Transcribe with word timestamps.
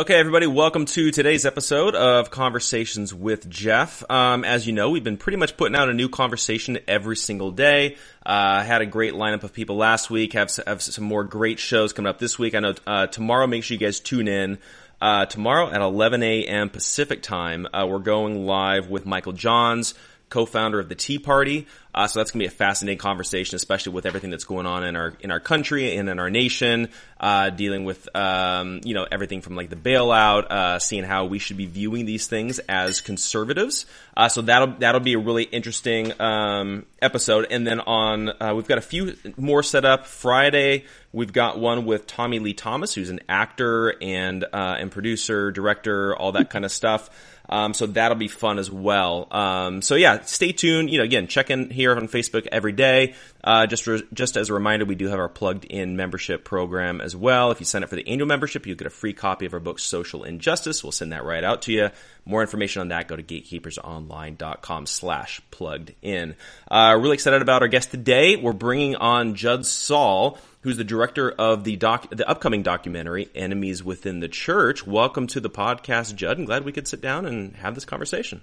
Okay, 0.00 0.14
everybody, 0.14 0.46
welcome 0.46 0.86
to 0.86 1.10
today's 1.10 1.44
episode 1.44 1.94
of 1.94 2.30
Conversations 2.30 3.12
with 3.12 3.50
Jeff. 3.50 4.02
Um, 4.10 4.44
as 4.44 4.66
you 4.66 4.72
know, 4.72 4.88
we've 4.88 5.04
been 5.04 5.18
pretty 5.18 5.36
much 5.36 5.58
putting 5.58 5.76
out 5.76 5.90
a 5.90 5.92
new 5.92 6.08
conversation 6.08 6.78
every 6.88 7.18
single 7.18 7.50
day. 7.50 7.98
Uh, 8.24 8.62
had 8.62 8.80
a 8.80 8.86
great 8.86 9.12
lineup 9.12 9.42
of 9.42 9.52
people 9.52 9.76
last 9.76 10.08
week. 10.08 10.32
Have, 10.32 10.50
have 10.66 10.80
some 10.80 11.04
more 11.04 11.22
great 11.22 11.58
shows 11.58 11.92
coming 11.92 12.08
up 12.08 12.18
this 12.18 12.38
week. 12.38 12.54
I 12.54 12.60
know 12.60 12.74
uh, 12.86 13.08
tomorrow. 13.08 13.46
Make 13.46 13.62
sure 13.62 13.74
you 13.74 13.78
guys 13.78 14.00
tune 14.00 14.26
in. 14.26 14.56
Uh, 15.02 15.26
tomorrow 15.26 15.70
at 15.70 15.82
11 15.82 16.22
a.m. 16.22 16.70
Pacific 16.70 17.22
time, 17.22 17.66
uh, 17.70 17.86
we're 17.86 17.98
going 17.98 18.46
live 18.46 18.88
with 18.88 19.04
Michael 19.04 19.32
Johns 19.34 19.92
co-founder 20.30 20.80
of 20.80 20.88
the 20.88 20.94
Tea 20.94 21.18
Party. 21.18 21.66
Uh, 21.92 22.06
so 22.06 22.20
that's 22.20 22.30
going 22.30 22.38
to 22.38 22.48
be 22.48 22.54
a 22.54 22.56
fascinating 22.56 22.98
conversation, 22.98 23.56
especially 23.56 23.92
with 23.92 24.06
everything 24.06 24.30
that's 24.30 24.44
going 24.44 24.64
on 24.64 24.84
in 24.84 24.94
our 24.94 25.12
in 25.20 25.32
our 25.32 25.40
country 25.40 25.96
and 25.96 26.08
in 26.08 26.20
our 26.20 26.30
nation, 26.30 26.88
uh, 27.18 27.50
dealing 27.50 27.84
with 27.84 28.08
um, 28.14 28.80
you 28.84 28.94
know 28.94 29.06
everything 29.10 29.42
from 29.42 29.56
like 29.56 29.70
the 29.70 29.76
bailout, 29.76 30.44
uh, 30.44 30.78
seeing 30.78 31.02
how 31.02 31.24
we 31.26 31.40
should 31.40 31.56
be 31.56 31.66
viewing 31.66 32.06
these 32.06 32.28
things 32.28 32.60
as 32.60 33.00
conservatives. 33.00 33.86
Uh, 34.16 34.28
so 34.28 34.40
that'll 34.42 34.68
that'll 34.78 35.00
be 35.00 35.14
a 35.14 35.18
really 35.18 35.42
interesting 35.42 36.12
um, 36.20 36.86
episode. 37.02 37.48
And 37.50 37.66
then 37.66 37.80
on 37.80 38.28
uh, 38.40 38.52
we've 38.54 38.68
got 38.68 38.78
a 38.78 38.82
few 38.82 39.16
more 39.36 39.64
set 39.64 39.84
up 39.84 40.06
Friday. 40.06 40.84
We've 41.12 41.32
got 41.32 41.58
one 41.58 41.86
with 41.86 42.06
Tommy 42.06 42.38
Lee 42.38 42.54
Thomas, 42.54 42.94
who's 42.94 43.10
an 43.10 43.20
actor 43.28 43.96
and 44.00 44.44
uh, 44.44 44.76
and 44.78 44.92
producer, 44.92 45.50
director, 45.50 46.14
all 46.14 46.32
that 46.32 46.50
kind 46.50 46.64
of 46.64 46.70
stuff. 46.70 47.10
Um, 47.50 47.74
so 47.74 47.86
that'll 47.86 48.16
be 48.16 48.28
fun 48.28 48.58
as 48.60 48.70
well. 48.70 49.26
Um, 49.30 49.82
so 49.82 49.96
yeah, 49.96 50.22
stay 50.22 50.52
tuned. 50.52 50.88
You 50.88 50.98
know, 50.98 51.04
again, 51.04 51.26
check 51.26 51.50
in 51.50 51.68
here 51.68 51.94
on 51.94 52.06
Facebook 52.06 52.46
every 52.50 52.72
day. 52.72 53.14
Uh, 53.42 53.66
just 53.66 53.86
re- 53.88 54.06
just 54.14 54.36
as 54.36 54.50
a 54.50 54.54
reminder, 54.54 54.84
we 54.84 54.94
do 54.94 55.08
have 55.08 55.18
our 55.18 55.28
plugged 55.28 55.64
in 55.64 55.96
membership 55.96 56.44
program 56.44 57.00
as 57.00 57.16
well. 57.16 57.50
If 57.50 57.58
you 57.58 57.66
sign 57.66 57.82
up 57.82 57.88
for 57.88 57.96
the 57.96 58.06
annual 58.06 58.28
membership, 58.28 58.66
you 58.66 58.76
get 58.76 58.86
a 58.86 58.90
free 58.90 59.12
copy 59.12 59.46
of 59.46 59.54
our 59.54 59.60
book, 59.60 59.80
Social 59.80 60.22
Injustice. 60.22 60.84
We'll 60.84 60.92
send 60.92 61.12
that 61.12 61.24
right 61.24 61.42
out 61.42 61.62
to 61.62 61.72
you. 61.72 61.90
More 62.24 62.42
information 62.42 62.82
on 62.82 62.88
that, 62.88 63.08
go 63.08 63.16
to 63.16 63.22
gatekeepersonline.com 63.22 64.86
slash 64.86 65.40
plugged 65.50 65.94
in. 66.02 66.36
Uh, 66.70 66.96
really 67.00 67.14
excited 67.14 67.42
about 67.42 67.62
our 67.62 67.68
guest 67.68 67.90
today. 67.90 68.36
We're 68.36 68.52
bringing 68.52 68.94
on 68.94 69.34
Judd 69.34 69.66
Saul 69.66 70.38
who's 70.62 70.76
the 70.76 70.84
director 70.84 71.30
of 71.30 71.64
the 71.64 71.76
doc, 71.76 72.08
the 72.10 72.28
upcoming 72.28 72.62
documentary 72.62 73.28
Enemies 73.34 73.82
Within 73.82 74.20
the 74.20 74.28
Church. 74.28 74.86
Welcome 74.86 75.26
to 75.28 75.40
the 75.40 75.50
podcast, 75.50 76.14
Judd. 76.14 76.38
I'm 76.38 76.44
glad 76.44 76.64
we 76.64 76.72
could 76.72 76.88
sit 76.88 77.00
down 77.00 77.26
and 77.26 77.56
have 77.56 77.74
this 77.74 77.84
conversation. 77.84 78.42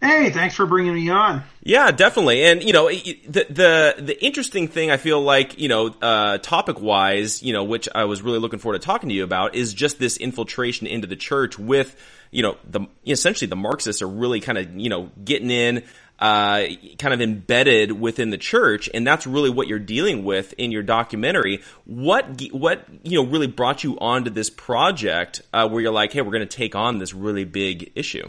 Hey, 0.00 0.30
thanks 0.30 0.54
for 0.54 0.64
bringing 0.64 0.94
me 0.94 1.10
on. 1.10 1.42
Yeah, 1.64 1.90
definitely. 1.90 2.44
And 2.44 2.62
you 2.62 2.72
know, 2.72 2.88
the 2.88 3.46
the 3.50 3.94
the 3.98 4.24
interesting 4.24 4.68
thing 4.68 4.92
I 4.92 4.96
feel 4.96 5.20
like 5.20 5.58
you 5.58 5.68
know, 5.68 5.88
uh, 6.00 6.38
topic 6.38 6.80
wise, 6.80 7.42
you 7.42 7.52
know, 7.52 7.64
which 7.64 7.88
I 7.92 8.04
was 8.04 8.22
really 8.22 8.38
looking 8.38 8.60
forward 8.60 8.80
to 8.80 8.86
talking 8.86 9.08
to 9.08 9.14
you 9.14 9.24
about, 9.24 9.56
is 9.56 9.74
just 9.74 9.98
this 9.98 10.16
infiltration 10.16 10.86
into 10.86 11.08
the 11.08 11.16
church 11.16 11.58
with 11.58 11.96
you 12.30 12.44
know 12.44 12.56
the 12.64 12.82
essentially 13.04 13.48
the 13.48 13.56
Marxists 13.56 14.00
are 14.00 14.08
really 14.08 14.40
kind 14.40 14.56
of 14.56 14.72
you 14.76 14.88
know 14.88 15.10
getting 15.24 15.50
in 15.50 15.82
uh, 16.18 16.66
kind 16.98 17.14
of 17.14 17.20
embedded 17.20 17.92
within 17.92 18.30
the 18.30 18.38
church, 18.38 18.90
and 18.92 19.06
that's 19.06 19.26
really 19.26 19.50
what 19.50 19.68
you're 19.68 19.78
dealing 19.78 20.24
with 20.24 20.52
in 20.54 20.72
your 20.72 20.82
documentary. 20.82 21.62
What 21.84 22.42
what 22.52 22.84
you 23.04 23.22
know 23.22 23.28
really 23.28 23.46
brought 23.46 23.84
you 23.84 23.98
onto 23.98 24.30
this 24.30 24.50
project 24.50 25.42
uh, 25.52 25.68
where 25.68 25.80
you're 25.80 25.92
like, 25.92 26.12
hey, 26.12 26.22
we're 26.22 26.32
going 26.32 26.46
to 26.46 26.56
take 26.56 26.74
on 26.74 26.98
this 26.98 27.14
really 27.14 27.44
big 27.44 27.92
issue? 27.94 28.28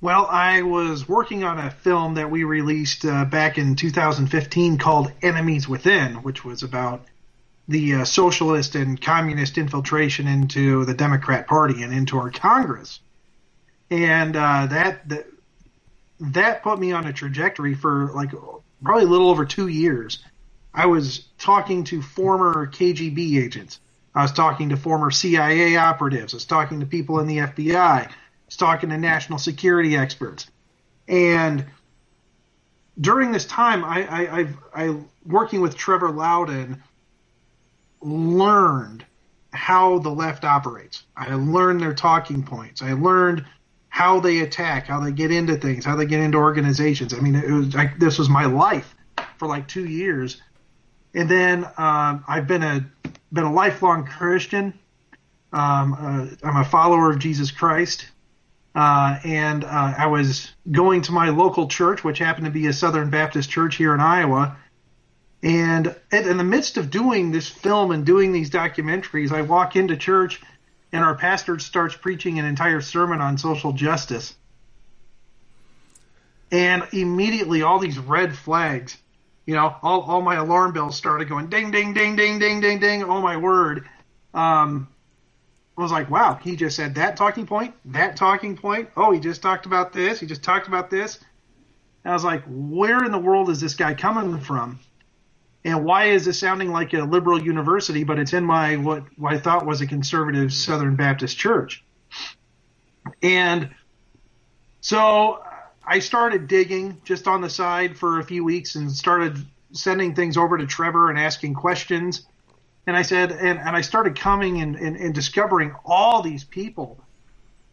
Well, 0.00 0.26
I 0.26 0.62
was 0.62 1.08
working 1.08 1.42
on 1.44 1.58
a 1.58 1.70
film 1.70 2.14
that 2.14 2.30
we 2.30 2.44
released 2.44 3.04
uh, 3.04 3.24
back 3.24 3.58
in 3.58 3.76
2015 3.76 4.78
called 4.78 5.10
Enemies 5.22 5.68
Within, 5.68 6.16
which 6.16 6.44
was 6.44 6.62
about 6.62 7.04
the 7.66 7.94
uh, 7.94 8.04
socialist 8.04 8.74
and 8.74 9.00
communist 9.00 9.58
infiltration 9.58 10.28
into 10.28 10.84
the 10.84 10.94
Democrat 10.94 11.46
Party 11.46 11.82
and 11.82 11.92
into 11.92 12.18
our 12.18 12.30
Congress 12.30 13.00
and 13.90 14.36
uh, 14.36 14.66
that, 14.66 15.08
that 15.08 15.26
that 16.20 16.62
put 16.62 16.78
me 16.78 16.92
on 16.92 17.06
a 17.06 17.12
trajectory 17.12 17.74
for 17.74 18.10
like 18.14 18.30
probably 18.82 19.04
a 19.04 19.08
little 19.08 19.30
over 19.30 19.44
two 19.44 19.68
years. 19.68 20.24
I 20.72 20.86
was 20.86 21.26
talking 21.38 21.84
to 21.84 22.02
former 22.02 22.66
KGB 22.66 23.42
agents. 23.42 23.80
I 24.14 24.22
was 24.22 24.32
talking 24.32 24.70
to 24.70 24.76
former 24.76 25.10
CIA 25.10 25.76
operatives. 25.76 26.32
I 26.34 26.36
was 26.36 26.44
talking 26.44 26.80
to 26.80 26.86
people 26.86 27.20
in 27.20 27.26
the 27.26 27.38
FBI. 27.38 27.76
I 27.76 28.10
was 28.46 28.56
talking 28.56 28.90
to 28.90 28.98
national 28.98 29.38
security 29.38 29.96
experts. 29.96 30.46
And 31.08 31.66
during 33.00 33.30
this 33.32 33.44
time, 33.44 33.84
I, 33.84 34.06
I, 34.08 34.48
I 34.74 34.96
working 35.24 35.60
with 35.60 35.76
Trevor 35.76 36.10
Loudon 36.10 36.82
learned 38.00 39.04
how 39.52 39.98
the 39.98 40.10
left 40.10 40.44
operates. 40.44 41.04
I 41.16 41.34
learned 41.34 41.80
their 41.80 41.94
talking 41.94 42.42
points. 42.42 42.82
I 42.82 42.92
learned 42.92 43.44
how 43.96 44.20
they 44.20 44.40
attack, 44.40 44.88
how 44.88 45.00
they 45.00 45.10
get 45.10 45.30
into 45.30 45.56
things, 45.56 45.82
how 45.82 45.96
they 45.96 46.04
get 46.04 46.20
into 46.20 46.36
organizations. 46.36 47.14
I 47.14 47.20
mean, 47.20 47.34
it 47.34 47.50
was 47.50 47.74
like 47.74 47.98
this 47.98 48.18
was 48.18 48.28
my 48.28 48.44
life 48.44 48.94
for 49.38 49.48
like 49.48 49.68
two 49.68 49.86
years, 49.86 50.42
and 51.14 51.30
then 51.30 51.64
um, 51.78 52.22
I've 52.28 52.46
been 52.46 52.62
a 52.62 52.84
been 53.32 53.44
a 53.44 53.52
lifelong 53.52 54.04
Christian. 54.04 54.78
Um, 55.50 55.94
uh, 55.94 56.46
I'm 56.46 56.56
a 56.58 56.64
follower 56.66 57.10
of 57.10 57.18
Jesus 57.18 57.50
Christ, 57.50 58.06
uh, 58.74 59.18
and 59.24 59.64
uh, 59.64 59.94
I 59.96 60.08
was 60.08 60.52
going 60.70 61.00
to 61.02 61.12
my 61.12 61.30
local 61.30 61.66
church, 61.66 62.04
which 62.04 62.18
happened 62.18 62.44
to 62.44 62.50
be 62.50 62.66
a 62.66 62.74
Southern 62.74 63.08
Baptist 63.08 63.48
church 63.48 63.76
here 63.76 63.94
in 63.94 64.00
Iowa. 64.00 64.58
And 65.42 65.96
in 66.12 66.36
the 66.36 66.44
midst 66.44 66.76
of 66.76 66.90
doing 66.90 67.30
this 67.30 67.48
film 67.48 67.92
and 67.92 68.04
doing 68.04 68.32
these 68.32 68.50
documentaries, 68.50 69.32
I 69.32 69.40
walk 69.40 69.74
into 69.74 69.96
church 69.96 70.42
and 70.92 71.04
our 71.04 71.14
pastor 71.16 71.58
starts 71.58 71.96
preaching 71.96 72.38
an 72.38 72.44
entire 72.44 72.80
sermon 72.80 73.20
on 73.20 73.38
social 73.38 73.72
justice. 73.72 74.34
and 76.50 76.86
immediately 76.92 77.62
all 77.62 77.78
these 77.78 77.98
red 77.98 78.36
flags, 78.36 78.96
you 79.46 79.54
know, 79.54 79.74
all, 79.82 80.02
all 80.02 80.22
my 80.22 80.36
alarm 80.36 80.72
bells 80.72 80.96
started 80.96 81.28
going 81.28 81.48
ding, 81.48 81.70
ding, 81.70 81.92
ding, 81.94 82.16
ding, 82.16 82.38
ding, 82.38 82.60
ding, 82.60 82.78
ding. 82.78 83.02
Oh 83.04 83.20
my 83.20 83.36
word. 83.36 83.84
Um, 84.34 84.88
I 85.78 85.82
was 85.82 85.92
like, 85.92 86.10
wow, 86.10 86.38
he 86.42 86.56
just 86.56 86.76
said 86.76 86.94
that 86.96 87.16
talking 87.16 87.46
point, 87.46 87.74
that 87.86 88.16
talking 88.16 88.56
point. 88.56 88.90
Oh, 88.96 89.12
he 89.12 89.20
just 89.20 89.42
talked 89.42 89.66
about 89.66 89.92
this. 89.92 90.20
He 90.20 90.26
just 90.26 90.42
talked 90.42 90.68
about 90.68 90.90
this. 90.90 91.18
And 92.04 92.12
I 92.12 92.14
was 92.14 92.24
like, 92.24 92.44
where 92.46 93.04
in 93.04 93.12
the 93.12 93.18
world 93.18 93.50
is 93.50 93.60
this 93.60 93.74
guy 93.74 93.94
coming 93.94 94.40
from? 94.40 94.78
And 95.66 95.84
why 95.84 96.04
is 96.04 96.24
this 96.24 96.38
sounding 96.38 96.70
like 96.70 96.94
a 96.94 97.02
liberal 97.02 97.42
university, 97.42 98.04
but 98.04 98.20
it's 98.20 98.32
in 98.32 98.44
my 98.44 98.76
what, 98.76 99.02
what 99.16 99.34
I 99.34 99.38
thought 99.38 99.66
was 99.66 99.80
a 99.80 99.86
conservative 99.86 100.52
Southern 100.52 100.94
Baptist 100.94 101.36
church? 101.36 101.84
And 103.20 103.70
so 104.80 105.42
I 105.84 105.98
started 105.98 106.46
digging 106.46 107.00
just 107.02 107.26
on 107.26 107.40
the 107.40 107.50
side 107.50 107.98
for 107.98 108.20
a 108.20 108.24
few 108.24 108.44
weeks 108.44 108.76
and 108.76 108.92
started 108.92 109.44
sending 109.72 110.14
things 110.14 110.36
over 110.36 110.56
to 110.56 110.68
Trevor 110.68 111.10
and 111.10 111.18
asking 111.18 111.54
questions. 111.54 112.24
And 112.86 112.96
I 112.96 113.02
said, 113.02 113.32
and, 113.32 113.58
and 113.58 113.70
I 113.70 113.80
started 113.80 114.16
coming 114.16 114.60
and, 114.60 114.76
and, 114.76 114.96
and 114.96 115.12
discovering 115.12 115.74
all 115.84 116.22
these 116.22 116.44
people. 116.44 117.02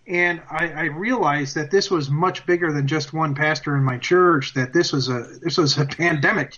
And 0.08 0.42
I, 0.50 0.68
I 0.70 0.84
realized 0.86 1.54
that 1.58 1.70
this 1.70 1.92
was 1.92 2.10
much 2.10 2.48
bigger 2.48 2.72
than 2.74 2.88
just 2.88 3.14
one 3.14 3.36
pastor 3.36 3.76
in 3.76 3.84
my 3.84 4.00
church, 4.00 4.56
that 4.56 4.74
this 4.74 4.92
was 4.92 5.10
a, 5.10 5.28
this 5.44 5.60
was 5.60 5.78
a 5.78 5.86
pandemic 6.02 6.58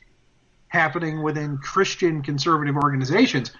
happening 0.75 1.24
within 1.24 1.57
Christian 1.57 2.22
conservative 2.22 2.75
organizations. 2.75 3.51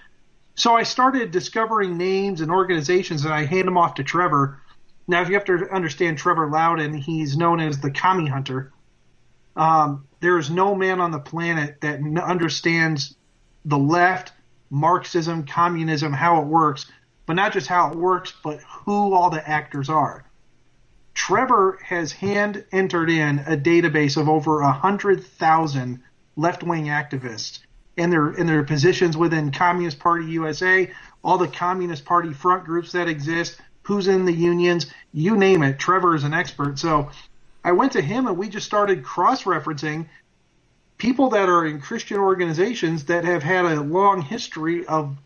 So 0.56 0.74
I 0.74 0.84
started 0.84 1.32
discovering 1.32 1.98
names 1.98 2.42
and 2.42 2.52
organizations 2.52 3.26
and 3.26 3.34
I 3.34 3.46
hand 3.46 3.68
them 3.68 3.78
off 3.78 3.96
to 3.96 4.04
Trevor 4.04 4.62
now, 5.08 5.22
if 5.22 5.28
you 5.28 5.36
have 5.36 5.46
to 5.46 5.70
understand 5.72 6.18
Trevor 6.18 6.50
Loudon, 6.50 6.94
he's 6.94 7.38
known 7.38 7.60
as 7.60 7.80
the 7.80 7.92
commie 7.92 8.28
hunter. 8.28 8.72
Um, 9.56 10.08
there 10.20 10.38
is 10.38 10.50
no 10.50 10.76
man 10.76 11.00
on 11.00 11.12
the 11.12 11.20
planet 11.20 11.82
that 11.82 12.00
understands 12.24 13.16
the 13.64 13.78
left, 13.78 14.34
Marxism, 14.70 15.46
communism, 15.46 16.12
how 16.12 16.42
it 16.42 16.48
works, 16.48 16.92
but 17.26 17.34
not 17.34 17.54
just 17.54 17.68
how 17.68 17.92
it 17.92 17.98
works, 17.98 18.34
but 18.44 18.60
who 18.62 19.14
all 19.14 19.30
the 19.30 19.48
actors 19.48 19.90
are. 19.90 20.26
Trevor 21.14 21.80
has 21.84 22.12
hand 22.12 22.66
entered 22.72 23.10
in 23.10 23.40
a 23.40 23.56
database 23.56 24.18
of 24.18 24.28
over 24.28 24.62
a 24.62 24.72
hundred 24.72 25.24
thousand 25.24 26.02
left 26.36 26.64
wing 26.64 26.86
activists 26.86 27.60
and 27.98 28.12
their 28.12 28.34
in 28.34 28.46
their 28.48 28.64
positions 28.64 29.16
within 29.16 29.52
Communist 29.52 30.00
Party 30.00 30.26
USA, 30.28 30.92
all 31.24 31.38
the 31.38 31.48
Communist 31.48 32.06
Party 32.06 32.34
front 32.34 32.66
groups 32.66 32.92
that 32.92 33.08
exist, 33.08 33.60
who's 33.84 34.08
in 34.08 34.26
the 34.26 34.34
unions, 34.34 34.88
you 35.14 35.38
name 35.38 35.64
it. 35.64 35.80
Trevor 35.80 36.16
is 36.16 36.24
an 36.24 36.34
expert. 36.34 36.78
So 36.78 37.10
I 37.64 37.72
went 37.72 37.94
to 37.94 38.02
him 38.02 38.28
and 38.28 38.38
we 38.38 38.50
just 38.50 38.68
started 38.68 39.04
cross 39.04 39.44
referencing 39.44 40.08
people 40.98 41.30
that 41.30 41.50
are 41.50 41.66
in 41.66 41.82
Christian 41.82 42.18
organizations 42.18 43.06
that 43.06 43.26
have 43.26 43.42
had 43.42 43.66
a 43.66 43.82
long 43.82 44.22
history 44.22 44.86
of 44.86 45.18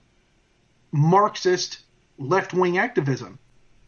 Marxist 0.91 1.79
left 2.17 2.53
wing 2.53 2.77
activism, 2.77 3.37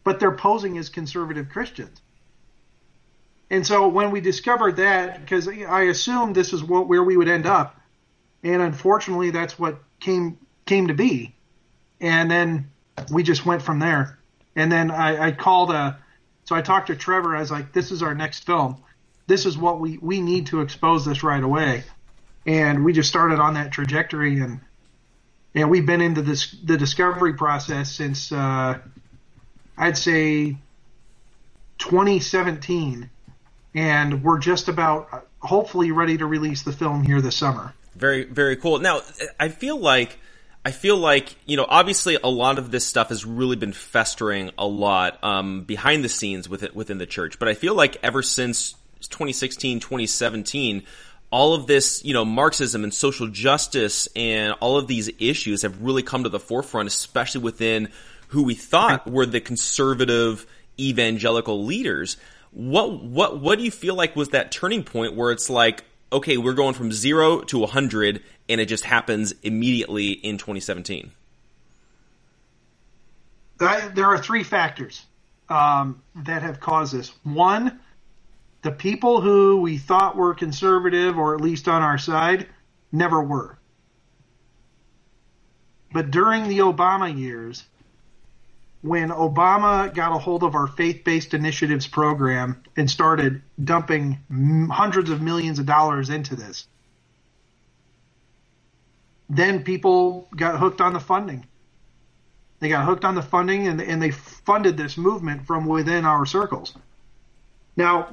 but 0.04 0.20
they're 0.20 0.36
posing 0.36 0.76
as 0.76 0.90
conservative 0.90 1.48
Christians. 1.48 2.01
And 3.52 3.66
so 3.66 3.86
when 3.86 4.10
we 4.12 4.22
discovered 4.22 4.76
that, 4.76 5.20
because 5.20 5.46
I 5.46 5.82
assumed 5.82 6.34
this 6.34 6.54
is 6.54 6.64
what, 6.64 6.88
where 6.88 7.02
we 7.04 7.18
would 7.18 7.28
end 7.28 7.44
up, 7.44 7.78
and 8.42 8.62
unfortunately 8.62 9.30
that's 9.30 9.58
what 9.58 9.78
came 10.00 10.38
came 10.64 10.88
to 10.88 10.94
be, 10.94 11.34
and 12.00 12.30
then 12.30 12.70
we 13.10 13.22
just 13.22 13.44
went 13.44 13.60
from 13.60 13.78
there. 13.78 14.18
And 14.56 14.72
then 14.72 14.90
I, 14.90 15.26
I 15.26 15.32
called 15.32 15.70
a, 15.70 15.98
so 16.44 16.56
I 16.56 16.62
talked 16.62 16.86
to 16.86 16.96
Trevor. 16.96 17.36
I 17.36 17.40
was 17.40 17.50
like, 17.50 17.74
this 17.74 17.90
is 17.90 18.02
our 18.02 18.14
next 18.14 18.46
film. 18.46 18.82
This 19.26 19.44
is 19.44 19.58
what 19.58 19.80
we, 19.80 19.98
we 19.98 20.22
need 20.22 20.46
to 20.46 20.62
expose 20.62 21.04
this 21.04 21.22
right 21.22 21.42
away. 21.42 21.84
And 22.46 22.86
we 22.86 22.94
just 22.94 23.10
started 23.10 23.38
on 23.38 23.54
that 23.54 23.70
trajectory 23.70 24.40
and, 24.40 24.60
and 25.54 25.70
we've 25.70 25.84
been 25.84 26.00
into 26.00 26.22
this, 26.22 26.56
the 26.64 26.78
discovery 26.78 27.34
process 27.34 27.92
since, 27.92 28.32
uh, 28.32 28.78
I'd 29.76 29.98
say 29.98 30.56
2017. 31.78 33.10
And 33.74 34.22
we're 34.22 34.38
just 34.38 34.68
about 34.68 35.26
hopefully 35.40 35.92
ready 35.92 36.18
to 36.18 36.26
release 36.26 36.62
the 36.62 36.72
film 36.72 37.02
here 37.02 37.20
this 37.20 37.36
summer. 37.36 37.74
Very, 37.96 38.24
very 38.24 38.56
cool. 38.56 38.78
Now, 38.78 39.00
I 39.38 39.48
feel 39.48 39.78
like 39.78 40.18
I 40.64 40.70
feel 40.70 40.96
like, 40.96 41.34
you 41.44 41.56
know, 41.56 41.66
obviously 41.68 42.16
a 42.22 42.28
lot 42.28 42.58
of 42.58 42.70
this 42.70 42.86
stuff 42.86 43.08
has 43.08 43.24
really 43.24 43.56
been 43.56 43.72
festering 43.72 44.52
a 44.56 44.66
lot, 44.66 45.22
um, 45.24 45.64
behind 45.64 46.04
the 46.04 46.08
scenes 46.08 46.48
with 46.48 46.62
it, 46.62 46.76
within 46.76 46.98
the 46.98 47.06
church. 47.06 47.40
But 47.40 47.48
I 47.48 47.54
feel 47.54 47.74
like 47.74 47.96
ever 48.04 48.22
since 48.22 48.74
2016, 49.00 49.80
2017, 49.80 50.84
all 51.32 51.54
of 51.54 51.66
this, 51.66 52.04
you 52.04 52.14
know, 52.14 52.24
Marxism 52.24 52.84
and 52.84 52.94
social 52.94 53.26
justice 53.26 54.06
and 54.14 54.54
all 54.60 54.76
of 54.76 54.86
these 54.86 55.10
issues 55.18 55.62
have 55.62 55.82
really 55.82 56.02
come 56.04 56.22
to 56.22 56.28
the 56.28 56.38
forefront, 56.38 56.86
especially 56.86 57.40
within 57.40 57.88
who 58.28 58.44
we 58.44 58.54
thought 58.54 59.10
were 59.10 59.26
the 59.26 59.40
conservative 59.40 60.46
evangelical 60.78 61.64
leaders. 61.64 62.18
What, 62.52 63.02
what, 63.02 63.40
what 63.40 63.58
do 63.58 63.64
you 63.64 63.70
feel 63.70 63.94
like 63.94 64.14
was 64.14 64.28
that 64.30 64.52
turning 64.52 64.84
point 64.84 65.16
where 65.16 65.32
it's 65.32 65.48
like, 65.48 65.84
okay, 66.12 66.36
we're 66.36 66.52
going 66.52 66.74
from 66.74 66.92
zero 66.92 67.40
to 67.40 67.58
100 67.58 68.22
and 68.48 68.60
it 68.60 68.66
just 68.66 68.84
happens 68.84 69.34
immediately 69.42 70.10
in 70.10 70.38
2017? 70.38 71.12
There 73.58 74.06
are 74.06 74.18
three 74.18 74.42
factors 74.42 75.06
um, 75.48 76.02
that 76.14 76.42
have 76.42 76.60
caused 76.60 76.94
this. 76.94 77.12
One, 77.22 77.80
the 78.62 78.72
people 78.72 79.20
who 79.20 79.60
we 79.60 79.78
thought 79.78 80.16
were 80.16 80.34
conservative 80.34 81.16
or 81.16 81.34
at 81.34 81.40
least 81.40 81.68
on 81.68 81.82
our 81.82 81.98
side 81.98 82.48
never 82.90 83.22
were. 83.22 83.58
But 85.92 86.10
during 86.10 86.48
the 86.48 86.58
Obama 86.58 87.16
years, 87.16 87.64
when 88.82 89.10
Obama 89.10 89.94
got 89.94 90.14
a 90.14 90.18
hold 90.18 90.42
of 90.42 90.54
our 90.56 90.66
faith 90.66 91.04
based 91.04 91.34
initiatives 91.34 91.86
program 91.86 92.62
and 92.76 92.90
started 92.90 93.40
dumping 93.62 94.18
hundreds 94.70 95.08
of 95.08 95.22
millions 95.22 95.60
of 95.60 95.66
dollars 95.66 96.10
into 96.10 96.34
this, 96.34 96.66
then 99.30 99.62
people 99.62 100.28
got 100.34 100.58
hooked 100.58 100.80
on 100.80 100.92
the 100.92 101.00
funding. 101.00 101.46
They 102.58 102.68
got 102.68 102.84
hooked 102.84 103.04
on 103.04 103.14
the 103.14 103.22
funding 103.22 103.66
and, 103.68 103.80
and 103.80 104.02
they 104.02 104.10
funded 104.10 104.76
this 104.76 104.96
movement 104.96 105.46
from 105.46 105.66
within 105.66 106.04
our 106.04 106.26
circles. 106.26 106.76
Now, 107.76 108.08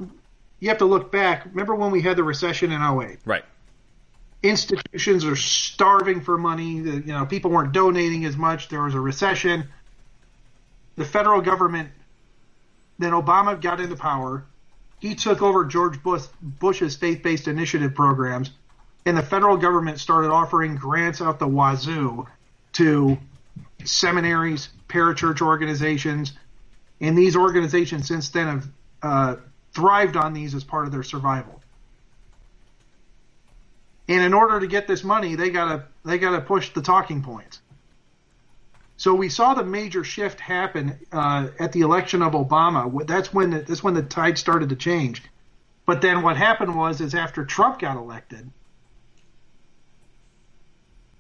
you 0.59 0.69
have 0.69 0.79
to 0.79 0.85
look 0.85 1.11
back. 1.11 1.45
Remember 1.45 1.75
when 1.75 1.91
we 1.91 2.01
had 2.01 2.15
the 2.15 2.23
recession 2.23 2.71
in 2.71 2.81
08? 2.81 3.19
Right. 3.25 3.43
Institutions 4.41 5.25
are 5.25 5.35
starving 5.35 6.21
for 6.21 6.37
money. 6.37 6.75
You 6.75 7.01
know, 7.01 7.25
people 7.25 7.51
weren't 7.51 7.73
donating 7.73 8.25
as 8.25 8.37
much. 8.37 8.69
There 8.69 8.81
was 8.81 8.93
a 8.93 8.99
recession. 8.99 9.67
The 10.99 11.05
federal 11.05 11.41
government, 11.41 11.89
then 12.99 13.13
Obama 13.13 13.59
got 13.59 13.79
into 13.79 13.95
power. 13.95 14.45
He 14.99 15.15
took 15.15 15.41
over 15.41 15.65
George 15.65 16.03
Bush, 16.03 16.25
Bush's 16.41 16.95
faith-based 16.95 17.47
initiative 17.47 17.95
programs 17.95 18.51
and 19.05 19.17
the 19.17 19.23
federal 19.23 19.57
government 19.57 19.99
started 19.99 20.29
offering 20.29 20.75
grants 20.75 21.21
out 21.21 21.39
the 21.39 21.47
wazoo 21.47 22.27
to 22.73 23.17
seminaries, 23.83 24.69
parachurch 24.87 25.41
organizations, 25.41 26.33
and 27.01 27.17
these 27.17 27.35
organizations 27.35 28.07
since 28.07 28.29
then 28.29 28.47
have 28.47 28.67
uh, 29.01 29.35
thrived 29.73 30.15
on 30.15 30.33
these 30.33 30.53
as 30.53 30.63
part 30.63 30.85
of 30.85 30.91
their 30.91 31.03
survival. 31.03 31.61
And 34.07 34.21
in 34.23 34.33
order 34.33 34.59
to 34.59 34.67
get 34.67 34.87
this 34.87 35.03
money, 35.03 35.35
they 35.35 35.49
gotta 35.49 35.85
they 36.03 36.17
gotta 36.17 36.41
push 36.41 36.69
the 36.73 36.81
talking 36.81 37.21
points. 37.21 37.61
So 38.99 39.15
we 39.15 39.29
saw 39.29 39.53
the 39.53 39.63
major 39.63 40.03
shift 40.03 40.41
happen 40.41 40.99
uh, 41.13 41.47
at 41.57 41.71
the 41.71 41.81
election 41.81 42.21
of 42.21 42.33
Obama. 42.33 43.07
That's 43.07 43.33
when 43.33 43.51
the, 43.51 43.59
that's 43.61 43.81
when 43.81 43.93
the 43.93 44.03
tide 44.03 44.37
started 44.37 44.67
to 44.69 44.75
change. 44.75 45.23
But 45.85 46.01
then 46.01 46.21
what 46.21 46.35
happened 46.35 46.75
was, 46.75 46.99
is 46.99 47.15
after 47.15 47.45
Trump 47.45 47.79
got 47.79 47.95
elected, 47.95 48.51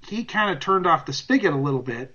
he 0.05 0.25
kind 0.25 0.53
of 0.53 0.59
turned 0.59 0.87
off 0.87 1.05
the 1.05 1.13
spigot 1.13 1.53
a 1.53 1.57
little 1.57 1.81
bit. 1.81 2.13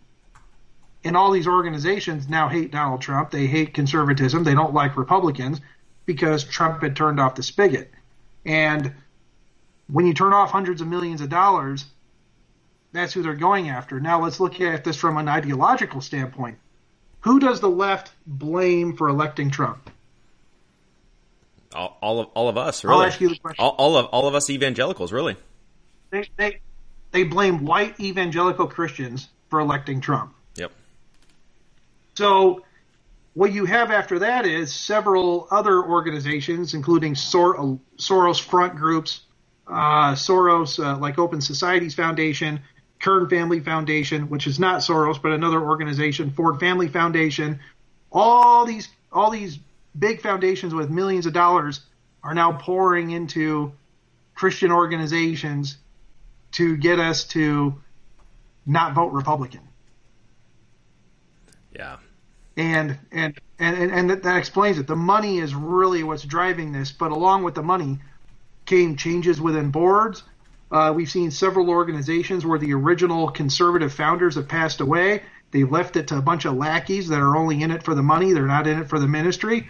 And 1.02 1.16
all 1.16 1.30
these 1.30 1.49
organizations 1.49 2.28
now 2.28 2.49
hate 2.50 2.71
Donald 2.71 3.00
Trump. 3.00 3.30
They 3.30 3.47
hate 3.47 3.73
conservatism. 3.73 4.44
They 4.44 4.54
don't 4.54 4.75
like 4.75 4.99
Republicans 4.99 5.62
because 6.04 6.44
Trump 6.44 6.83
had 6.83 6.94
turned 6.94 7.18
off 7.18 7.37
the 7.37 7.42
spigot. 7.42 7.90
And 8.44 8.92
when 9.87 10.04
you 10.04 10.12
turn 10.12 10.35
off 10.35 10.50
hundreds 10.50 10.83
of 10.83 10.88
millions 10.88 11.23
of 11.23 11.30
dollars, 11.30 11.87
that's 12.95 13.13
who 13.13 13.23
they're 13.23 13.35
going 13.35 13.69
after. 13.69 14.01
Now 14.01 14.23
let's 14.23 14.41
look 14.41 14.61
at 14.61 14.85
this 14.85 14.97
from 14.97 15.19
an 15.19 15.29
ideological 15.29 16.01
standpoint. 16.01 16.57
Who 17.21 17.41
does 17.41 17.61
the 17.61 17.69
left 17.69 18.13
blame 18.27 18.97
for 18.97 19.09
electing 19.09 19.51
Trump? 19.51 19.91
All, 21.75 21.99
all 22.01 22.21
of 22.21 22.27
all 22.35 22.49
of 22.49 22.57
us, 22.57 22.85
really. 22.85 22.97
I'll 22.97 23.03
ask 23.03 23.21
you 23.21 23.31
the 23.31 23.39
question. 23.39 23.63
All, 23.63 23.71
all 23.71 23.97
of 23.97 24.07
all 24.07 24.29
of 24.29 24.35
us 24.37 24.49
evangelicals, 24.49 25.13
really. 25.13 25.37
They, 26.11 26.29
they 26.37 26.61
they 27.11 27.25
blame 27.25 27.65
white 27.65 27.99
evangelical 27.99 28.69
Christians 28.69 29.29
for 29.51 29.59
electing 29.59 30.01
Trump. 30.01 30.33
Yep. 30.55 30.71
So 32.15 32.65
what 33.33 33.53
you 33.53 33.65
have 33.65 33.91
after 33.91 34.21
that 34.21 34.47
is 34.47 34.73
several 34.73 35.49
other 35.51 35.83
organizations, 35.83 36.75
including 36.75 37.17
Sor- 37.17 37.81
Soros 37.99 38.41
front 38.41 38.77
groups, 38.77 39.23
uh, 39.67 40.13
Soros, 40.13 40.79
uh, 40.79 40.97
like 40.99 41.19
Open 41.19 41.41
Societies 41.41 41.95
Foundation, 41.95 42.61
Kern 43.05 43.29
Family 43.29 43.61
Foundation, 43.61 44.31
which 44.31 44.47
is 44.47 44.59
not 44.59 44.81
Soros, 44.81 45.21
but 45.21 45.33
another 45.33 45.61
organization, 45.61 46.31
Ford 46.31 46.59
Family 46.59 46.89
Foundation. 46.89 47.61
All 48.11 48.65
these, 48.65 48.89
all 49.13 49.31
these 49.31 49.59
big 49.99 50.23
foundations 50.23 50.73
with 50.73 50.89
millions 50.89 51.27
of 51.27 51.35
dollars 51.35 51.81
are 52.23 52.33
now 52.33 52.53
pouring 52.53 53.11
into 53.11 53.73
Christian 54.35 54.73
organizations 54.73 55.77
to 56.53 56.79
get 56.79 56.99
us 56.99 57.25
to 57.25 57.75
not 58.65 58.95
vote 58.95 59.13
Republican. 59.13 59.69
Yeah. 61.77 61.99
And 62.57 62.97
and 63.13 63.39
and 63.59 63.93
and 63.93 64.11
that 64.23 64.37
explains 64.39 64.79
it. 64.79 64.87
The 64.87 64.97
money 64.97 65.41
is 65.41 65.55
really 65.55 66.05
what's 66.05 66.23
driving 66.23 66.73
this, 66.73 66.91
but 66.91 67.13
along 67.13 67.43
with 67.45 67.55
the 67.55 67.63
money 67.63 67.99
came 68.65 68.97
changes 68.97 69.43
within 69.43 69.71
boards. 69.71 70.23
Uh, 70.75 70.93
we've 70.93 71.09
seen 71.09 71.31
several 71.31 71.71
organizations 71.71 72.45
where 72.45 72.59
the 72.59 72.75
original 72.75 73.31
conservative 73.31 73.93
founders 73.93 74.35
have 74.35 74.49
passed 74.49 74.81
away. 74.81 75.23
They 75.52 75.62
left 75.62 75.95
it 75.95 76.09
to 76.09 76.19
a 76.19 76.21
bunch 76.21 76.47
of 76.47 76.57
lackeys 76.57 77.07
that 77.11 77.21
are 77.21 77.37
only 77.37 77.62
in 77.62 77.71
it 77.71 77.85
for 77.85 77.95
the 77.95 78.02
money. 78.02 78.33
They're 78.33 78.45
not 78.45 78.66
in 78.66 78.81
it 78.81 78.88
for 78.88 78.99
the 78.99 79.07
ministry, 79.07 79.69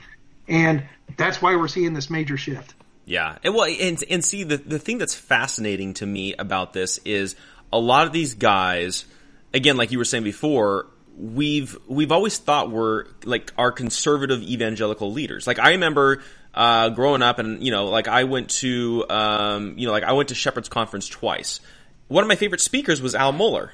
and 0.49 0.83
that's 1.19 1.43
why 1.43 1.57
we're 1.57 1.69
seeing 1.69 1.93
this 1.93 2.09
major 2.09 2.39
shift. 2.39 2.73
Yeah, 3.05 3.37
and 3.45 3.55
well, 3.55 3.67
and 3.67 4.03
and 4.09 4.25
see 4.25 4.45
the 4.45 4.57
the 4.57 4.79
thing 4.79 4.97
that's 4.97 5.15
fascinating 5.15 5.93
to 5.95 6.07
me 6.07 6.35
about 6.39 6.73
this 6.73 6.97
is 7.05 7.37
a 7.71 7.79
lot 7.79 8.07
of 8.07 8.15
these 8.15 8.33
guys, 8.33 9.05
again, 9.53 9.77
like 9.77 9.93
you 9.93 9.99
were 9.99 10.07
saying 10.07 10.25
before, 10.25 10.87
we've 11.19 11.77
we've 11.87 12.13
always 12.13 12.39
thought 12.39 12.71
we're 12.71 13.05
like 13.27 13.53
our 13.59 13.73
conservative 13.73 14.41
evangelical 14.41 15.13
leaders. 15.13 15.47
Like 15.47 15.59
I 15.59 15.73
remember 15.73 16.23
uh, 16.55 16.91
growing 16.91 17.23
up, 17.23 17.39
and 17.39 17.63
you 17.63 17.71
know, 17.71 17.87
like 17.87 18.09
I 18.09 18.25
went 18.25 18.51
to 18.61 19.05
um, 19.09 19.79
you 19.79 19.87
know, 19.87 19.93
like 19.93 20.05
I 20.05 20.13
went 20.13 20.31
to 20.31 20.35
Shepherd's 20.35 20.69
Conference 20.69 21.09
twice. 21.09 21.61
One 22.09 22.23
of 22.23 22.29
my 22.29 22.37
favorite 22.37 22.61
speakers 22.61 23.01
was 23.01 23.15
Al 23.15 23.33
Mohler. 23.33 23.71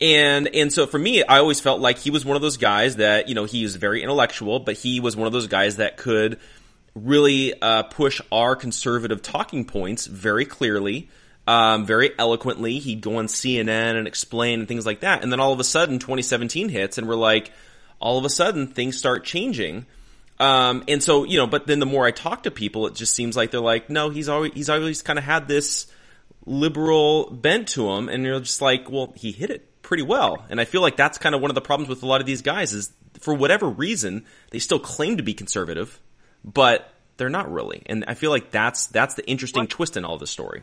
And 0.00 0.48
and 0.54 0.72
so 0.72 0.86
for 0.86 0.98
me, 0.98 1.22
I 1.22 1.38
always 1.38 1.60
felt 1.60 1.80
like 1.80 1.98
he 1.98 2.10
was 2.10 2.24
one 2.24 2.34
of 2.34 2.42
those 2.42 2.56
guys 2.56 2.96
that 2.96 3.28
you 3.28 3.34
know 3.34 3.44
he 3.44 3.62
was 3.62 3.76
very 3.76 4.02
intellectual, 4.02 4.58
but 4.58 4.76
he 4.76 4.98
was 4.98 5.16
one 5.16 5.26
of 5.26 5.32
those 5.32 5.46
guys 5.46 5.76
that 5.76 5.96
could 5.98 6.38
really 6.94 7.60
uh, 7.60 7.82
push 7.84 8.20
our 8.32 8.56
conservative 8.56 9.22
talking 9.22 9.64
points 9.64 10.06
very 10.06 10.46
clearly 10.46 11.08
um, 11.50 11.84
very 11.84 12.12
eloquently. 12.16 12.78
He'd 12.78 13.00
go 13.00 13.16
on 13.16 13.26
CNN 13.26 13.96
and 13.96 14.06
explain 14.06 14.60
and 14.60 14.68
things 14.68 14.86
like 14.86 15.00
that. 15.00 15.22
And 15.22 15.32
then 15.32 15.40
all 15.40 15.52
of 15.52 15.58
a 15.60 15.64
sudden, 15.64 15.98
2017 15.98 16.68
hits, 16.68 16.96
and 16.96 17.08
we're 17.08 17.16
like, 17.16 17.50
all 17.98 18.18
of 18.18 18.24
a 18.24 18.30
sudden, 18.30 18.68
things 18.68 18.96
start 18.96 19.24
changing. 19.24 19.86
Um, 20.40 20.84
and 20.88 21.02
so, 21.02 21.24
you 21.24 21.36
know, 21.36 21.46
but 21.46 21.66
then 21.66 21.78
the 21.78 21.86
more 21.86 22.06
I 22.06 22.10
talk 22.10 22.44
to 22.44 22.50
people, 22.50 22.86
it 22.86 22.94
just 22.94 23.14
seems 23.14 23.36
like 23.36 23.50
they're 23.50 23.60
like, 23.60 23.90
no, 23.90 24.10
he's 24.10 24.28
always, 24.28 24.52
he's 24.54 24.70
always 24.70 25.02
kind 25.02 25.18
of 25.18 25.24
had 25.24 25.46
this 25.46 25.86
liberal 26.46 27.30
bent 27.30 27.68
to 27.68 27.90
him. 27.90 28.08
And 28.08 28.24
you're 28.24 28.40
just 28.40 28.62
like, 28.62 28.90
well, 28.90 29.12
he 29.16 29.32
hit 29.32 29.50
it 29.50 29.82
pretty 29.82 30.02
well. 30.02 30.44
And 30.48 30.60
I 30.60 30.64
feel 30.64 30.80
like 30.80 30.96
that's 30.96 31.18
kind 31.18 31.34
of 31.34 31.42
one 31.42 31.50
of 31.50 31.54
the 31.54 31.60
problems 31.60 31.88
with 31.88 32.02
a 32.02 32.06
lot 32.06 32.20
of 32.20 32.26
these 32.26 32.42
guys 32.42 32.72
is 32.72 32.90
for 33.20 33.34
whatever 33.34 33.68
reason, 33.68 34.24
they 34.50 34.58
still 34.58 34.80
claim 34.80 35.18
to 35.18 35.22
be 35.22 35.34
conservative, 35.34 36.00
but 36.42 36.90
they're 37.18 37.28
not 37.28 37.52
really. 37.52 37.82
And 37.84 38.04
I 38.08 38.14
feel 38.14 38.30
like 38.30 38.50
that's, 38.50 38.86
that's 38.86 39.14
the 39.14 39.28
interesting 39.28 39.64
what? 39.64 39.70
twist 39.70 39.98
in 39.98 40.06
all 40.06 40.16
this 40.16 40.30
story 40.30 40.62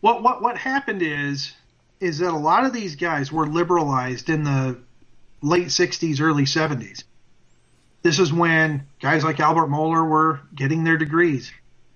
what 0.00 0.22
what 0.22 0.42
what 0.42 0.56
happened 0.56 1.02
is 1.02 1.52
is 2.00 2.18
that 2.18 2.30
a 2.30 2.38
lot 2.38 2.64
of 2.64 2.72
these 2.72 2.96
guys 2.96 3.32
were 3.32 3.46
liberalized 3.46 4.30
in 4.30 4.44
the 4.44 4.78
late 5.42 5.68
60s 5.68 6.20
early 6.20 6.44
70s 6.44 7.04
this 8.02 8.18
is 8.18 8.32
when 8.32 8.86
guys 9.00 9.24
like 9.24 9.40
albert 9.40 9.68
mohler 9.68 10.08
were 10.08 10.40
getting 10.54 10.84
their 10.84 10.96
degrees 10.96 11.52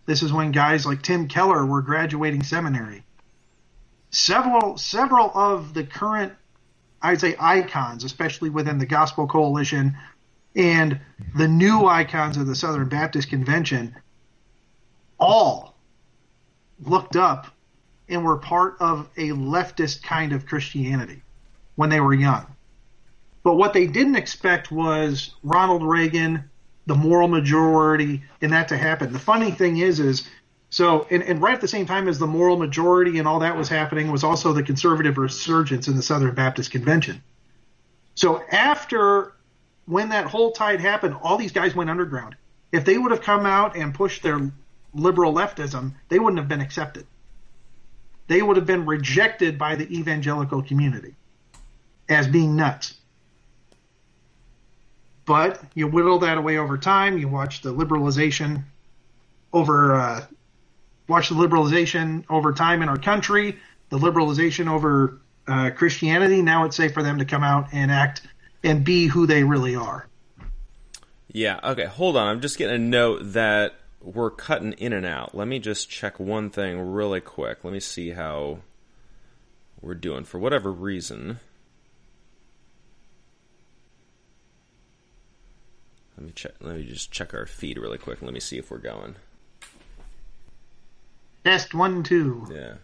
this 0.06 0.22
is 0.22 0.32
when 0.32 0.52
guys 0.52 0.86
like 0.86 1.02
tim 1.02 1.28
keller 1.28 1.64
were 1.64 1.82
graduating 1.82 2.42
seminary 2.42 3.04
several 4.10 4.76
several 4.76 5.30
of 5.34 5.74
the 5.74 5.84
current 5.84 6.32
i'd 7.02 7.20
say 7.20 7.34
icons 7.38 8.04
especially 8.04 8.50
within 8.50 8.78
the 8.78 8.86
gospel 8.86 9.26
coalition 9.26 9.96
and 10.54 11.00
the 11.36 11.48
new 11.48 11.86
icons 11.86 12.36
of 12.36 12.46
the 12.46 12.54
southern 12.54 12.88
baptist 12.88 13.28
convention 13.28 13.94
all 15.18 15.72
looked 16.84 17.16
up 17.16 17.46
and 18.08 18.24
were 18.24 18.36
part 18.36 18.76
of 18.80 19.08
a 19.16 19.30
leftist 19.30 20.02
kind 20.02 20.32
of 20.32 20.46
Christianity 20.46 21.22
when 21.76 21.88
they 21.88 22.00
were 22.00 22.14
young. 22.14 22.46
But 23.42 23.54
what 23.54 23.72
they 23.72 23.86
didn't 23.86 24.16
expect 24.16 24.70
was 24.70 25.34
Ronald 25.42 25.82
Reagan, 25.82 26.48
the 26.86 26.94
moral 26.94 27.28
majority, 27.28 28.22
and 28.40 28.52
that 28.52 28.68
to 28.68 28.76
happen. 28.76 29.12
The 29.12 29.18
funny 29.18 29.50
thing 29.50 29.78
is, 29.78 30.00
is 30.00 30.28
so, 30.70 31.06
and, 31.10 31.22
and 31.22 31.42
right 31.42 31.54
at 31.54 31.60
the 31.60 31.68
same 31.68 31.86
time 31.86 32.08
as 32.08 32.18
the 32.18 32.26
moral 32.26 32.56
majority 32.56 33.18
and 33.18 33.26
all 33.28 33.40
that 33.40 33.56
was 33.56 33.68
happening 33.68 34.10
was 34.10 34.24
also 34.24 34.52
the 34.52 34.62
conservative 34.62 35.18
resurgence 35.18 35.88
in 35.88 35.96
the 35.96 36.02
Southern 36.02 36.34
Baptist 36.34 36.70
Convention. 36.70 37.22
So 38.14 38.42
after 38.50 39.32
when 39.86 40.10
that 40.10 40.26
whole 40.26 40.52
tide 40.52 40.80
happened, 40.80 41.16
all 41.22 41.36
these 41.36 41.52
guys 41.52 41.74
went 41.74 41.90
underground. 41.90 42.36
If 42.70 42.84
they 42.84 42.96
would 42.96 43.10
have 43.10 43.22
come 43.22 43.44
out 43.44 43.76
and 43.76 43.92
pushed 43.92 44.22
their 44.22 44.50
liberal 44.94 45.34
leftism, 45.34 45.92
they 46.08 46.18
wouldn't 46.18 46.38
have 46.38 46.48
been 46.48 46.60
accepted 46.60 47.06
they 48.32 48.42
would 48.42 48.56
have 48.56 48.66
been 48.66 48.86
rejected 48.86 49.58
by 49.58 49.74
the 49.76 49.90
evangelical 49.94 50.62
community 50.62 51.14
as 52.08 52.26
being 52.26 52.56
nuts. 52.56 52.94
But 55.24 55.62
you 55.74 55.86
whittle 55.86 56.18
that 56.20 56.38
away 56.38 56.58
over 56.58 56.76
time. 56.76 57.18
You 57.18 57.28
watch 57.28 57.62
the 57.62 57.72
liberalization 57.72 58.64
over, 59.52 59.94
uh, 59.94 60.24
watch 61.08 61.28
the 61.28 61.34
liberalization 61.34 62.24
over 62.28 62.52
time 62.52 62.82
in 62.82 62.88
our 62.88 62.98
country, 62.98 63.58
the 63.90 63.98
liberalization 63.98 64.68
over 64.68 65.20
uh, 65.46 65.70
Christianity. 65.70 66.42
Now 66.42 66.64
it's 66.64 66.76
safe 66.76 66.92
for 66.92 67.02
them 67.02 67.18
to 67.18 67.24
come 67.24 67.44
out 67.44 67.68
and 67.72 67.90
act 67.90 68.22
and 68.64 68.84
be 68.84 69.06
who 69.06 69.26
they 69.26 69.44
really 69.44 69.76
are. 69.76 70.06
Yeah. 71.28 71.60
Okay. 71.62 71.86
Hold 71.86 72.16
on. 72.16 72.28
I'm 72.28 72.40
just 72.40 72.58
getting 72.58 72.76
a 72.76 72.78
note 72.78 73.20
that 73.32 73.74
we're 74.00 74.30
cutting 74.30 74.72
in 74.72 74.92
and 74.92 75.06
out. 75.06 75.34
Let 75.34 75.48
me 75.48 75.58
just 75.58 75.88
check 75.88 76.18
one 76.18 76.50
thing 76.50 76.80
really 76.80 77.20
quick. 77.20 77.64
Let 77.64 77.72
me 77.72 77.80
see 77.80 78.10
how 78.10 78.58
we're 79.80 79.94
doing. 79.94 80.24
For 80.24 80.38
whatever 80.38 80.70
reason, 80.70 81.40
let 86.16 86.26
me 86.26 86.32
check. 86.34 86.52
Let 86.60 86.76
me 86.76 86.84
just 86.84 87.10
check 87.10 87.34
our 87.34 87.46
feed 87.46 87.78
really 87.78 87.98
quick. 87.98 88.22
Let 88.22 88.32
me 88.32 88.40
see 88.40 88.58
if 88.58 88.70
we're 88.70 88.78
going. 88.78 89.16
Test 91.44 91.74
one 91.74 92.02
two. 92.02 92.46
Yeah. 92.50 92.74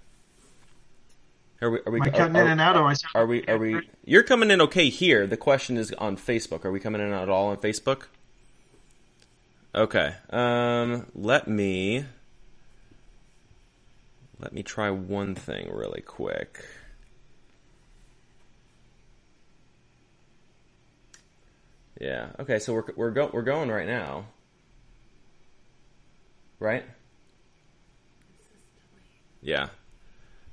Are 1.60 1.70
we? 1.70 1.78
Are 1.86 1.92
we? 1.92 2.00
Am 2.00 2.06
I 2.06 2.10
cutting 2.10 2.36
are, 2.36 2.42
in 2.42 2.50
and 2.52 2.60
out? 2.60 2.76
Or 2.76 2.88
I 2.88 2.94
are 3.14 3.26
we? 3.26 3.44
Are 3.46 3.58
we? 3.58 3.80
You're 4.04 4.22
coming 4.22 4.50
in 4.50 4.60
okay 4.62 4.88
here. 4.88 5.26
The 5.26 5.36
question 5.36 5.76
is 5.76 5.92
on 5.94 6.16
Facebook. 6.16 6.64
Are 6.64 6.70
we 6.70 6.80
coming 6.80 7.00
in 7.00 7.12
at 7.12 7.28
all 7.28 7.48
on 7.48 7.56
Facebook? 7.58 8.06
Okay. 9.74 10.14
Um, 10.30 11.06
let 11.14 11.46
me 11.48 12.04
let 14.40 14.52
me 14.52 14.62
try 14.62 14.90
one 14.90 15.34
thing 15.34 15.70
really 15.72 16.00
quick. 16.00 16.64
Yeah. 22.00 22.28
Okay. 22.38 22.58
So 22.58 22.74
we're 22.74 22.84
we're 22.96 23.10
go, 23.10 23.30
we're 23.32 23.42
going 23.42 23.70
right 23.70 23.86
now. 23.86 24.26
Right. 26.60 26.84
Yeah. 29.42 29.68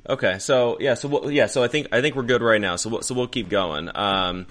Okay. 0.07 0.39
So 0.39 0.77
yeah. 0.79 0.95
So 0.95 1.07
we'll, 1.07 1.31
yeah. 1.31 1.47
So 1.47 1.63
I 1.63 1.67
think 1.67 1.87
I 1.91 2.01
think 2.01 2.15
we're 2.15 2.23
good 2.23 2.41
right 2.41 2.61
now. 2.61 2.75
So 2.75 2.89
we'll, 2.89 3.01
so 3.01 3.15
we'll 3.15 3.27
keep 3.27 3.49
going. 3.49 3.89
Um, 3.95 4.47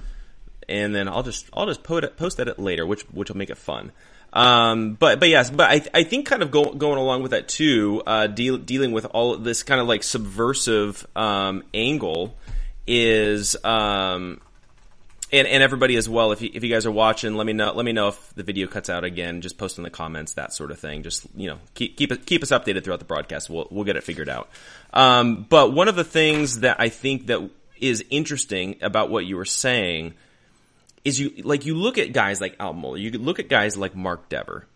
and 0.68 0.94
then 0.94 1.08
I'll 1.08 1.22
just 1.22 1.48
I'll 1.52 1.66
just 1.66 1.82
post 1.82 2.16
post 2.16 2.40
edit 2.40 2.58
later, 2.58 2.86
which 2.86 3.02
which 3.10 3.28
will 3.28 3.36
make 3.36 3.50
it 3.50 3.58
fun. 3.58 3.92
Um, 4.32 4.94
but 4.94 5.20
but 5.20 5.28
yes, 5.28 5.50
but 5.50 5.70
I 5.70 6.00
I 6.00 6.02
think 6.04 6.26
kind 6.26 6.42
of 6.42 6.50
go, 6.50 6.72
going 6.72 6.98
along 6.98 7.22
with 7.22 7.30
that 7.30 7.48
too, 7.48 8.02
uh, 8.06 8.26
deal, 8.26 8.58
dealing 8.58 8.90
with 8.92 9.04
all 9.06 9.36
this 9.36 9.62
kind 9.62 9.80
of 9.80 9.86
like 9.86 10.02
subversive 10.02 11.06
um, 11.14 11.62
angle 11.72 12.36
is 12.86 13.56
um, 13.64 14.40
and 15.34 15.48
and 15.48 15.62
everybody 15.62 15.96
as 15.96 16.08
well. 16.08 16.30
If 16.30 16.42
you, 16.42 16.50
if 16.54 16.62
you 16.62 16.70
guys 16.72 16.86
are 16.86 16.92
watching, 16.92 17.34
let 17.34 17.44
me 17.46 17.52
know. 17.52 17.72
Let 17.72 17.84
me 17.84 17.92
know 17.92 18.08
if 18.08 18.34
the 18.34 18.44
video 18.44 18.68
cuts 18.68 18.88
out 18.88 19.02
again. 19.02 19.40
Just 19.40 19.58
post 19.58 19.78
in 19.78 19.84
the 19.84 19.90
comments, 19.90 20.34
that 20.34 20.52
sort 20.52 20.70
of 20.70 20.78
thing. 20.78 21.02
Just 21.02 21.26
you 21.34 21.48
know, 21.48 21.58
keep 21.74 21.96
keep 21.96 22.24
keep 22.24 22.42
us 22.42 22.50
updated 22.50 22.84
throughout 22.84 23.00
the 23.00 23.04
broadcast. 23.04 23.50
We'll 23.50 23.66
we'll 23.70 23.84
get 23.84 23.96
it 23.96 24.04
figured 24.04 24.28
out. 24.28 24.48
Um, 24.92 25.44
but 25.48 25.72
one 25.72 25.88
of 25.88 25.96
the 25.96 26.04
things 26.04 26.60
that 26.60 26.80
I 26.80 26.88
think 26.88 27.26
that 27.26 27.50
is 27.80 28.04
interesting 28.10 28.76
about 28.80 29.10
what 29.10 29.26
you 29.26 29.36
were 29.36 29.44
saying 29.44 30.14
is 31.04 31.18
you 31.18 31.42
like 31.42 31.66
you 31.66 31.74
look 31.74 31.98
at 31.98 32.12
guys 32.12 32.40
like 32.40 32.54
Al 32.60 32.72
Mohler, 32.72 33.00
you 33.00 33.10
look 33.10 33.40
at 33.40 33.48
guys 33.48 33.76
like 33.76 33.96
Mark 33.96 34.28
Dever. 34.28 34.66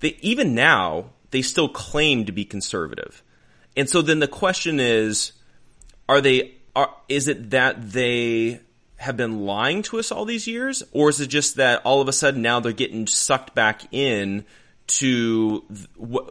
They 0.00 0.16
even 0.22 0.54
now 0.54 1.10
they 1.30 1.42
still 1.42 1.68
claim 1.68 2.24
to 2.24 2.32
be 2.32 2.46
conservative, 2.46 3.22
and 3.76 3.88
so 3.88 4.00
then 4.00 4.20
the 4.20 4.28
question 4.28 4.80
is, 4.80 5.32
are 6.08 6.22
they? 6.22 6.54
Are, 6.74 6.94
is 7.08 7.26
it 7.26 7.50
that 7.50 7.90
they 7.90 8.60
have 8.96 9.16
been 9.16 9.44
lying 9.44 9.82
to 9.82 9.98
us 9.98 10.10
all 10.10 10.24
these 10.24 10.46
years, 10.46 10.82
or 10.92 11.08
is 11.08 11.20
it 11.20 11.28
just 11.28 11.56
that 11.56 11.82
all 11.84 12.00
of 12.00 12.08
a 12.08 12.12
sudden 12.12 12.42
now 12.42 12.60
they're 12.60 12.72
getting 12.72 13.06
sucked 13.06 13.54
back 13.54 13.82
in 13.92 14.44
to 14.86 15.64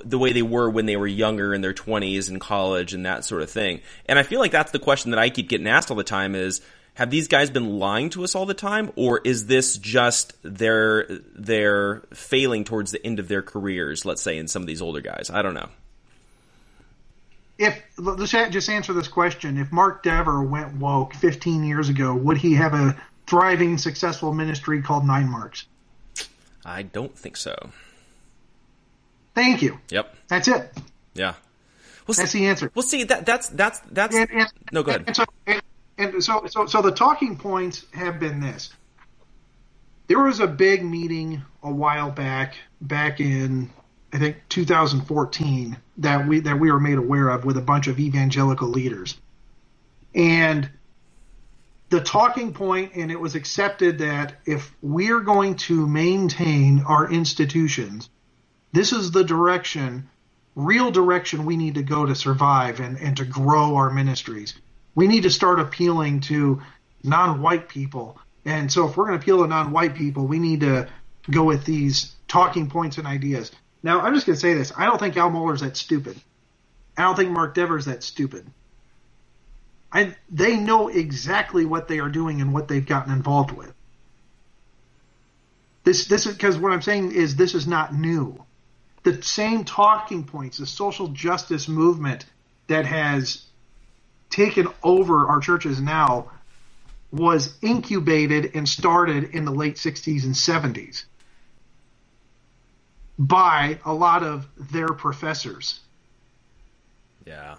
the 0.05 0.17
way 0.17 0.31
they 0.31 0.41
were 0.41 0.69
when 0.69 0.86
they 0.86 0.95
were 0.95 1.07
younger 1.07 1.53
in 1.53 1.62
their 1.62 1.74
20s 1.74 2.29
and 2.29 2.39
college 2.39 2.93
and 2.93 3.05
that 3.05 3.25
sort 3.25 3.41
of 3.41 3.50
thing? 3.50 3.81
And 4.07 4.17
I 4.17 4.24
feel 4.24 4.39
like 4.39 4.51
that's 4.51 4.72
the 4.72 4.79
question 4.79 5.12
that 5.12 5.19
I 5.19 5.29
keep 5.29 5.50
getting 5.50 5.67
asked 5.67 5.91
all 5.91 5.98
the 5.98 6.03
time 6.03 6.36
is 6.36 6.62
have 6.95 7.10
these 7.10 7.27
guys 7.27 7.50
been 7.50 7.77
lying 7.77 8.10
to 8.12 8.24
us 8.24 8.36
all 8.36 8.45
the 8.45 8.53
time 8.53 8.91
or 8.95 9.22
is 9.24 9.45
this 9.45 9.77
just 9.77 10.34
their 10.43 11.05
their 11.36 12.03
failing 12.13 12.63
towards 12.63 12.91
the 12.91 13.05
end 13.05 13.19
of 13.19 13.27
their 13.27 13.41
careers 13.41 14.05
let's 14.05 14.22
say 14.22 14.38
in 14.38 14.48
some 14.48 14.63
of 14.63 14.67
these 14.67 14.81
older 14.81 15.01
guys 15.01 15.29
i 15.31 15.41
don't 15.41 15.53
know 15.53 15.69
if 17.57 17.81
let's 17.97 18.31
just 18.31 18.69
answer 18.69 18.93
this 18.93 19.07
question. 19.07 19.57
If 19.57 19.71
mark 19.71 20.03
dever 20.03 20.43
went 20.43 20.75
woke 20.75 21.13
15 21.15 21.63
years 21.63 21.89
ago 21.89 22.13
would 22.13 22.38
he 22.38 22.53
have 22.55 22.74
a 22.74 22.95
thriving 23.27 23.77
successful 23.77 24.33
ministry 24.33 24.81
called 24.81 25.05
nine 25.05 25.29
marks? 25.29 25.65
I 26.63 26.83
don't 26.83 27.17
think 27.17 27.38
so. 27.38 27.55
Thank 29.35 29.62
you. 29.62 29.79
Yep. 29.89 30.15
That's 30.27 30.47
it. 30.47 30.71
Yeah. 31.13 31.35
Well, 32.07 32.15
that's 32.15 32.31
see, 32.31 32.39
the 32.39 32.47
answer. 32.47 32.71
Well 32.74 32.83
see. 32.83 33.03
That 33.03 33.25
that's 33.25 33.50
that's 33.50 33.79
that's 33.91 34.15
and, 34.15 34.29
and, 34.31 34.47
no 34.71 34.83
go 34.83 34.91
ahead. 34.91 35.03
and 35.07 35.15
so, 35.15 35.25
and 35.97 36.24
so, 36.24 36.45
so, 36.47 36.65
so 36.65 36.81
the 36.81 36.91
talking 36.91 37.38
points 37.38 37.85
have 37.93 38.19
been 38.19 38.39
this. 38.39 38.71
There 40.07 40.19
was 40.19 40.39
a 40.39 40.47
big 40.47 40.85
meeting 40.85 41.41
a 41.63 41.71
while 41.71 42.12
back, 42.12 42.55
back 42.79 43.19
in 43.19 43.71
I 44.15 44.19
think 44.19 44.38
2014, 44.50 45.77
that 45.98 46.27
we 46.27 46.39
that 46.41 46.60
we 46.60 46.72
were 46.72 46.79
made 46.79 46.98
aware 46.98 47.29
of 47.29 47.45
with 47.45 47.57
a 47.57 47.62
bunch 47.62 47.88
of 47.88 48.00
evangelical 48.00 48.69
leaders, 48.69 49.19
and 50.13 50.69
the 51.89 52.01
talking 52.01 52.53
point, 52.53 52.93
and 52.95 53.12
it 53.12 53.19
was 53.19 53.36
accepted 53.36 54.00
that 54.00 54.36
if 54.45 54.74
we're 54.81 55.19
going 55.19 55.55
to 55.55 55.88
maintain 55.88 56.84
our 56.88 57.10
institutions, 57.12 58.10
this 58.74 58.91
is 58.91 59.12
the 59.12 59.24
direction, 59.24 60.10
real 60.55 60.91
direction 60.91 61.45
we 61.45 61.57
need 61.57 61.75
to 61.75 61.84
go 61.84 62.05
to 62.05 62.15
survive 62.15 62.79
and, 62.79 62.98
and 62.98 63.17
to 63.17 63.25
grow 63.25 63.75
our 63.75 63.91
ministries 63.91 64.55
we 64.95 65.07
need 65.07 65.24
to 65.24 65.29
start 65.29 65.60
appealing 65.60 66.22
to 66.22 66.62
non-white 67.03 67.69
people. 67.69 68.17
And 68.45 68.72
so 68.72 68.88
if 68.88 68.98
we're 68.98 69.07
going 69.07 69.19
to 69.19 69.24
appeal 69.24 69.43
to 69.43 69.48
non-white 69.48 69.95
people, 69.95 70.25
we 70.25 70.39
need 70.39 70.62
to 70.62 70.88
go 71.29 71.43
with 71.43 71.65
these 71.65 72.15
talking 72.27 72.69
points 72.69 72.98
and 72.98 73.05
ideas. 73.05 73.51
Now, 73.86 74.01
I'm 74.01 74.15
just 74.15 74.25
going 74.25 74.36
to 74.36 74.39
say 74.39 74.56
this. 74.56 74.74
I 74.75 74.86
don't 74.86 74.98
think 74.98 75.15
Al 75.15 75.30
Mohler's 75.30 75.62
that 75.62 75.77
stupid. 75.77 76.20
I 76.98 77.04
don't 77.04 77.15
think 77.15 77.30
Mark 77.30 77.54
Dever's 77.54 77.86
that 77.86 78.01
stupid. 78.01 78.48
I, 79.94 80.15
they 80.27 80.58
know 80.58 80.88
exactly 80.88 81.68
what 81.68 81.88
they 81.88 82.00
are 82.00 82.10
doing 82.10 82.42
and 82.42 82.51
what 82.51 82.68
they've 82.68 82.86
gotten 82.86 83.13
involved 83.13 83.51
with. 83.51 83.72
This, 85.84 86.08
this 86.08 86.25
is 86.25 86.34
because 86.34 86.58
what 86.58 86.72
I'm 86.72 86.82
saying 86.82 87.12
is 87.12 87.36
this 87.36 87.54
is 87.54 87.68
not 87.68 87.94
new. 87.94 88.44
The 89.04 89.22
same 89.22 89.63
talking 89.63 90.24
points, 90.24 90.58
the 90.58 90.65
social 90.65 91.10
justice 91.10 91.68
movement 91.68 92.25
that 92.65 92.88
has 92.88 93.44
taken 94.32 94.68
over 94.82 95.27
our 95.27 95.39
churches 95.39 95.80
now 95.80 96.32
was 97.12 97.56
incubated 97.62 98.56
and 98.56 98.68
started 98.68 99.25
in 99.36 99.46
the 99.46 99.51
late 99.51 99.75
60s 99.75 100.24
and 100.24 100.34
70s 100.34 101.04
by 103.17 103.79
a 103.86 103.93
lot 103.93 104.24
of 104.24 104.48
their 104.72 104.89
professors. 104.89 105.79
Yeah. 107.25 107.55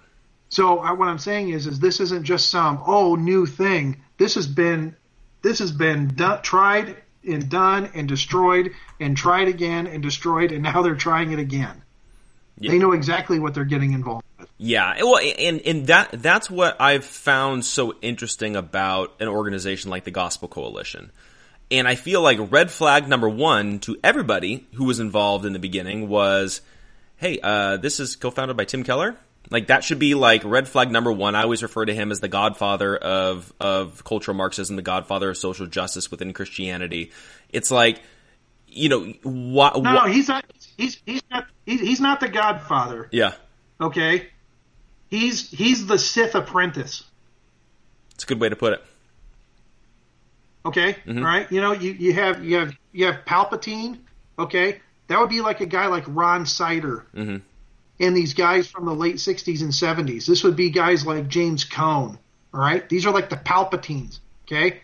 So 0.48 0.78
I, 0.78 0.92
what 0.92 1.08
I'm 1.08 1.18
saying 1.18 1.50
is, 1.50 1.66
is 1.66 1.80
this 1.80 2.00
isn't 2.00 2.24
just 2.24 2.50
some 2.50 2.82
oh 2.86 3.16
new 3.16 3.46
thing. 3.46 4.02
This 4.18 4.34
has 4.34 4.46
been 4.46 4.96
this 5.42 5.58
has 5.58 5.72
been 5.72 6.08
done, 6.08 6.42
tried 6.42 6.96
and 7.26 7.48
done 7.48 7.90
and 7.94 8.08
destroyed 8.08 8.72
and 9.00 9.16
tried 9.16 9.48
again 9.48 9.86
and 9.86 10.02
destroyed, 10.02 10.52
and 10.52 10.62
now 10.62 10.82
they're 10.82 10.94
trying 10.94 11.32
it 11.32 11.38
again. 11.38 11.82
Yeah. 12.58 12.70
They 12.70 12.78
know 12.78 12.92
exactly 12.92 13.38
what 13.38 13.54
they're 13.54 13.64
getting 13.64 13.92
involved 13.92 14.24
with. 14.38 14.48
Yeah, 14.56 15.02
well, 15.02 15.18
and 15.18 15.60
and 15.60 15.86
that 15.88 16.10
that's 16.22 16.48
what 16.48 16.80
I've 16.80 17.04
found 17.04 17.64
so 17.64 17.94
interesting 18.00 18.56
about 18.56 19.14
an 19.20 19.28
organization 19.28 19.90
like 19.90 20.04
the 20.04 20.10
Gospel 20.10 20.48
Coalition. 20.48 21.10
And 21.70 21.88
I 21.88 21.96
feel 21.96 22.20
like 22.20 22.38
red 22.50 22.70
flag 22.70 23.08
number 23.08 23.28
one 23.28 23.80
to 23.80 23.96
everybody 24.04 24.66
who 24.74 24.84
was 24.84 25.00
involved 25.00 25.44
in 25.44 25.52
the 25.52 25.58
beginning 25.58 26.08
was, 26.08 26.60
hey, 27.16 27.40
uh, 27.42 27.76
this 27.78 27.98
is 27.98 28.14
co-founded 28.14 28.56
by 28.56 28.64
Tim 28.64 28.84
Keller. 28.84 29.16
Like 29.50 29.68
that 29.68 29.84
should 29.84 29.98
be 29.98 30.14
like 30.14 30.42
red 30.44 30.68
flag 30.68 30.90
number 30.90 31.12
one. 31.12 31.34
I 31.34 31.42
always 31.42 31.62
refer 31.62 31.84
to 31.84 31.94
him 31.94 32.10
as 32.10 32.20
the 32.20 32.28
godfather 32.28 32.96
of 32.96 33.52
of 33.60 34.02
cultural 34.04 34.36
Marxism, 34.36 34.76
the 34.76 34.82
godfather 34.82 35.30
of 35.30 35.36
social 35.36 35.66
justice 35.66 36.10
within 36.10 36.32
Christianity. 36.32 37.12
It's 37.50 37.70
like, 37.70 38.00
you 38.66 38.88
know? 38.88 39.14
No, 39.24 39.80
no, 39.80 40.04
he's 40.06 40.28
not. 40.28 40.44
He's 40.76 41.00
he's 41.06 41.22
not. 41.30 41.46
He's 41.64 42.00
not 42.00 42.20
the 42.20 42.28
godfather. 42.28 43.08
Yeah. 43.12 43.34
Okay. 43.80 44.28
He's 45.08 45.48
he's 45.50 45.86
the 45.86 45.98
Sith 45.98 46.34
apprentice. 46.34 47.04
It's 48.14 48.24
a 48.24 48.26
good 48.26 48.40
way 48.40 48.48
to 48.48 48.56
put 48.56 48.72
it. 48.72 48.84
Okay, 50.66 50.94
mm-hmm. 50.94 51.18
All 51.18 51.24
right. 51.24 51.50
You 51.50 51.60
know, 51.60 51.72
you, 51.72 51.92
you 51.92 52.12
have 52.14 52.44
you 52.44 52.56
have 52.56 52.74
you 52.92 53.06
have 53.06 53.24
Palpatine. 53.24 53.98
Okay, 54.36 54.80
that 55.06 55.20
would 55.20 55.30
be 55.30 55.40
like 55.40 55.60
a 55.60 55.66
guy 55.66 55.86
like 55.86 56.04
Ron 56.08 56.44
Sider, 56.44 57.06
mm-hmm. 57.14 57.36
and 58.00 58.16
these 58.16 58.34
guys 58.34 58.66
from 58.66 58.84
the 58.84 58.94
late 58.94 59.16
'60s 59.16 59.62
and 59.62 59.70
'70s. 59.70 60.26
This 60.26 60.42
would 60.42 60.56
be 60.56 60.70
guys 60.70 61.06
like 61.06 61.28
James 61.28 61.64
Cone. 61.64 62.18
All 62.52 62.60
right, 62.60 62.86
these 62.88 63.06
are 63.06 63.14
like 63.14 63.30
the 63.30 63.36
Palpatines. 63.36 64.18
Okay, 64.44 64.80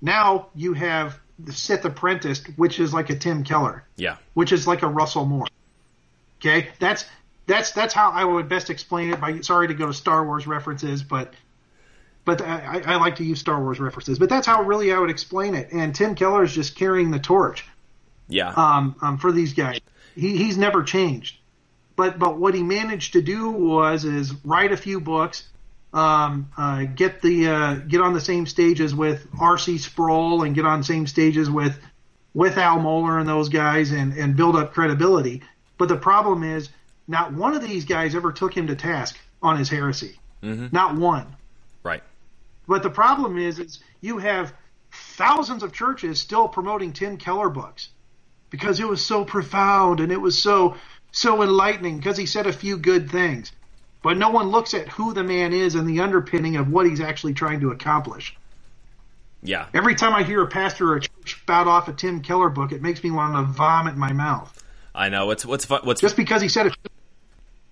now 0.00 0.46
you 0.54 0.72
have 0.74 1.18
the 1.40 1.52
Sith 1.52 1.84
apprentice, 1.84 2.40
which 2.54 2.78
is 2.78 2.94
like 2.94 3.10
a 3.10 3.16
Tim 3.16 3.42
Keller. 3.42 3.82
Yeah, 3.96 4.16
which 4.34 4.52
is 4.52 4.68
like 4.68 4.82
a 4.82 4.88
Russell 4.88 5.24
Moore. 5.24 5.48
Okay, 6.38 6.68
that's 6.78 7.06
that's 7.46 7.72
that's 7.72 7.92
how 7.92 8.12
I 8.12 8.24
would 8.24 8.48
best 8.48 8.70
explain 8.70 9.12
it. 9.12 9.20
By 9.20 9.40
sorry 9.40 9.66
to 9.66 9.74
go 9.74 9.88
to 9.88 9.94
Star 9.94 10.24
Wars 10.24 10.46
references, 10.46 11.02
but 11.02 11.34
but 12.24 12.40
I, 12.40 12.82
I 12.86 12.96
like 12.96 13.16
to 13.16 13.24
use 13.24 13.40
Star 13.40 13.60
Wars 13.60 13.78
references. 13.78 14.18
But 14.18 14.28
that's 14.28 14.46
how 14.46 14.62
really 14.62 14.92
I 14.92 14.98
would 14.98 15.10
explain 15.10 15.54
it. 15.54 15.72
And 15.72 15.94
Tim 15.94 16.14
Keller 16.14 16.44
is 16.44 16.54
just 16.54 16.74
carrying 16.74 17.10
the 17.10 17.18
torch. 17.18 17.66
Yeah. 18.28 18.48
Um, 18.50 18.96
um 19.02 19.18
for 19.18 19.32
these 19.32 19.52
guys, 19.52 19.80
he, 20.14 20.36
he's 20.36 20.56
never 20.56 20.82
changed. 20.82 21.36
But 21.96 22.18
but 22.18 22.38
what 22.38 22.54
he 22.54 22.62
managed 22.62 23.12
to 23.12 23.22
do 23.22 23.50
was 23.50 24.04
is 24.04 24.32
write 24.44 24.72
a 24.72 24.76
few 24.76 25.00
books, 25.00 25.44
um, 25.92 26.50
uh, 26.56 26.84
get 26.84 27.22
the 27.22 27.48
uh, 27.48 27.74
get 27.74 28.00
on 28.00 28.14
the 28.14 28.20
same 28.20 28.46
stages 28.46 28.94
with 28.94 29.26
R.C. 29.38 29.78
Sproul 29.78 30.42
and 30.42 30.54
get 30.54 30.64
on 30.64 30.80
the 30.80 30.84
same 30.84 31.06
stages 31.06 31.48
with 31.48 31.78
with 32.32 32.58
Al 32.58 32.78
Mohler 32.78 33.20
and 33.20 33.28
those 33.28 33.48
guys 33.48 33.92
and 33.92 34.12
and 34.14 34.36
build 34.36 34.56
up 34.56 34.72
credibility. 34.72 35.42
But 35.78 35.88
the 35.88 35.96
problem 35.96 36.42
is 36.42 36.68
not 37.06 37.32
one 37.32 37.54
of 37.54 37.62
these 37.62 37.84
guys 37.84 38.14
ever 38.14 38.32
took 38.32 38.56
him 38.56 38.66
to 38.68 38.74
task 38.74 39.16
on 39.42 39.56
his 39.56 39.68
heresy. 39.68 40.18
Mm-hmm. 40.42 40.68
Not 40.72 40.96
one. 40.96 41.36
Right. 41.82 42.02
But 42.66 42.82
the 42.82 42.90
problem 42.90 43.38
is, 43.38 43.58
is 43.58 43.80
you 44.00 44.18
have 44.18 44.52
thousands 44.92 45.62
of 45.62 45.72
churches 45.72 46.20
still 46.20 46.48
promoting 46.48 46.92
Tim 46.92 47.16
Keller 47.16 47.50
books 47.50 47.88
because 48.50 48.80
it 48.80 48.88
was 48.88 49.04
so 49.04 49.24
profound 49.24 50.00
and 50.00 50.12
it 50.12 50.20
was 50.20 50.40
so 50.40 50.76
so 51.12 51.42
enlightening 51.42 51.96
because 51.96 52.16
he 52.16 52.26
said 52.26 52.46
a 52.46 52.52
few 52.52 52.76
good 52.76 53.10
things. 53.10 53.52
But 54.02 54.18
no 54.18 54.30
one 54.30 54.48
looks 54.48 54.74
at 54.74 54.88
who 54.88 55.14
the 55.14 55.24
man 55.24 55.52
is 55.52 55.74
and 55.74 55.88
the 55.88 56.00
underpinning 56.00 56.56
of 56.56 56.70
what 56.70 56.86
he's 56.86 57.00
actually 57.00 57.34
trying 57.34 57.60
to 57.60 57.70
accomplish. 57.70 58.36
Yeah. 59.42 59.66
Every 59.72 59.94
time 59.94 60.14
I 60.14 60.24
hear 60.24 60.42
a 60.42 60.46
pastor 60.46 60.92
or 60.92 60.96
a 60.96 61.00
church 61.00 61.40
spout 61.40 61.66
off 61.66 61.88
a 61.88 61.92
Tim 61.92 62.20
Keller 62.20 62.48
book, 62.48 62.72
it 62.72 62.82
makes 62.82 63.02
me 63.02 63.10
want 63.10 63.34
to 63.34 63.52
vomit 63.52 63.94
in 63.94 64.00
my 64.00 64.12
mouth. 64.12 64.62
I 64.94 65.08
know 65.08 65.26
what's 65.26 65.44
what's 65.44 65.68
what's 65.68 66.00
just 66.00 66.16
because 66.16 66.40
he 66.42 66.48
said 66.48 66.66
it. 66.66 66.76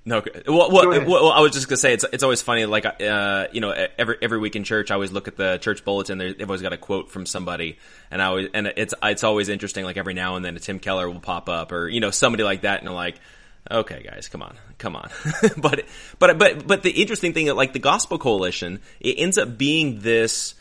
No, 0.04 0.20
well, 0.48 0.72
well, 0.72 1.04
well, 1.06 1.30
I 1.30 1.40
was 1.40 1.52
just 1.52 1.68
gonna 1.68 1.76
say 1.76 1.92
it's 1.94 2.04
it's 2.12 2.24
always 2.24 2.42
funny. 2.42 2.64
Like, 2.66 2.84
uh, 2.84 3.46
you 3.52 3.60
know, 3.60 3.70
every 3.96 4.16
every 4.20 4.38
week 4.38 4.56
in 4.56 4.64
church, 4.64 4.90
I 4.90 4.94
always 4.94 5.12
look 5.12 5.28
at 5.28 5.36
the 5.36 5.58
church 5.58 5.84
bulletin. 5.84 6.18
They've 6.18 6.42
always 6.42 6.60
got 6.60 6.72
a 6.72 6.76
quote 6.76 7.08
from 7.08 7.24
somebody, 7.24 7.78
and 8.10 8.20
I 8.20 8.24
always 8.24 8.48
and 8.52 8.66
it's 8.66 8.94
it's 9.00 9.22
always 9.22 9.48
interesting. 9.48 9.84
Like 9.84 9.96
every 9.96 10.14
now 10.14 10.34
and 10.34 10.44
then, 10.44 10.56
a 10.56 10.58
Tim 10.58 10.80
Keller 10.80 11.08
will 11.08 11.20
pop 11.20 11.48
up, 11.48 11.70
or 11.70 11.88
you 11.88 12.00
know, 12.00 12.10
somebody 12.10 12.42
like 12.42 12.62
that, 12.62 12.80
and 12.80 12.88
I'm 12.88 12.96
like, 12.96 13.14
okay, 13.70 14.02
guys, 14.02 14.28
come 14.28 14.42
on, 14.42 14.56
come 14.78 14.96
on. 14.96 15.08
but 15.58 15.84
but 16.18 16.36
but 16.36 16.66
but 16.66 16.82
the 16.82 16.90
interesting 16.90 17.32
thing, 17.32 17.46
like 17.54 17.72
the 17.72 17.78
Gospel 17.78 18.18
Coalition, 18.18 18.80
it 18.98 19.14
ends 19.18 19.38
up 19.38 19.56
being 19.56 20.00
this. 20.00 20.54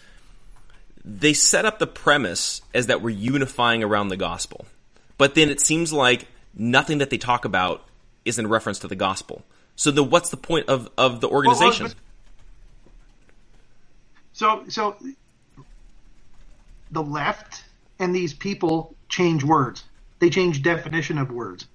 They 1.04 1.34
set 1.34 1.66
up 1.66 1.80
the 1.80 1.88
premise 1.88 2.62
as 2.76 2.88
that 2.88 3.02
we're 3.02 3.10
unifying 3.10 3.84
around 3.84 4.10
the 4.10 4.18
gospel, 4.18 4.68
but 5.18 5.34
then 5.34 5.50
it 5.50 5.60
seems 5.60 5.92
like 5.92 6.28
nothing 6.54 7.00
that 7.00 7.10
they 7.10 7.18
talk 7.18 7.46
about 7.46 7.84
is 8.26 8.40
in 8.40 8.48
reference 8.48 8.80
to 8.80 8.88
the 8.88 8.96
gospel. 8.96 9.46
So 9.76 9.92
the 9.92 10.04
what's 10.04 10.30
the 10.30 10.38
point 10.38 10.70
of, 10.70 10.90
of 10.98 11.22
the 11.22 11.30
organization? 11.30 11.88
Well, 11.88 11.96
so 14.34 14.64
so 14.70 14.98
the 16.92 17.04
left 17.04 17.64
and 18.00 18.16
these 18.16 18.34
people 18.34 18.96
change 19.10 19.44
words. 19.44 19.84
They 20.20 20.30
change 20.30 20.64
definition 20.64 21.18
of 21.18 21.32
words. 21.32 21.68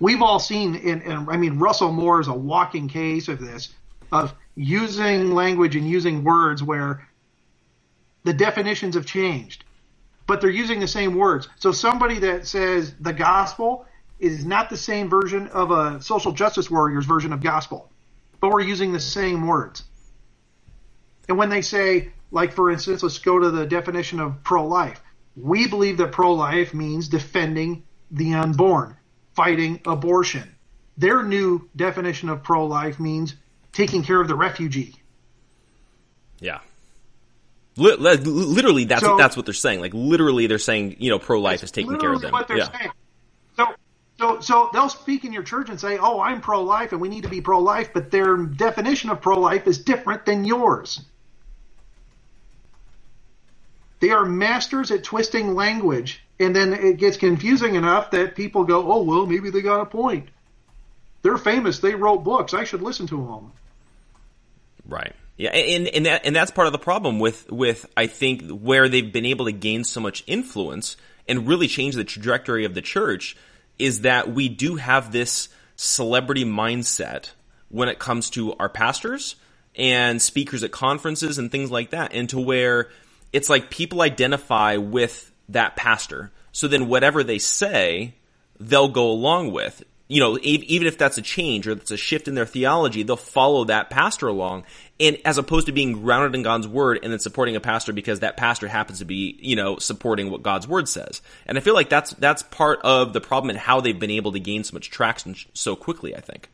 We've 0.00 0.22
all 0.22 0.38
seen, 0.38 0.76
in, 0.76 1.02
in, 1.02 1.28
I 1.28 1.36
mean, 1.36 1.58
Russell 1.58 1.92
Moore 1.92 2.20
is 2.20 2.28
a 2.28 2.34
walking 2.34 2.88
case 2.88 3.28
of 3.28 3.40
this, 3.40 3.70
of 4.12 4.34
using 4.56 5.32
language 5.34 5.76
and 5.76 5.88
using 5.88 6.24
words 6.24 6.62
where 6.62 7.02
The 8.24 8.32
definitions 8.32 8.94
have 8.94 9.06
changed, 9.06 9.64
but 10.26 10.40
they're 10.40 10.50
using 10.50 10.80
the 10.80 10.88
same 10.88 11.16
words. 11.16 11.48
So 11.58 11.72
somebody 11.72 12.20
that 12.20 12.46
says 12.46 12.94
the 13.00 13.12
gospel 13.12 13.86
is 14.22 14.46
not 14.46 14.70
the 14.70 14.76
same 14.76 15.10
version 15.10 15.48
of 15.48 15.72
a 15.72 16.00
social 16.00 16.32
justice 16.32 16.70
warrior's 16.70 17.04
version 17.04 17.32
of 17.32 17.42
gospel, 17.42 17.90
but 18.40 18.50
we're 18.50 18.62
using 18.62 18.92
the 18.92 19.00
same 19.00 19.46
words. 19.46 19.82
And 21.28 21.36
when 21.36 21.50
they 21.50 21.60
say, 21.60 22.10
like 22.30 22.52
for 22.52 22.70
instance, 22.70 23.02
let's 23.02 23.18
go 23.18 23.38
to 23.38 23.50
the 23.50 23.66
definition 23.66 24.20
of 24.20 24.42
pro-life. 24.44 25.02
We 25.36 25.66
believe 25.66 25.96
that 25.96 26.12
pro-life 26.12 26.72
means 26.72 27.08
defending 27.08 27.82
the 28.10 28.34
unborn, 28.34 28.96
fighting 29.34 29.80
abortion. 29.86 30.54
Their 30.96 31.22
new 31.22 31.68
definition 31.74 32.28
of 32.28 32.42
pro-life 32.42 33.00
means 33.00 33.34
taking 33.72 34.04
care 34.04 34.20
of 34.20 34.28
the 34.28 34.36
refugee. 34.36 34.94
Yeah. 36.38 36.60
Literally, 37.76 38.84
that's 38.84 39.02
so, 39.02 39.16
that's 39.16 39.36
what 39.36 39.46
they're 39.46 39.54
saying. 39.54 39.80
Like 39.80 39.94
literally, 39.94 40.46
they're 40.46 40.58
saying 40.58 40.96
you 40.98 41.10
know 41.10 41.18
pro-life 41.18 41.62
is 41.62 41.70
taking 41.70 41.98
care 41.98 42.12
of 42.12 42.20
them. 42.20 42.30
What 42.30 42.46
they're 42.46 42.58
yeah. 42.58 42.78
saying. 42.78 42.90
So, 43.56 43.66
so, 44.22 44.38
so 44.40 44.70
they'll 44.72 44.88
speak 44.88 45.24
in 45.24 45.32
your 45.32 45.42
church 45.42 45.68
and 45.68 45.80
say, 45.80 45.98
"Oh, 45.98 46.20
I'm 46.20 46.40
pro-life, 46.40 46.92
and 46.92 47.00
we 47.00 47.08
need 47.08 47.24
to 47.24 47.28
be 47.28 47.40
pro-life," 47.40 47.90
but 47.92 48.12
their 48.12 48.36
definition 48.36 49.10
of 49.10 49.20
pro-life 49.20 49.66
is 49.66 49.78
different 49.78 50.24
than 50.24 50.44
yours. 50.44 51.00
They 53.98 54.10
are 54.10 54.24
masters 54.24 54.92
at 54.92 55.02
twisting 55.02 55.56
language, 55.56 56.22
and 56.38 56.54
then 56.54 56.72
it 56.72 56.98
gets 56.98 57.16
confusing 57.16 57.74
enough 57.74 58.12
that 58.12 58.36
people 58.36 58.62
go, 58.62 58.92
"Oh, 58.92 59.02
well, 59.02 59.26
maybe 59.26 59.50
they 59.50 59.60
got 59.60 59.80
a 59.80 59.86
point." 59.86 60.28
They're 61.22 61.38
famous. 61.38 61.80
They 61.80 61.96
wrote 61.96 62.22
books. 62.22 62.54
I 62.54 62.62
should 62.64 62.82
listen 62.82 63.08
to 63.08 63.16
them. 63.16 63.52
Right. 64.86 65.14
Yeah, 65.36 65.50
and 65.50 65.88
and 65.88 66.06
that 66.06 66.26
and 66.26 66.36
that's 66.36 66.52
part 66.52 66.68
of 66.68 66.72
the 66.72 66.78
problem 66.78 67.18
with 67.18 67.50
with 67.50 67.86
I 67.96 68.06
think 68.06 68.48
where 68.50 68.88
they've 68.88 69.12
been 69.12 69.26
able 69.26 69.46
to 69.46 69.52
gain 69.52 69.82
so 69.82 70.00
much 70.00 70.22
influence 70.28 70.96
and 71.26 71.48
really 71.48 71.66
change 71.66 71.96
the 71.96 72.04
trajectory 72.04 72.64
of 72.64 72.74
the 72.74 72.82
church 72.82 73.36
is 73.78 74.02
that 74.02 74.32
we 74.32 74.48
do 74.48 74.76
have 74.76 75.12
this 75.12 75.48
celebrity 75.76 76.44
mindset 76.44 77.30
when 77.68 77.88
it 77.88 77.98
comes 77.98 78.30
to 78.30 78.54
our 78.54 78.68
pastors 78.68 79.36
and 79.74 80.20
speakers 80.20 80.62
at 80.62 80.70
conferences 80.70 81.38
and 81.38 81.50
things 81.50 81.70
like 81.70 81.90
that, 81.90 82.12
and 82.12 82.28
to 82.28 82.38
where 82.38 82.90
it's 83.32 83.48
like 83.48 83.70
people 83.70 84.02
identify 84.02 84.76
with 84.76 85.32
that 85.48 85.76
pastor. 85.76 86.30
So 86.52 86.68
then 86.68 86.88
whatever 86.88 87.24
they 87.24 87.38
say, 87.38 88.14
they'll 88.60 88.88
go 88.88 89.10
along 89.10 89.52
with 89.52 89.82
you 90.12 90.20
know, 90.20 90.38
even 90.42 90.86
if 90.86 90.98
that's 90.98 91.16
a 91.16 91.22
change 91.22 91.66
or 91.66 91.74
that's 91.74 91.90
a 91.90 91.96
shift 91.96 92.28
in 92.28 92.34
their 92.34 92.44
theology, 92.44 93.02
they'll 93.02 93.16
follow 93.16 93.64
that 93.64 93.88
pastor 93.88 94.28
along. 94.28 94.64
And 95.00 95.16
as 95.24 95.38
opposed 95.38 95.66
to 95.66 95.72
being 95.72 96.02
grounded 96.02 96.34
in 96.34 96.42
God's 96.42 96.68
word 96.68 97.00
and 97.02 97.10
then 97.10 97.18
supporting 97.18 97.56
a 97.56 97.60
pastor 97.60 97.94
because 97.94 98.20
that 98.20 98.36
pastor 98.36 98.68
happens 98.68 98.98
to 98.98 99.06
be, 99.06 99.38
you 99.40 99.56
know, 99.56 99.78
supporting 99.78 100.30
what 100.30 100.42
God's 100.42 100.68
word 100.68 100.86
says. 100.86 101.22
And 101.46 101.56
I 101.56 101.62
feel 101.62 101.72
like 101.72 101.88
that's, 101.88 102.10
that's 102.10 102.42
part 102.42 102.80
of 102.82 103.14
the 103.14 103.22
problem 103.22 103.48
and 103.48 103.58
how 103.58 103.80
they've 103.80 103.98
been 103.98 104.10
able 104.10 104.32
to 104.32 104.38
gain 104.38 104.64
so 104.64 104.74
much 104.74 104.90
traction 104.90 105.34
so 105.54 105.76
quickly, 105.76 106.14
I 106.14 106.20
think. 106.20 106.50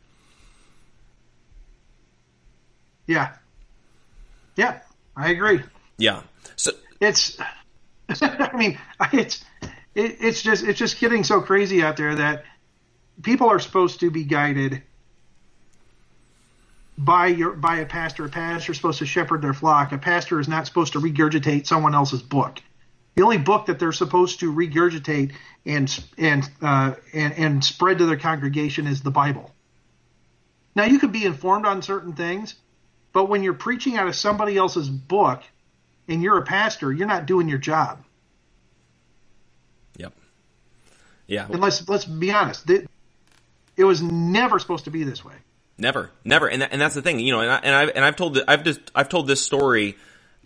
Yeah. 3.08 3.32
Yeah, 4.54 4.78
I 5.16 5.30
agree. 5.30 5.64
Yeah. 5.96 6.22
So 6.54 6.70
it's, 7.00 7.36
I 8.08 8.56
mean, 8.56 8.78
it's, 9.12 9.44
it, 9.96 10.18
it's 10.20 10.42
just, 10.42 10.62
it's 10.62 10.78
just 10.78 11.00
getting 11.00 11.24
so 11.24 11.40
crazy 11.40 11.82
out 11.82 11.96
there 11.96 12.14
that, 12.14 12.44
people 13.22 13.48
are 13.48 13.58
supposed 13.58 14.00
to 14.00 14.10
be 14.10 14.24
guided 14.24 14.82
by 16.96 17.28
your 17.28 17.52
by 17.52 17.76
a 17.76 17.86
pastor. 17.86 18.24
A 18.24 18.28
pastor 18.28 18.72
is 18.72 18.78
supposed 18.78 18.98
to 18.98 19.06
shepherd 19.06 19.42
their 19.42 19.54
flock. 19.54 19.92
A 19.92 19.98
pastor 19.98 20.40
is 20.40 20.48
not 20.48 20.66
supposed 20.66 20.92
to 20.94 21.00
regurgitate 21.00 21.66
someone 21.66 21.94
else's 21.94 22.22
book. 22.22 22.60
The 23.14 23.22
only 23.22 23.38
book 23.38 23.66
that 23.66 23.78
they're 23.78 23.92
supposed 23.92 24.40
to 24.40 24.52
regurgitate 24.52 25.32
and 25.64 26.04
and 26.16 26.48
uh, 26.60 26.94
and, 27.12 27.32
and 27.34 27.64
spread 27.64 27.98
to 27.98 28.06
their 28.06 28.16
congregation 28.16 28.86
is 28.86 29.02
the 29.02 29.10
Bible. 29.10 29.54
Now 30.74 30.84
you 30.84 30.98
can 30.98 31.10
be 31.10 31.24
informed 31.24 31.66
on 31.66 31.82
certain 31.82 32.12
things, 32.12 32.54
but 33.12 33.28
when 33.28 33.42
you're 33.42 33.54
preaching 33.54 33.96
out 33.96 34.06
of 34.06 34.14
somebody 34.14 34.56
else's 34.56 34.88
book 34.88 35.42
and 36.06 36.22
you're 36.22 36.38
a 36.38 36.44
pastor, 36.44 36.92
you're 36.92 37.08
not 37.08 37.26
doing 37.26 37.48
your 37.48 37.58
job. 37.58 38.04
Yep. 39.96 40.14
Yeah. 41.26 41.46
And 41.50 41.60
let's 41.60 41.88
let's 41.88 42.04
be 42.04 42.30
honest. 42.30 42.70
It 43.78 43.84
was 43.84 44.02
never 44.02 44.58
supposed 44.58 44.84
to 44.84 44.90
be 44.90 45.04
this 45.04 45.24
way. 45.24 45.34
Never, 45.78 46.10
never, 46.24 46.48
and 46.48 46.62
that, 46.62 46.72
and 46.72 46.80
that's 46.80 46.96
the 46.96 47.02
thing, 47.02 47.20
you 47.20 47.32
know. 47.32 47.40
And 47.40 47.50
I, 47.50 47.56
and 47.58 47.74
I've 47.74 47.88
and 47.94 48.04
I've 48.04 48.16
told 48.16 48.36
I've 48.48 48.64
just 48.64 48.80
I've 48.96 49.08
told 49.08 49.28
this 49.28 49.40
story 49.40 49.96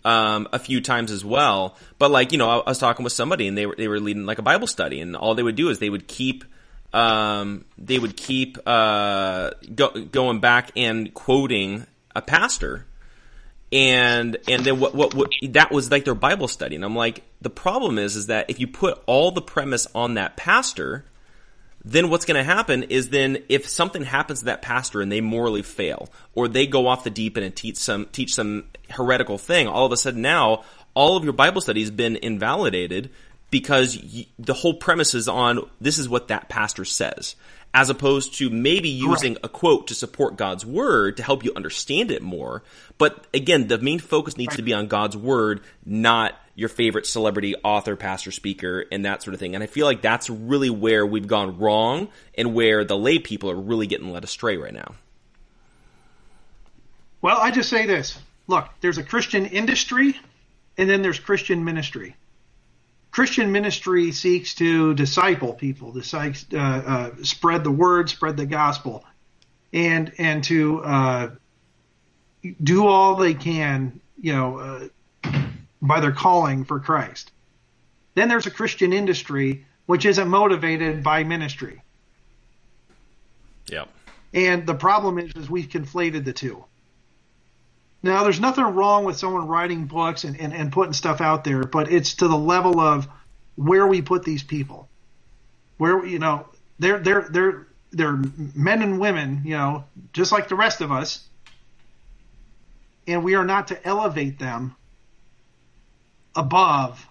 um, 0.05 0.47
a 0.53 0.59
few 0.59 0.79
times 0.79 1.09
as 1.09 1.25
well. 1.25 1.75
But 1.97 2.11
like 2.11 2.31
you 2.31 2.37
know, 2.37 2.47
I, 2.47 2.57
I, 2.57 2.69
was 2.69 2.77
talking 2.77 3.03
with 3.03 3.13
somebody 3.13 3.47
and 3.47 3.57
they 3.57 3.65
were 3.65 3.75
they 3.75 3.87
were 3.87 3.99
leading 3.99 4.27
like 4.27 4.37
a 4.37 4.43
Bible 4.43 4.67
study, 4.67 5.01
and 5.01 5.15
all 5.15 5.33
they 5.33 5.41
would 5.41 5.55
do 5.55 5.69
is 5.69 5.79
they 5.79 5.89
would 5.89 6.07
keep 6.07 6.45
um, 6.93 7.65
they 7.79 7.97
would 7.97 8.15
keep 8.15 8.59
uh, 8.67 9.49
go, 9.73 9.89
going 9.89 10.39
back 10.39 10.71
and 10.75 11.11
quoting 11.15 11.87
a 12.15 12.21
pastor. 12.21 12.85
And 13.71 14.37
and 14.47 14.63
then 14.63 14.79
what, 14.79 14.93
what 14.93 15.15
what 15.15 15.31
that 15.49 15.71
was 15.71 15.89
like 15.89 16.05
their 16.05 16.13
Bible 16.13 16.47
study, 16.47 16.75
and 16.75 16.85
I'm 16.85 16.95
like, 16.95 17.23
the 17.41 17.49
problem 17.49 17.97
is 17.97 18.15
is 18.15 18.27
that 18.27 18.51
if 18.51 18.59
you 18.59 18.67
put 18.67 19.01
all 19.07 19.31
the 19.31 19.41
premise 19.41 19.87
on 19.95 20.13
that 20.13 20.37
pastor, 20.37 21.05
then 21.85 22.09
what's 22.09 22.25
going 22.25 22.37
to 22.37 22.43
happen 22.43 22.83
is 22.83 23.09
then 23.09 23.43
if 23.49 23.67
something 23.67 24.03
happens 24.03 24.39
to 24.39 24.45
that 24.45 24.61
pastor 24.61 25.01
and 25.01 25.11
they 25.11 25.21
morally 25.21 25.61
fail 25.61 26.09
or 26.33 26.47
they 26.47 26.65
go 26.65 26.87
off 26.87 27.03
the 27.03 27.09
deep 27.09 27.37
end 27.37 27.45
and 27.45 27.55
teach 27.55 27.77
some 27.77 28.05
teach 28.11 28.33
some 28.33 28.65
heretical 28.89 29.37
thing 29.37 29.67
all 29.67 29.85
of 29.85 29.91
a 29.91 29.97
sudden 29.97 30.21
now 30.21 30.63
all 30.93 31.17
of 31.17 31.23
your 31.23 31.33
bible 31.33 31.61
study 31.61 31.81
has 31.81 31.91
been 31.91 32.15
invalidated 32.17 33.09
because 33.49 33.97
y- 33.97 34.25
the 34.39 34.53
whole 34.53 34.75
premise 34.75 35.13
is 35.13 35.27
on 35.27 35.59
this 35.81 35.97
is 35.97 36.07
what 36.07 36.29
that 36.29 36.49
pastor 36.49 36.85
says 36.85 37.35
as 37.73 37.89
opposed 37.89 38.35
to 38.35 38.49
maybe 38.49 38.89
using 38.89 39.37
a 39.43 39.49
quote 39.49 39.87
to 39.87 39.95
support 39.95 40.37
God's 40.37 40.65
word 40.65 41.17
to 41.17 41.23
help 41.23 41.43
you 41.43 41.51
understand 41.55 42.11
it 42.11 42.21
more. 42.21 42.61
But 42.99 43.25
again, 43.33 43.67
the 43.67 43.79
main 43.79 43.97
focus 43.97 44.37
needs 44.37 44.55
to 44.57 44.61
be 44.61 44.73
on 44.73 44.87
God's 44.87 45.17
word, 45.17 45.61
not 45.83 46.35
your 46.55 46.69
favorite 46.69 47.05
celebrity, 47.05 47.55
author, 47.63 47.95
pastor, 47.95 48.31
speaker, 48.31 48.85
and 48.91 49.05
that 49.05 49.23
sort 49.23 49.33
of 49.33 49.39
thing. 49.39 49.55
And 49.55 49.63
I 49.63 49.67
feel 49.67 49.85
like 49.85 50.01
that's 50.01 50.29
really 50.29 50.69
where 50.69 51.05
we've 51.05 51.27
gone 51.27 51.57
wrong 51.57 52.09
and 52.37 52.53
where 52.53 52.83
the 52.83 52.97
lay 52.97 53.19
people 53.19 53.49
are 53.49 53.55
really 53.55 53.87
getting 53.87 54.11
led 54.11 54.23
astray 54.23 54.57
right 54.57 54.73
now. 54.73 54.93
Well, 57.21 57.37
I 57.39 57.51
just 57.51 57.69
say 57.69 57.85
this. 57.85 58.19
Look, 58.47 58.67
there's 58.81 58.97
a 58.97 59.03
Christian 59.03 59.45
industry 59.45 60.15
and 60.77 60.89
then 60.89 61.01
there's 61.01 61.19
Christian 61.19 61.63
ministry. 61.63 62.15
Christian 63.11 63.51
ministry 63.51 64.11
seeks 64.11 64.55
to 64.55 64.93
disciple 64.95 65.53
people, 65.53 65.93
to 65.93 66.33
uh, 66.53 66.57
uh, 66.57 67.11
spread 67.21 67.63
the 67.63 67.71
word, 67.71 68.09
spread 68.09 68.37
the 68.37 68.45
gospel, 68.45 69.05
and 69.71 70.11
and 70.17 70.43
to 70.45 70.83
uh, 70.83 71.29
do 72.61 72.87
all 72.87 73.15
they 73.15 73.35
can, 73.35 73.99
you 74.19 74.33
know, 74.33 74.57
uh, 74.57 74.87
by 75.83 75.99
their 75.99 76.13
calling 76.13 76.63
for 76.63 76.79
Christ. 76.79 77.31
Then 78.15 78.29
there's 78.29 78.47
a 78.47 78.51
Christian 78.51 78.93
industry 78.93 79.65
which 79.85 80.05
isn't 80.05 80.27
motivated 80.27 81.03
by 81.03 81.23
ministry. 81.23 81.83
Yep. 83.67 83.89
And 84.33 84.65
the 84.65 84.75
problem 84.75 85.19
is, 85.19 85.33
is 85.35 85.49
we've 85.49 85.67
conflated 85.67 86.23
the 86.23 86.33
two. 86.33 86.63
Now, 88.01 88.23
there's 88.23 88.39
nothing 88.39 88.63
wrong 88.63 89.03
with 89.03 89.17
someone 89.17 89.47
writing 89.47 89.85
books 89.85 90.23
and, 90.23 90.39
and, 90.39 90.53
and 90.53 90.71
putting 90.71 90.93
stuff 90.93 91.21
out 91.21 91.43
there, 91.43 91.63
but 91.63 91.91
it's 91.91 92.15
to 92.15 92.27
the 92.27 92.37
level 92.37 92.79
of 92.79 93.07
where 93.55 93.85
we 93.85 94.01
put 94.01 94.23
these 94.23 94.43
people. 94.43 94.89
Where, 95.77 96.05
you 96.05 96.19
know, 96.19 96.47
they're, 96.79 96.99
they're, 96.99 97.27
they're, 97.29 97.67
they're 97.91 98.19
men 98.55 98.81
and 98.81 98.99
women, 98.99 99.41
you 99.45 99.57
know, 99.57 99.85
just 100.13 100.31
like 100.31 100.47
the 100.47 100.55
rest 100.55 100.81
of 100.81 100.91
us. 100.91 101.27
And 103.05 103.23
we 103.23 103.35
are 103.35 103.45
not 103.45 103.67
to 103.67 103.87
elevate 103.87 104.39
them 104.39 104.75
above 106.35 107.07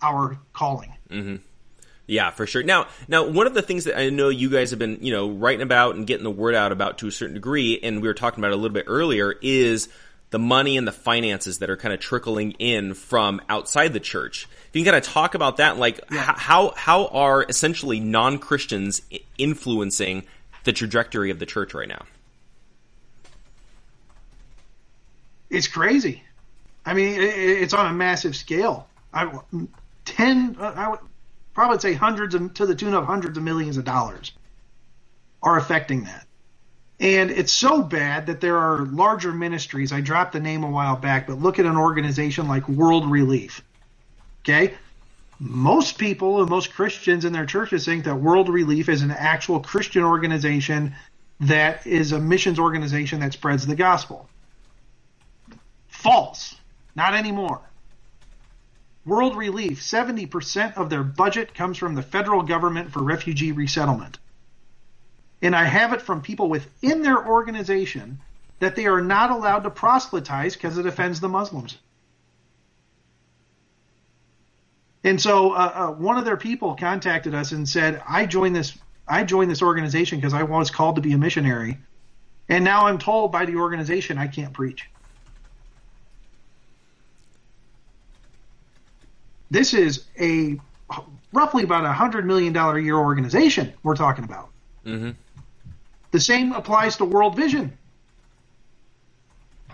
our 0.00 0.38
calling. 0.52 0.92
Mm-hmm. 1.10 1.36
Yeah, 2.06 2.30
for 2.30 2.46
sure. 2.46 2.62
Now, 2.62 2.88
now 3.08 3.26
one 3.26 3.46
of 3.46 3.54
the 3.54 3.62
things 3.62 3.84
that 3.84 3.98
I 3.98 4.10
know 4.10 4.28
you 4.28 4.50
guys 4.50 4.70
have 4.70 4.78
been, 4.78 4.98
you 5.00 5.12
know, 5.12 5.30
writing 5.30 5.62
about 5.62 5.94
and 5.94 6.06
getting 6.06 6.24
the 6.24 6.30
word 6.30 6.54
out 6.54 6.72
about 6.72 6.98
to 6.98 7.06
a 7.06 7.12
certain 7.12 7.34
degree, 7.34 7.78
and 7.82 8.02
we 8.02 8.08
were 8.08 8.14
talking 8.14 8.40
about 8.40 8.50
it 8.50 8.54
a 8.54 8.56
little 8.56 8.74
bit 8.74 8.84
earlier, 8.88 9.34
is 9.40 9.88
the 10.30 10.38
money 10.38 10.76
and 10.76 10.88
the 10.88 10.92
finances 10.92 11.58
that 11.58 11.70
are 11.70 11.76
kind 11.76 11.94
of 11.94 12.00
trickling 12.00 12.52
in 12.52 12.94
from 12.94 13.40
outside 13.48 13.92
the 13.92 14.00
church. 14.00 14.48
If 14.68 14.76
you 14.76 14.82
can 14.82 14.92
kind 14.92 15.04
of 15.04 15.10
talk 15.10 15.34
about 15.34 15.58
that, 15.58 15.78
like 15.78 16.00
yeah. 16.10 16.34
how 16.36 16.72
how 16.76 17.06
are 17.08 17.44
essentially 17.48 18.00
non 18.00 18.38
Christians 18.38 19.02
influencing 19.38 20.24
the 20.64 20.72
trajectory 20.72 21.30
of 21.30 21.38
the 21.38 21.46
church 21.46 21.74
right 21.74 21.88
now? 21.88 22.04
It's 25.50 25.68
crazy. 25.68 26.22
I 26.84 26.94
mean, 26.94 27.14
it's 27.18 27.74
on 27.74 27.86
a 27.86 27.92
massive 27.92 28.34
scale. 28.34 28.88
I 29.12 29.38
ten, 30.04 30.56
uh, 30.58 30.72
I 30.74 30.88
would 30.88 31.00
probably 31.54 31.78
say 31.78 31.92
hundreds 31.94 32.34
of, 32.34 32.54
to 32.54 32.66
the 32.66 32.74
tune 32.74 32.94
of 32.94 33.04
hundreds 33.04 33.38
of 33.38 33.44
millions 33.44 33.76
of 33.76 33.84
dollars 33.84 34.32
are 35.42 35.56
affecting 35.58 36.04
that. 36.04 36.26
And 37.00 37.30
it's 37.30 37.52
so 37.52 37.82
bad 37.82 38.26
that 38.26 38.40
there 38.40 38.58
are 38.58 38.86
larger 38.86 39.32
ministries. 39.32 39.92
I 39.92 40.00
dropped 40.00 40.32
the 40.32 40.40
name 40.40 40.62
a 40.62 40.70
while 40.70 40.96
back, 40.96 41.26
but 41.26 41.40
look 41.40 41.58
at 41.58 41.66
an 41.66 41.76
organization 41.76 42.46
like 42.46 42.68
World 42.68 43.10
Relief. 43.10 43.62
Okay? 44.44 44.74
Most 45.40 45.98
people 45.98 46.40
and 46.40 46.48
most 46.48 46.72
Christians 46.72 47.24
in 47.24 47.32
their 47.32 47.46
churches 47.46 47.84
think 47.84 48.04
that 48.04 48.14
World 48.14 48.48
Relief 48.48 48.88
is 48.88 49.02
an 49.02 49.10
actual 49.10 49.58
Christian 49.58 50.04
organization 50.04 50.94
that 51.40 51.84
is 51.86 52.12
a 52.12 52.20
missions 52.20 52.60
organization 52.60 53.18
that 53.20 53.32
spreads 53.32 53.66
the 53.66 53.74
gospel. 53.74 54.28
False. 55.88 56.54
Not 56.94 57.14
anymore. 57.14 57.60
World 59.04 59.36
Relief, 59.36 59.80
70% 59.80 60.76
of 60.76 60.88
their 60.88 61.02
budget 61.02 61.54
comes 61.54 61.76
from 61.76 61.94
the 61.94 62.02
federal 62.02 62.42
government 62.42 62.92
for 62.92 63.02
refugee 63.02 63.52
resettlement. 63.52 64.18
And 65.40 65.56
I 65.56 65.64
have 65.64 65.92
it 65.92 66.00
from 66.00 66.22
people 66.22 66.48
within 66.48 67.02
their 67.02 67.26
organization 67.26 68.20
that 68.60 68.76
they 68.76 68.86
are 68.86 69.00
not 69.00 69.32
allowed 69.32 69.64
to 69.64 69.70
proselytize 69.70 70.54
because 70.54 70.78
it 70.78 70.86
offends 70.86 71.18
the 71.18 71.28
Muslims. 71.28 71.78
And 75.02 75.20
so 75.20 75.52
uh, 75.52 75.72
uh, 75.74 75.90
one 75.90 76.16
of 76.16 76.24
their 76.24 76.36
people 76.36 76.76
contacted 76.76 77.34
us 77.34 77.50
and 77.50 77.68
said, 77.68 78.00
"I 78.08 78.24
joined 78.24 78.54
this. 78.54 78.78
I 79.08 79.24
joined 79.24 79.50
this 79.50 79.62
organization 79.62 80.18
because 80.18 80.32
I 80.32 80.44
was 80.44 80.70
called 80.70 80.94
to 80.94 81.02
be 81.02 81.12
a 81.12 81.18
missionary, 81.18 81.78
and 82.48 82.62
now 82.64 82.86
I'm 82.86 82.98
told 82.98 83.32
by 83.32 83.46
the 83.46 83.56
organization 83.56 84.16
I 84.16 84.28
can't 84.28 84.52
preach." 84.52 84.88
This 89.52 89.74
is 89.74 90.06
a 90.18 90.58
roughly 91.30 91.62
about 91.62 91.84
a 91.84 91.92
hundred 91.92 92.24
million 92.24 92.54
dollar 92.54 92.78
a 92.78 92.82
year 92.82 92.96
organization 92.96 93.74
we're 93.82 93.96
talking 93.96 94.24
about. 94.24 94.48
Mm-hmm. 94.86 95.10
The 96.10 96.20
same 96.20 96.52
applies 96.52 96.96
to 96.96 97.04
World 97.04 97.36
Vision. 97.36 97.76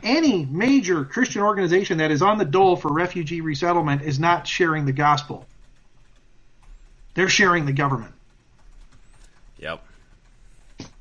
Any 0.03 0.45
major 0.47 1.05
Christian 1.05 1.43
organization 1.43 1.99
that 1.99 2.11
is 2.11 2.23
on 2.23 2.39
the 2.39 2.45
dole 2.45 2.75
for 2.75 2.93
refugee 2.93 3.41
resettlement 3.41 4.03
is 4.03 4.19
not 4.19 4.49
sharing 4.49 4.85
the 4.85 4.93
gospel. 4.93 5.47
They're 7.15 7.29
sharing 7.29 7.65
the 7.65 7.73
government. 7.73 8.15
Yep. 9.59 9.81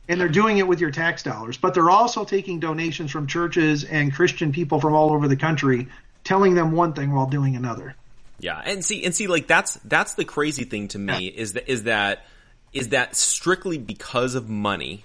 And 0.07 0.21
they're 0.21 0.29
doing 0.29 0.59
it 0.59 0.67
with 0.67 0.79
your 0.79 0.91
tax 0.91 1.23
dollars, 1.23 1.57
but 1.57 1.73
they're 1.73 1.89
also 1.89 2.25
taking 2.25 2.59
donations 2.59 3.09
from 3.09 3.25
churches 3.25 3.85
and 3.85 4.13
Christian 4.13 4.51
people 4.51 4.79
from 4.79 4.93
all 4.93 5.13
over 5.13 5.27
the 5.27 5.35
country, 5.35 5.87
telling 6.23 6.53
them 6.53 6.73
one 6.73 6.93
thing 6.93 7.11
while 7.11 7.27
doing 7.27 7.55
another. 7.55 7.95
Yeah, 8.39 8.61
and 8.63 8.85
see, 8.85 9.03
and 9.03 9.15
see, 9.15 9.27
like 9.27 9.47
that's 9.47 9.75
that's 9.85 10.13
the 10.13 10.25
crazy 10.25 10.63
thing 10.63 10.89
to 10.89 10.99
me 10.99 11.27
is 11.27 11.53
that 11.53 11.69
is 11.71 11.83
that 11.83 12.25
is 12.71 12.89
that 12.89 13.15
strictly 13.15 13.77
because 13.77 14.35
of 14.35 14.47
money, 14.47 15.03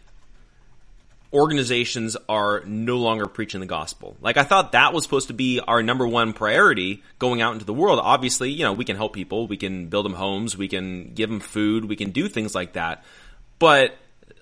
organizations 1.32 2.16
are 2.28 2.62
no 2.66 2.98
longer 2.98 3.26
preaching 3.26 3.60
the 3.60 3.66
gospel. 3.66 4.16
Like 4.20 4.36
I 4.36 4.42
thought 4.42 4.72
that 4.72 4.92
was 4.92 5.04
supposed 5.04 5.28
to 5.28 5.34
be 5.34 5.60
our 5.60 5.82
number 5.82 6.06
one 6.06 6.34
priority 6.34 7.02
going 7.18 7.40
out 7.40 7.54
into 7.54 7.64
the 7.64 7.72
world. 7.72 8.00
Obviously, 8.02 8.50
you 8.50 8.64
know, 8.64 8.74
we 8.74 8.84
can 8.84 8.96
help 8.96 9.14
people, 9.14 9.46
we 9.46 9.56
can 9.56 9.88
build 9.88 10.04
them 10.04 10.14
homes, 10.14 10.56
we 10.56 10.68
can 10.68 11.14
give 11.14 11.30
them 11.30 11.40
food, 11.40 11.86
we 11.86 11.96
can 11.96 12.10
do 12.10 12.28
things 12.28 12.54
like 12.54 12.74
that. 12.74 13.02
But 13.58 13.96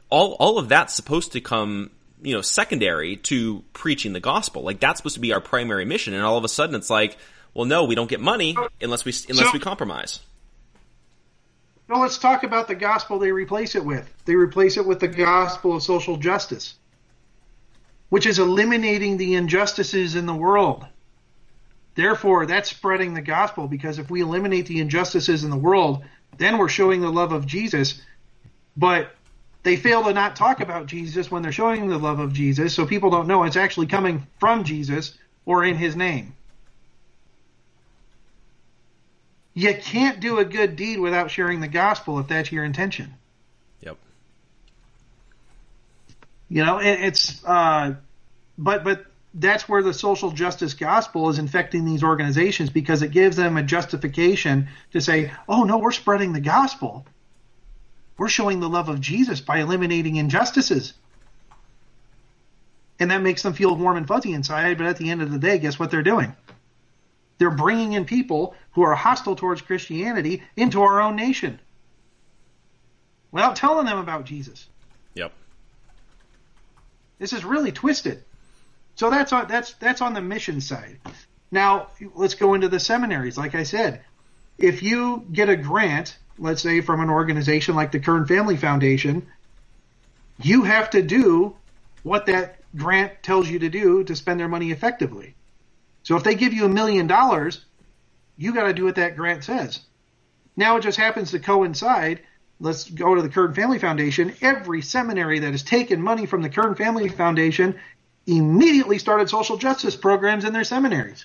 all 0.09 0.33
all 0.40 0.59
of 0.59 0.68
that's 0.68 0.94
supposed 0.94 1.33
to 1.33 1.40
come, 1.40 1.90
you 2.22 2.35
know, 2.35 2.42
secondary 2.42 3.16
to 3.18 3.62
preaching 3.72 4.12
the 4.12 4.20
gospel. 4.20 4.62
Like 4.62 4.81
that's 4.81 4.98
supposed 4.98 5.14
to 5.14 5.20
be 5.20 5.33
our 5.33 5.40
primary 5.40 5.85
mission 5.85 6.12
and 6.12 6.24
all 6.24 6.37
of 6.37 6.44
a 6.44 6.48
sudden 6.48 6.74
it's 6.74 6.90
like, 6.90 7.16
well 7.54 7.66
no, 7.66 7.84
we 7.84 7.94
don't 7.94 8.08
get 8.08 8.20
money 8.20 8.56
unless 8.80 9.04
we 9.04 9.12
unless 9.28 9.46
So- 9.46 9.52
we 9.52 9.60
compromise. 9.60 10.20
Well, 11.88 12.02
let's 12.02 12.18
talk 12.18 12.44
about 12.44 12.68
the 12.68 12.76
gospel 12.76 13.18
they 13.18 13.32
replace 13.32 13.74
it 13.74 13.84
with. 13.84 14.08
They 14.24 14.36
replace 14.36 14.76
it 14.76 14.86
with 14.86 15.00
the 15.00 15.08
gospel 15.08 15.74
of 15.74 15.82
social 15.82 16.16
justice, 16.16 16.74
which 18.10 18.26
is 18.26 18.38
eliminating 18.38 19.16
the 19.16 19.34
injustices 19.34 20.14
in 20.14 20.26
the 20.26 20.34
world. 20.34 20.86
Therefore, 21.96 22.46
that's 22.46 22.70
spreading 22.70 23.14
the 23.14 23.22
gospel 23.22 23.66
because 23.66 23.98
if 23.98 24.08
we 24.08 24.20
eliminate 24.20 24.66
the 24.66 24.78
injustices 24.78 25.42
in 25.42 25.50
the 25.50 25.56
world, 25.56 26.04
then 26.38 26.58
we're 26.58 26.68
showing 26.68 27.00
the 27.00 27.10
love 27.10 27.32
of 27.32 27.44
Jesus. 27.44 28.00
But 28.76 29.10
they 29.64 29.74
fail 29.74 30.04
to 30.04 30.12
not 30.12 30.36
talk 30.36 30.60
about 30.60 30.86
Jesus 30.86 31.28
when 31.30 31.42
they're 31.42 31.50
showing 31.50 31.88
the 31.88 31.98
love 31.98 32.20
of 32.20 32.32
Jesus, 32.32 32.72
so 32.72 32.86
people 32.86 33.10
don't 33.10 33.26
know 33.26 33.42
it's 33.42 33.56
actually 33.56 33.88
coming 33.88 34.26
from 34.38 34.62
Jesus 34.62 35.18
or 35.44 35.64
in 35.64 35.76
his 35.76 35.96
name. 35.96 36.34
You 39.54 39.74
can't 39.74 40.20
do 40.20 40.38
a 40.38 40.44
good 40.44 40.76
deed 40.76 41.00
without 41.00 41.30
sharing 41.30 41.60
the 41.60 41.68
gospel 41.68 42.18
if 42.18 42.28
that's 42.28 42.52
your 42.52 42.64
intention. 42.64 43.14
Yep. 43.80 43.96
You 46.48 46.64
know, 46.64 46.78
it, 46.78 47.00
it's 47.00 47.44
uh, 47.44 47.94
but 48.56 48.84
but 48.84 49.06
that's 49.34 49.68
where 49.68 49.82
the 49.82 49.94
social 49.94 50.30
justice 50.30 50.74
gospel 50.74 51.28
is 51.28 51.38
infecting 51.38 51.84
these 51.84 52.02
organizations 52.02 52.70
because 52.70 53.02
it 53.02 53.10
gives 53.10 53.36
them 53.36 53.56
a 53.56 53.62
justification 53.62 54.68
to 54.92 55.00
say, 55.00 55.32
"Oh 55.48 55.64
no, 55.64 55.78
we're 55.78 55.92
spreading 55.92 56.32
the 56.32 56.40
gospel. 56.40 57.06
We're 58.16 58.28
showing 58.28 58.60
the 58.60 58.68
love 58.68 58.88
of 58.88 59.00
Jesus 59.00 59.40
by 59.40 59.58
eliminating 59.58 60.16
injustices." 60.16 60.94
And 63.00 63.10
that 63.10 63.22
makes 63.22 63.42
them 63.42 63.54
feel 63.54 63.74
warm 63.74 63.96
and 63.96 64.06
fuzzy 64.06 64.32
inside, 64.32 64.76
but 64.76 64.86
at 64.86 64.98
the 64.98 65.10
end 65.10 65.22
of 65.22 65.32
the 65.32 65.38
day, 65.38 65.58
guess 65.58 65.78
what 65.78 65.90
they're 65.90 66.02
doing? 66.02 66.36
They're 67.40 67.50
bringing 67.50 67.94
in 67.94 68.05
people 68.05 68.55
who 68.72 68.83
are 68.83 68.94
hostile 68.94 69.35
towards 69.35 69.62
Christianity 69.62 70.42
into 70.57 70.83
our 70.83 71.00
own 71.00 71.16
nation 71.16 71.59
without 73.33 73.57
telling 73.57 73.87
them 73.87 73.96
about 73.96 74.26
Jesus. 74.26 74.68
Yep. 75.14 75.33
This 77.18 77.33
is 77.33 77.42
really 77.42 77.72
twisted. 77.72 78.24
So 78.94 79.09
that's 79.09 79.33
on 79.33 79.48
that's 79.48 79.72
that's 79.72 80.03
on 80.03 80.12
the 80.12 80.20
mission 80.20 80.61
side. 80.61 80.98
Now 81.50 81.88
let's 82.14 82.35
go 82.35 82.53
into 82.53 82.68
the 82.68 82.79
seminaries. 82.79 83.38
Like 83.38 83.55
I 83.55 83.62
said, 83.62 84.03
if 84.59 84.83
you 84.83 85.24
get 85.33 85.48
a 85.48 85.57
grant, 85.57 86.18
let's 86.37 86.61
say 86.61 86.83
from 86.83 87.00
an 87.00 87.09
organization 87.09 87.74
like 87.74 87.90
the 87.90 88.00
Kern 88.00 88.26
Family 88.26 88.59
Foundation, 88.59 89.26
you 90.42 90.64
have 90.64 90.90
to 90.90 91.00
do 91.00 91.57
what 92.03 92.26
that 92.26 92.59
grant 92.76 93.22
tells 93.22 93.48
you 93.48 93.61
to 93.61 93.70
do 93.70 94.05
to 94.05 94.14
spend 94.14 94.38
their 94.38 94.48
money 94.48 94.72
effectively. 94.72 95.37
So 96.02 96.16
if 96.16 96.24
they 96.24 96.34
give 96.34 96.52
you 96.52 96.64
a 96.64 96.68
million 96.68 97.06
dollars, 97.06 97.64
you 98.36 98.54
got 98.54 98.64
to 98.64 98.72
do 98.72 98.84
what 98.84 98.96
that 98.96 99.16
grant 99.16 99.44
says. 99.44 99.80
Now 100.56 100.76
it 100.76 100.82
just 100.82 100.98
happens 100.98 101.30
to 101.30 101.38
coincide. 101.38 102.20
Let's 102.58 102.88
go 102.88 103.14
to 103.14 103.22
the 103.22 103.28
Kern 103.28 103.54
Family 103.54 103.78
Foundation. 103.78 104.34
Every 104.40 104.82
seminary 104.82 105.38
that 105.38 105.52
has 105.52 105.62
taken 105.62 106.02
money 106.02 106.26
from 106.26 106.42
the 106.42 106.50
Kern 106.50 106.74
Family 106.74 107.08
Foundation 107.08 107.78
immediately 108.26 108.98
started 108.98 109.28
social 109.28 109.56
justice 109.56 109.96
programs 109.96 110.44
in 110.44 110.52
their 110.52 110.64
seminaries. 110.64 111.24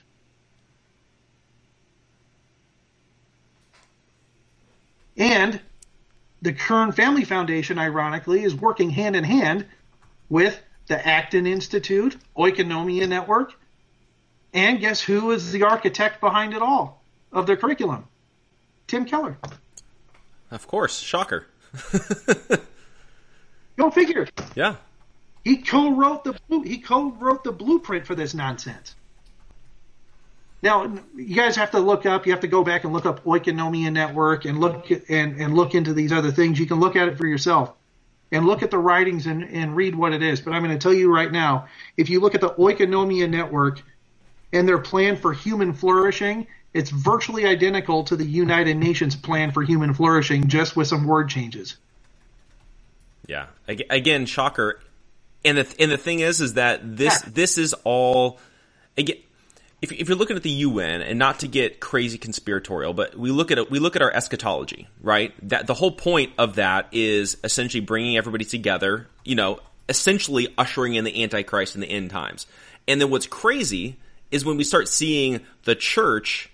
And 5.17 5.61
the 6.41 6.53
Kern 6.53 6.91
Family 6.91 7.23
Foundation, 7.23 7.79
ironically, 7.79 8.43
is 8.43 8.53
working 8.53 8.89
hand 8.89 9.15
in 9.15 9.23
hand 9.23 9.65
with 10.29 10.61
the 10.87 11.07
Acton 11.07 11.47
Institute, 11.47 12.17
Oikonomia 12.37 13.07
Network, 13.07 13.53
and 14.55 14.79
guess 14.79 15.01
who 15.01 15.31
is 15.31 15.51
the 15.51 15.63
architect 15.63 16.21
behind 16.21 16.53
it 16.53 16.61
all 16.61 17.03
of 17.31 17.45
their 17.45 17.57
curriculum? 17.57 18.07
Tim 18.87 19.05
Keller. 19.05 19.37
Of 20.49 20.67
course. 20.67 20.99
Shocker. 20.99 21.45
Go 23.77 23.91
figure. 23.91 24.27
Yeah. 24.55 24.77
He 25.43 25.57
co-wrote 25.57 26.23
the 26.23 26.39
he 26.63 26.79
co-wrote 26.79 27.43
the 27.43 27.51
blueprint 27.51 28.07
for 28.07 28.15
this 28.15 28.33
nonsense. 28.33 28.95
Now 30.63 30.97
you 31.15 31.35
guys 31.35 31.57
have 31.57 31.71
to 31.71 31.79
look 31.79 32.05
up. 32.05 32.25
You 32.25 32.31
have 32.31 32.41
to 32.41 32.47
go 32.47 32.63
back 32.63 32.85
and 32.85 32.93
look 32.93 33.05
up 33.05 33.25
Oikonomia 33.25 33.91
Network 33.91 34.45
and 34.45 34.59
look 34.59 34.89
and 34.89 35.39
and 35.39 35.53
look 35.53 35.75
into 35.75 35.93
these 35.93 36.11
other 36.11 36.31
things. 36.31 36.57
You 36.57 36.65
can 36.65 36.79
look 36.79 36.95
at 36.95 37.09
it 37.09 37.17
for 37.17 37.27
yourself 37.27 37.73
and 38.31 38.47
look 38.47 38.63
at 38.63 38.71
the 38.71 38.77
writings 38.79 39.27
and, 39.27 39.43
and 39.43 39.75
read 39.75 39.93
what 39.93 40.13
it 40.13 40.23
is. 40.23 40.41
But 40.41 40.53
I'm 40.53 40.63
going 40.63 40.75
to 40.75 40.81
tell 40.81 40.93
you 40.93 41.13
right 41.13 41.31
now, 41.31 41.67
if 41.95 42.09
you 42.09 42.21
look 42.21 42.33
at 42.33 42.41
the 42.41 42.49
Oikonomia 42.49 43.29
Network 43.29 43.83
and 44.55 44.67
their 44.67 44.79
plan 44.79 45.17
for 45.17 45.33
human 45.33 45.73
flourishing, 45.73 46.47
it's 46.73 46.89
virtually 46.89 47.45
identical 47.45 48.05
to 48.05 48.15
the 48.15 48.25
United 48.25 48.77
Nations 48.77 49.15
plan 49.15 49.51
for 49.51 49.61
human 49.61 49.93
flourishing, 49.93 50.47
just 50.47 50.75
with 50.75 50.87
some 50.87 51.05
word 51.05 51.29
changes. 51.29 51.75
Yeah. 53.27 53.47
Again, 53.67 54.25
shocker. 54.25 54.79
And 55.43 55.57
the 55.59 55.75
and 55.79 55.91
the 55.91 55.97
thing 55.97 56.19
is, 56.19 56.41
is 56.41 56.53
that 56.55 56.97
this 56.97 57.21
this 57.21 57.57
is 57.57 57.73
all 57.83 58.39
again. 58.97 59.17
If, 59.81 59.91
if 59.91 60.07
you're 60.07 60.17
looking 60.17 60.37
at 60.37 60.41
the 60.41 60.49
UN, 60.49 61.01
and 61.01 61.19
not 61.19 61.41
to 61.41 61.47
get 61.47 61.79
crazy 61.79 62.17
conspiratorial, 62.17 62.93
but 62.93 63.15
we 63.15 63.29
look 63.29 63.51
at 63.51 63.59
it, 63.59 63.69
we 63.69 63.77
look 63.77 63.95
at 63.95 64.01
our 64.01 64.11
eschatology, 64.11 64.87
right? 65.01 65.33
That 65.47 65.67
the 65.67 65.75
whole 65.75 65.91
point 65.91 66.33
of 66.39 66.55
that 66.55 66.87
is 66.91 67.37
essentially 67.43 67.81
bringing 67.81 68.17
everybody 68.17 68.45
together. 68.45 69.07
You 69.23 69.35
know, 69.35 69.59
essentially 69.87 70.47
ushering 70.57 70.95
in 70.95 71.03
the 71.03 71.23
Antichrist 71.23 71.75
in 71.75 71.81
the 71.81 71.89
end 71.89 72.09
times. 72.09 72.47
And 72.87 72.99
then 72.99 73.09
what's 73.09 73.27
crazy 73.27 73.97
is 74.35 74.45
when 74.45 74.57
we 74.57 74.63
start 74.63 74.87
seeing 74.87 75.39
the 75.63 75.75
church 75.75 76.51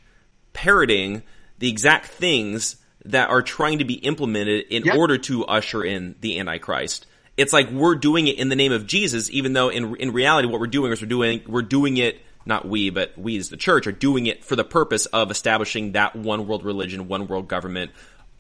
parroting 0.54 1.24
the 1.58 1.70
exact 1.70 2.06
things 2.06 2.76
that 3.06 3.30
are 3.30 3.42
trying 3.42 3.80
to 3.80 3.86
be 3.86 3.96
implemented 3.96 4.66
in 4.70 4.84
Yep. 4.86 4.96
order 4.96 5.18
to 5.18 5.44
usher 5.46 5.84
in 5.84 6.16
the 6.22 6.40
Antichrist. 6.40 7.08
It's 7.38 7.52
like 7.52 7.72
we're 7.72 7.96
doing 7.96 8.28
it 8.28 8.38
in 8.38 8.50
the 8.50 8.56
name 8.56 8.72
of 8.72 8.86
Jesus, 8.86 9.30
even 9.32 9.54
though 9.54 9.70
in 9.70 9.96
in 9.96 10.12
reality, 10.14 10.48
what 10.48 10.60
we're 10.60 10.68
doing 10.68 10.92
is 10.92 11.02
we're 11.02 11.08
doing 11.08 11.42
we're 11.48 11.64
doing 11.64 11.98
it 11.98 12.22
not 12.46 12.68
we, 12.68 12.90
but 12.90 13.18
we 13.18 13.38
as 13.38 13.50
the 13.50 13.58
church 13.58 13.88
are 13.88 13.92
doing 13.92 14.26
it 14.26 14.44
for 14.44 14.56
the 14.56 14.64
purpose 14.64 15.06
of 15.08 15.32
establishing 15.32 15.94
that 15.94 16.16
one 16.16 16.48
world 16.48 16.64
religion, 16.64 17.08
one 17.08 17.28
world 17.28 17.48
government, 17.48 17.92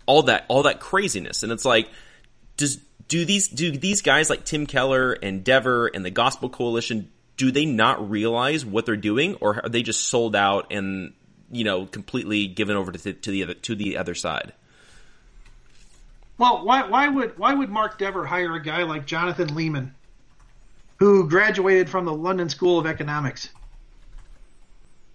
all 0.06 0.24
that 0.24 0.46
all 0.48 0.64
that 0.64 0.80
craziness. 0.80 1.44
And 1.44 1.52
it's 1.52 1.66
like, 1.66 1.88
does 2.58 2.78
do 3.08 3.26
these 3.26 3.48
do 3.48 3.72
these 3.72 4.02
guys 4.02 4.30
like 4.30 4.46
Tim 4.46 4.66
Keller 4.68 5.14
and 5.14 5.44
Dever 5.44 5.88
and 5.88 6.06
the 6.06 6.12
Gospel 6.12 6.50
Coalition 6.50 7.12
do 7.42 7.50
they 7.50 7.66
not 7.66 8.12
realize 8.12 8.64
what 8.64 8.86
they're 8.86 8.96
doing, 8.96 9.34
or 9.42 9.66
are 9.66 9.70
they 9.70 9.82
just 9.82 10.08
sold 10.08 10.36
out 10.36 10.72
and 10.72 11.12
you 11.50 11.64
know 11.64 11.88
completely 11.88 12.46
given 12.46 12.76
over 12.76 12.92
to, 12.92 13.14
to 13.14 13.32
the 13.32 13.42
other 13.42 13.56
to 13.56 13.74
the 13.74 13.98
other 13.98 14.14
side? 14.14 14.54
Well, 16.38 16.64
why, 16.64 16.88
why 16.88 17.08
would 17.08 17.40
why 17.40 17.56
would 17.56 17.72
Mark 17.72 17.98
Dever 17.98 18.28
hire 18.28 18.54
a 18.54 18.62
guy 18.62 18.84
like 18.84 19.08
Jonathan 19.08 19.56
Leeman, 19.56 19.90
who 20.98 21.28
graduated 21.28 21.90
from 21.90 22.06
the 22.06 22.14
London 22.14 22.48
School 22.48 22.78
of 22.78 22.86
Economics? 22.86 23.50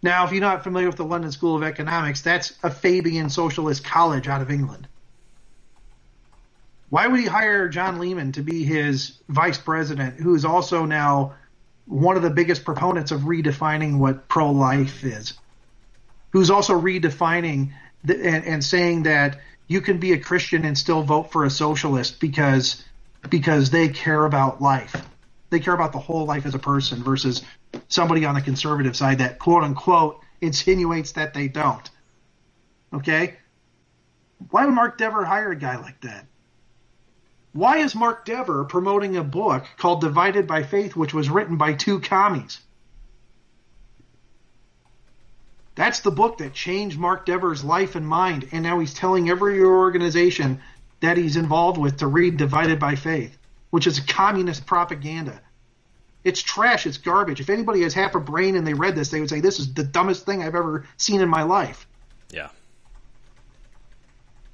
Now, 0.02 0.24
if 0.24 0.32
you're 0.32 0.40
not 0.40 0.64
familiar 0.64 0.88
with 0.88 0.96
the 0.96 1.04
London 1.04 1.30
School 1.30 1.54
of 1.54 1.62
Economics, 1.62 2.22
that's 2.22 2.54
a 2.64 2.70
Fabian 2.70 3.30
socialist 3.30 3.84
college 3.84 4.26
out 4.26 4.42
of 4.42 4.50
England. 4.50 4.88
Why 6.90 7.06
would 7.06 7.20
he 7.20 7.26
hire 7.26 7.68
John 7.68 8.00
Leeman 8.00 8.32
to 8.32 8.42
be 8.42 8.64
his 8.64 9.16
vice 9.28 9.58
president, 9.58 10.16
who 10.16 10.34
is 10.34 10.44
also 10.44 10.86
now 10.86 11.34
one 11.86 12.16
of 12.16 12.22
the 12.22 12.30
biggest 12.30 12.64
proponents 12.64 13.12
of 13.12 13.22
redefining 13.22 13.98
what 13.98 14.28
pro 14.28 14.50
life 14.50 15.04
is? 15.04 15.34
Who's 16.30 16.50
also 16.50 16.78
redefining 16.78 17.72
the, 18.04 18.14
and, 18.14 18.44
and 18.44 18.64
saying 18.64 19.04
that 19.04 19.38
you 19.68 19.80
can 19.80 19.98
be 19.98 20.12
a 20.12 20.18
Christian 20.18 20.64
and 20.64 20.76
still 20.76 21.02
vote 21.02 21.32
for 21.32 21.44
a 21.44 21.50
socialist 21.50 22.20
because 22.20 22.84
because 23.28 23.70
they 23.70 23.88
care 23.88 24.24
about 24.24 24.62
life. 24.62 24.94
They 25.50 25.58
care 25.58 25.74
about 25.74 25.92
the 25.92 25.98
whole 25.98 26.26
life 26.26 26.46
as 26.46 26.54
a 26.54 26.58
person 26.58 27.02
versus 27.02 27.42
somebody 27.88 28.24
on 28.24 28.34
the 28.34 28.40
conservative 28.40 28.96
side 28.96 29.18
that 29.18 29.38
quote 29.38 29.64
unquote 29.64 30.20
insinuates 30.40 31.12
that 31.12 31.34
they 31.34 31.48
don't. 31.48 31.88
Okay? 32.92 33.36
Why 34.50 34.66
would 34.66 34.74
Mark 34.74 34.98
Dever 34.98 35.24
hire 35.24 35.50
a 35.52 35.56
guy 35.56 35.76
like 35.76 36.00
that? 36.02 36.26
Why 37.56 37.78
is 37.78 37.94
Mark 37.94 38.26
Dever 38.26 38.64
promoting 38.64 39.16
a 39.16 39.24
book 39.24 39.64
called 39.78 40.02
Divided 40.02 40.46
by 40.46 40.62
Faith, 40.62 40.94
which 40.94 41.14
was 41.14 41.30
written 41.30 41.56
by 41.56 41.72
two 41.72 42.00
commies? 42.00 42.60
That's 45.74 46.00
the 46.00 46.10
book 46.10 46.36
that 46.38 46.52
changed 46.52 46.98
Mark 46.98 47.24
Dever's 47.24 47.64
life 47.64 47.94
and 47.94 48.06
mind, 48.06 48.46
and 48.52 48.62
now 48.62 48.78
he's 48.78 48.92
telling 48.92 49.30
every 49.30 49.62
organization 49.62 50.60
that 51.00 51.16
he's 51.16 51.36
involved 51.36 51.78
with 51.78 51.96
to 51.98 52.06
read 52.06 52.36
Divided 52.36 52.78
by 52.78 52.94
Faith, 52.94 53.38
which 53.70 53.86
is 53.86 54.00
communist 54.00 54.66
propaganda. 54.66 55.40
It's 56.24 56.42
trash, 56.42 56.86
it's 56.86 56.98
garbage. 56.98 57.40
If 57.40 57.48
anybody 57.48 57.84
has 57.84 57.94
half 57.94 58.14
a 58.14 58.20
brain 58.20 58.56
and 58.56 58.66
they 58.66 58.74
read 58.74 58.94
this, 58.94 59.08
they 59.08 59.20
would 59.20 59.30
say, 59.30 59.40
This 59.40 59.60
is 59.60 59.72
the 59.72 59.84
dumbest 59.84 60.26
thing 60.26 60.42
I've 60.42 60.54
ever 60.54 60.86
seen 60.98 61.22
in 61.22 61.30
my 61.30 61.44
life. 61.44 61.86
Yeah. 62.30 62.48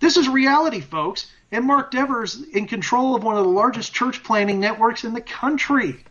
This 0.02 0.16
is 0.16 0.28
reality, 0.28 0.80
folks. 0.80 1.30
And 1.52 1.64
Mark 1.64 1.92
Dever's 1.92 2.42
in 2.42 2.66
control 2.66 3.14
of 3.14 3.22
one 3.22 3.36
of 3.36 3.44
the 3.44 3.50
largest 3.50 3.94
church 3.94 4.24
planting 4.24 4.58
networks 4.58 5.04
in 5.04 5.14
the 5.14 5.20
country 5.20 6.04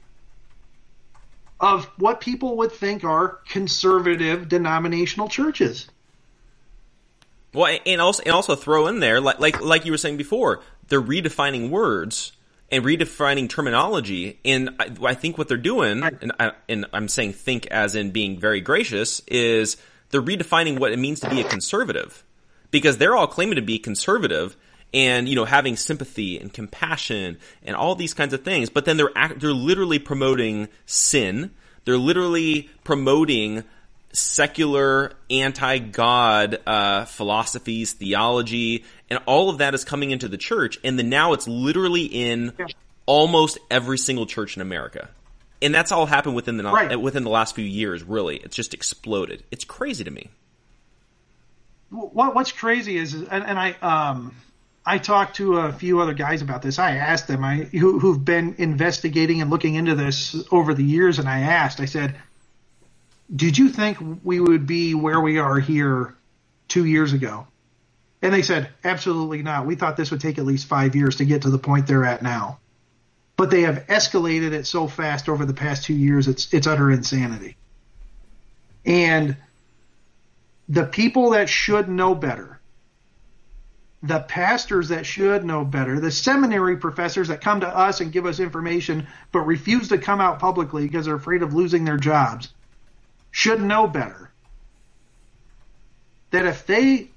of 1.59 1.85
what 1.97 2.21
people 2.21 2.57
would 2.57 2.71
think 2.71 3.03
are 3.03 3.39
conservative 3.49 4.47
denominational 4.47 5.27
churches. 5.27 5.89
Well, 7.53 7.77
and 7.85 7.99
also 7.99 8.23
and 8.23 8.31
also 8.31 8.55
throw 8.55 8.87
in 8.87 9.01
there 9.01 9.19
like 9.19 9.41
like 9.41 9.59
like 9.59 9.85
you 9.85 9.91
were 9.91 9.97
saying 9.97 10.15
before, 10.15 10.61
they're 10.87 11.01
redefining 11.01 11.69
words 11.69 12.31
and 12.71 12.85
redefining 12.85 13.49
terminology. 13.49 14.39
And 14.45 14.69
I, 14.79 14.95
I 15.03 15.13
think 15.15 15.37
what 15.37 15.49
they're 15.49 15.57
doing, 15.57 16.01
and, 16.01 16.31
I, 16.39 16.53
and 16.69 16.85
I'm 16.93 17.09
saying 17.09 17.33
think 17.33 17.67
as 17.67 17.95
in 17.95 18.11
being 18.11 18.39
very 18.39 18.61
gracious, 18.61 19.21
is 19.27 19.75
they're 20.11 20.21
redefining 20.21 20.79
what 20.79 20.93
it 20.93 20.99
means 20.99 21.19
to 21.19 21.29
be 21.29 21.41
a 21.41 21.43
conservative, 21.43 22.23
because 22.71 22.97
they're 22.97 23.15
all 23.15 23.27
claiming 23.27 23.55
to 23.55 23.61
be 23.61 23.77
conservative 23.79 24.55
and 24.93 25.29
you 25.29 25.35
know 25.35 25.45
having 25.45 25.75
sympathy 25.77 26.37
and 26.39 26.51
compassion 26.53 27.37
and 27.63 27.75
all 27.75 27.95
these 27.95 28.13
kinds 28.13 28.33
of 28.33 28.43
things. 28.43 28.69
But 28.69 28.85
then 28.85 28.97
they're 28.97 29.11
act- 29.15 29.39
they're 29.39 29.53
literally 29.53 29.99
promoting 29.99 30.67
sin. 30.85 31.51
They're 31.85 31.97
literally 31.97 32.69
promoting 32.83 33.63
secular 34.13 35.13
anti-god 35.29 36.59
uh, 36.67 37.05
philosophies 37.05 37.93
theology 37.93 38.83
and 39.09 39.19
all 39.25 39.49
of 39.49 39.59
that 39.59 39.73
is 39.73 39.83
coming 39.85 40.11
into 40.11 40.27
the 40.27 40.37
church. 40.37 40.77
And 40.83 40.99
then 40.99 41.09
now 41.09 41.33
it's 41.33 41.47
literally 41.47 42.03
in 42.05 42.53
almost 43.05 43.57
every 43.69 43.97
single 43.97 44.25
church 44.25 44.55
in 44.57 44.61
america. 44.61 45.09
And 45.61 45.73
that's 45.73 45.91
all 45.91 46.05
happened 46.05 46.35
within 46.35 46.57
the 46.57 46.63
Right. 46.63 46.99
within 46.99 47.23
the 47.23 47.29
last 47.29 47.55
few 47.55 47.65
years 47.65 48.03
really. 48.03 48.37
It's 48.37 48.55
just 48.55 48.73
exploded. 48.73 49.43
It's 49.51 49.63
crazy 49.63 50.03
to 50.03 50.11
me 50.11 50.29
what 51.91 52.33
what's 52.33 52.51
crazy 52.51 52.97
is, 52.97 53.13
and, 53.13 53.27
and 53.29 53.59
I 53.59 53.71
um 53.81 54.35
I 54.85 54.97
talked 54.97 55.35
to 55.35 55.57
a 55.57 55.73
few 55.73 55.99
other 55.99 56.13
guys 56.13 56.41
about 56.41 56.61
this. 56.61 56.79
I 56.79 56.95
asked 56.95 57.27
them, 57.27 57.43
I 57.43 57.57
who, 57.57 57.99
who've 57.99 58.23
been 58.23 58.55
investigating 58.57 59.41
and 59.41 59.51
looking 59.51 59.75
into 59.75 59.93
this 59.93 60.35
over 60.51 60.73
the 60.73 60.83
years, 60.83 61.19
and 61.19 61.27
I 61.29 61.41
asked, 61.41 61.79
I 61.79 61.85
said, 61.85 62.15
"Did 63.33 63.57
you 63.57 63.69
think 63.69 63.97
we 64.23 64.39
would 64.39 64.65
be 64.65 64.95
where 64.95 65.19
we 65.19 65.37
are 65.37 65.59
here 65.59 66.15
two 66.67 66.85
years 66.85 67.13
ago?" 67.13 67.45
And 68.21 68.33
they 68.33 68.41
said, 68.41 68.69
"Absolutely 68.83 69.43
not. 69.43 69.65
We 69.65 69.75
thought 69.75 69.97
this 69.97 70.11
would 70.11 70.21
take 70.21 70.37
at 70.37 70.45
least 70.45 70.67
five 70.67 70.95
years 70.95 71.17
to 71.17 71.25
get 71.25 71.41
to 71.43 71.49
the 71.49 71.59
point 71.59 71.87
they're 71.87 72.05
at 72.05 72.23
now." 72.23 72.59
But 73.35 73.49
they 73.49 73.61
have 73.61 73.85
escalated 73.87 74.53
it 74.53 74.65
so 74.65 74.87
fast 74.87 75.27
over 75.27 75.45
the 75.45 75.53
past 75.53 75.83
two 75.83 75.93
years. 75.93 76.27
It's 76.29 76.53
it's 76.53 76.67
utter 76.67 76.89
insanity. 76.89 77.57
And 78.85 79.35
the 80.69 80.85
people 80.85 81.31
that 81.31 81.49
should 81.49 81.89
know 81.89 82.15
better, 82.15 82.59
the 84.03 84.19
pastors 84.21 84.89
that 84.89 85.05
should 85.05 85.45
know 85.45 85.63
better, 85.65 85.99
the 85.99 86.11
seminary 86.11 86.77
professors 86.77 87.27
that 87.27 87.41
come 87.41 87.59
to 87.61 87.67
us 87.67 88.01
and 88.01 88.11
give 88.11 88.25
us 88.25 88.39
information 88.39 89.07
but 89.31 89.41
refuse 89.41 89.89
to 89.89 89.97
come 89.97 90.21
out 90.21 90.39
publicly 90.39 90.83
because 90.87 91.05
they're 91.05 91.15
afraid 91.15 91.43
of 91.43 91.53
losing 91.53 91.85
their 91.85 91.97
jobs, 91.97 92.49
should 93.31 93.61
know 93.61 93.87
better. 93.87 94.31
That 96.31 96.45
if 96.45 96.65
they 96.65 97.11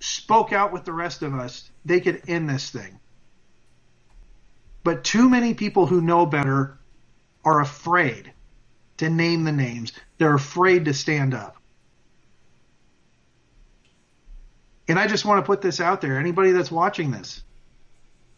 spoke 0.00 0.52
out 0.52 0.72
with 0.72 0.84
the 0.84 0.92
rest 0.92 1.22
of 1.22 1.34
us, 1.34 1.70
they 1.84 2.00
could 2.00 2.22
end 2.28 2.48
this 2.48 2.70
thing. 2.70 2.98
But 4.84 5.04
too 5.04 5.28
many 5.28 5.54
people 5.54 5.86
who 5.86 6.00
know 6.02 6.26
better 6.26 6.78
are 7.44 7.60
afraid 7.60 8.32
to 8.98 9.10
name 9.10 9.44
the 9.44 9.52
names. 9.52 9.92
They're 10.18 10.34
afraid 10.34 10.86
to 10.86 10.94
stand 10.94 11.34
up. 11.34 11.56
And 14.88 14.98
I 14.98 15.06
just 15.06 15.24
want 15.24 15.42
to 15.42 15.46
put 15.46 15.62
this 15.62 15.80
out 15.80 16.00
there. 16.00 16.18
Anybody 16.18 16.52
that's 16.52 16.70
watching 16.70 17.10
this, 17.10 17.42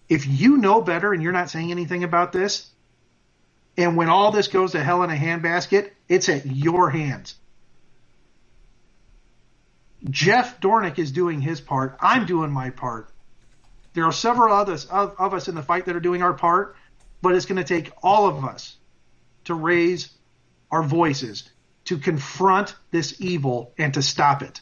if 0.08 0.26
you 0.26 0.56
know 0.56 0.80
better 0.80 1.12
and 1.12 1.22
you're 1.22 1.32
not 1.32 1.50
saying 1.50 1.70
anything 1.70 2.04
about 2.04 2.32
this, 2.32 2.70
and 3.76 3.96
when 3.96 4.08
all 4.08 4.30
this 4.30 4.48
goes 4.48 4.72
to 4.72 4.82
hell 4.82 5.02
in 5.02 5.10
a 5.10 5.16
handbasket, 5.16 5.90
it's 6.08 6.28
at 6.28 6.46
your 6.46 6.88
hands. 6.90 7.34
Jeff 10.08 10.60
Dornik 10.60 10.98
is 10.98 11.10
doing 11.10 11.40
his 11.40 11.60
part. 11.60 11.96
I'm 12.00 12.26
doing 12.26 12.50
my 12.52 12.70
part. 12.70 13.10
There 13.94 14.04
are 14.04 14.12
several 14.12 14.54
others 14.54 14.84
of, 14.86 15.16
of 15.18 15.34
us 15.34 15.48
in 15.48 15.54
the 15.54 15.62
fight 15.62 15.86
that 15.86 15.96
are 15.96 16.00
doing 16.00 16.22
our 16.22 16.34
part, 16.34 16.76
but 17.22 17.34
it's 17.34 17.46
going 17.46 17.56
to 17.56 17.64
take 17.64 17.92
all 18.02 18.26
of 18.26 18.44
us 18.44 18.76
to 19.44 19.54
raise 19.54 20.10
our 20.70 20.82
voices 20.82 21.50
to 21.86 21.98
confront 21.98 22.74
this 22.90 23.20
evil 23.20 23.72
and 23.78 23.94
to 23.94 24.02
stop 24.02 24.42
it. 24.42 24.60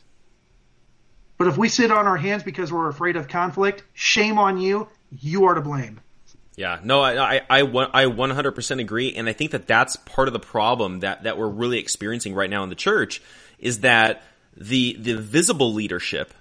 But 1.45 1.51
if 1.51 1.59
we 1.59 1.69
sit 1.69 1.91
on 1.91 2.07
our 2.07 2.17
hands 2.17 2.43
because 2.43 2.73
we're 2.73 2.89
afraid 2.89 3.17
of 3.17 3.29
conflict, 3.29 3.85
shame 3.93 4.39
on 4.39 4.57
you. 4.57 4.89
You 5.11 5.45
are 5.45 5.53
to 5.53 5.61
blame. 5.61 6.01
Yeah, 6.57 6.81
no, 6.83 7.03
I, 7.03 7.37
I, 7.37 7.41
I, 7.51 7.61
I 7.61 8.05
100% 8.07 8.81
agree. 8.81 9.13
And 9.15 9.29
I 9.29 9.35
think 9.35 9.51
that 9.51 9.67
that's 9.67 9.97
part 9.97 10.27
of 10.27 10.33
the 10.33 10.41
problem 10.41 11.01
that, 11.01 11.25
that 11.25 11.37
we're 11.37 11.51
really 11.51 11.79
experiencing 11.79 12.33
right 12.35 12.49
now 12.49 12.63
in 12.63 12.71
the 12.71 12.75
church 12.75 13.21
is 13.59 13.81
that 13.81 14.23
the, 14.57 14.97
the 14.99 15.19
visible 15.19 15.75
leadership 15.75 16.33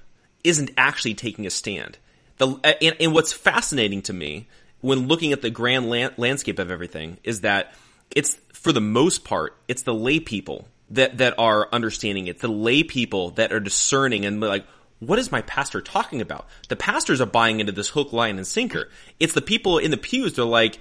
isn't 0.41 0.71
actually 0.77 1.15
taking 1.15 1.45
a 1.45 1.49
stand. 1.49 1.97
The, 2.37 2.57
and, 2.81 2.95
and 2.97 3.13
what's 3.13 3.33
fascinating 3.33 4.03
to 4.03 4.13
me 4.13 4.47
when 4.79 5.09
looking 5.09 5.33
at 5.33 5.41
the 5.41 5.49
grand 5.49 5.89
lan- 5.89 6.13
landscape 6.15 6.59
of 6.59 6.71
everything 6.71 7.17
is 7.25 7.41
that 7.41 7.73
it's, 8.15 8.35
for 8.53 8.71
the 8.71 8.79
most 8.79 9.25
part, 9.25 9.57
it's 9.67 9.81
the 9.81 9.93
lay 9.93 10.21
people 10.21 10.69
that, 10.91 11.17
that 11.17 11.33
are 11.37 11.67
understanding 11.73 12.27
it. 12.27 12.39
The 12.39 12.47
lay 12.47 12.83
people 12.83 13.31
that 13.31 13.51
are 13.51 13.59
discerning 13.59 14.25
and 14.25 14.39
like, 14.39 14.65
what 15.07 15.19
is 15.19 15.31
my 15.31 15.41
pastor 15.41 15.81
talking 15.81 16.21
about? 16.21 16.47
The 16.69 16.75
pastors 16.75 17.21
are 17.21 17.25
buying 17.25 17.59
into 17.59 17.71
this 17.71 17.89
hook, 17.89 18.13
line, 18.13 18.37
and 18.37 18.47
sinker. 18.47 18.89
It's 19.19 19.33
the 19.33 19.41
people 19.41 19.77
in 19.77 19.91
the 19.91 19.97
pews. 19.97 20.33
They're 20.33 20.45
like, 20.45 20.79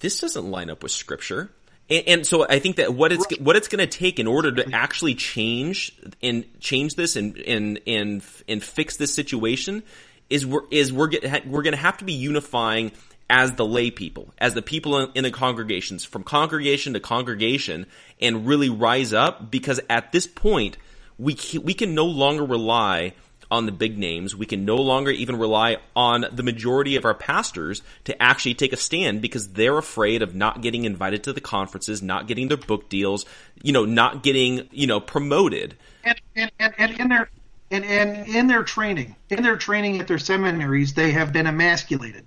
this 0.00 0.20
doesn't 0.20 0.50
line 0.50 0.70
up 0.70 0.82
with 0.82 0.92
scripture. 0.92 1.50
And, 1.88 2.08
and 2.08 2.26
so 2.26 2.46
I 2.48 2.58
think 2.58 2.76
that 2.76 2.94
what 2.94 3.12
it's 3.12 3.26
what 3.38 3.56
it's 3.56 3.68
going 3.68 3.86
to 3.86 3.98
take 3.98 4.18
in 4.18 4.26
order 4.26 4.52
to 4.52 4.72
actually 4.72 5.14
change 5.14 5.92
and 6.22 6.44
change 6.60 6.94
this 6.94 7.16
and 7.16 7.36
and 7.38 7.80
and 7.86 8.22
and 8.48 8.62
fix 8.62 8.96
this 8.96 9.14
situation 9.14 9.82
is 10.28 10.46
we're 10.46 10.66
is 10.70 10.92
we're 10.92 11.08
get, 11.08 11.46
we're 11.46 11.62
going 11.62 11.74
to 11.74 11.80
have 11.80 11.98
to 11.98 12.04
be 12.04 12.12
unifying 12.12 12.92
as 13.28 13.52
the 13.52 13.64
lay 13.64 13.92
people, 13.92 14.34
as 14.38 14.54
the 14.54 14.62
people 14.62 14.98
in, 14.98 15.10
in 15.14 15.24
the 15.24 15.30
congregations, 15.30 16.04
from 16.04 16.24
congregation 16.24 16.94
to 16.94 17.00
congregation, 17.00 17.86
and 18.20 18.46
really 18.46 18.68
rise 18.68 19.12
up 19.12 19.50
because 19.50 19.80
at 19.88 20.10
this 20.12 20.26
point, 20.26 20.76
we 21.18 21.36
we 21.62 21.74
can 21.74 21.94
no 21.94 22.06
longer 22.06 22.44
rely 22.44 23.12
on 23.50 23.66
the 23.66 23.72
big 23.72 23.98
names. 23.98 24.36
We 24.36 24.46
can 24.46 24.64
no 24.64 24.76
longer 24.76 25.10
even 25.10 25.36
rely 25.36 25.78
on 25.96 26.26
the 26.32 26.42
majority 26.42 26.96
of 26.96 27.04
our 27.04 27.14
pastors 27.14 27.82
to 28.04 28.22
actually 28.22 28.54
take 28.54 28.72
a 28.72 28.76
stand 28.76 29.20
because 29.20 29.52
they're 29.52 29.78
afraid 29.78 30.22
of 30.22 30.34
not 30.34 30.62
getting 30.62 30.84
invited 30.84 31.24
to 31.24 31.32
the 31.32 31.40
conferences, 31.40 32.02
not 32.02 32.26
getting 32.26 32.48
their 32.48 32.56
book 32.56 32.88
deals, 32.88 33.26
you 33.62 33.72
know, 33.72 33.84
not 33.84 34.22
getting, 34.22 34.68
you 34.70 34.86
know, 34.86 35.00
promoted. 35.00 35.76
And, 36.04 36.20
and, 36.36 36.50
and, 36.58 36.74
and 36.78 37.00
in 37.00 37.08
their 37.08 37.30
and, 37.70 37.84
and 37.84 38.28
in 38.28 38.46
their 38.48 38.64
training, 38.64 39.14
in 39.28 39.42
their 39.42 39.56
training 39.56 40.00
at 40.00 40.08
their 40.08 40.18
seminaries, 40.18 40.94
they 40.94 41.12
have 41.12 41.32
been 41.32 41.46
emasculated. 41.46 42.26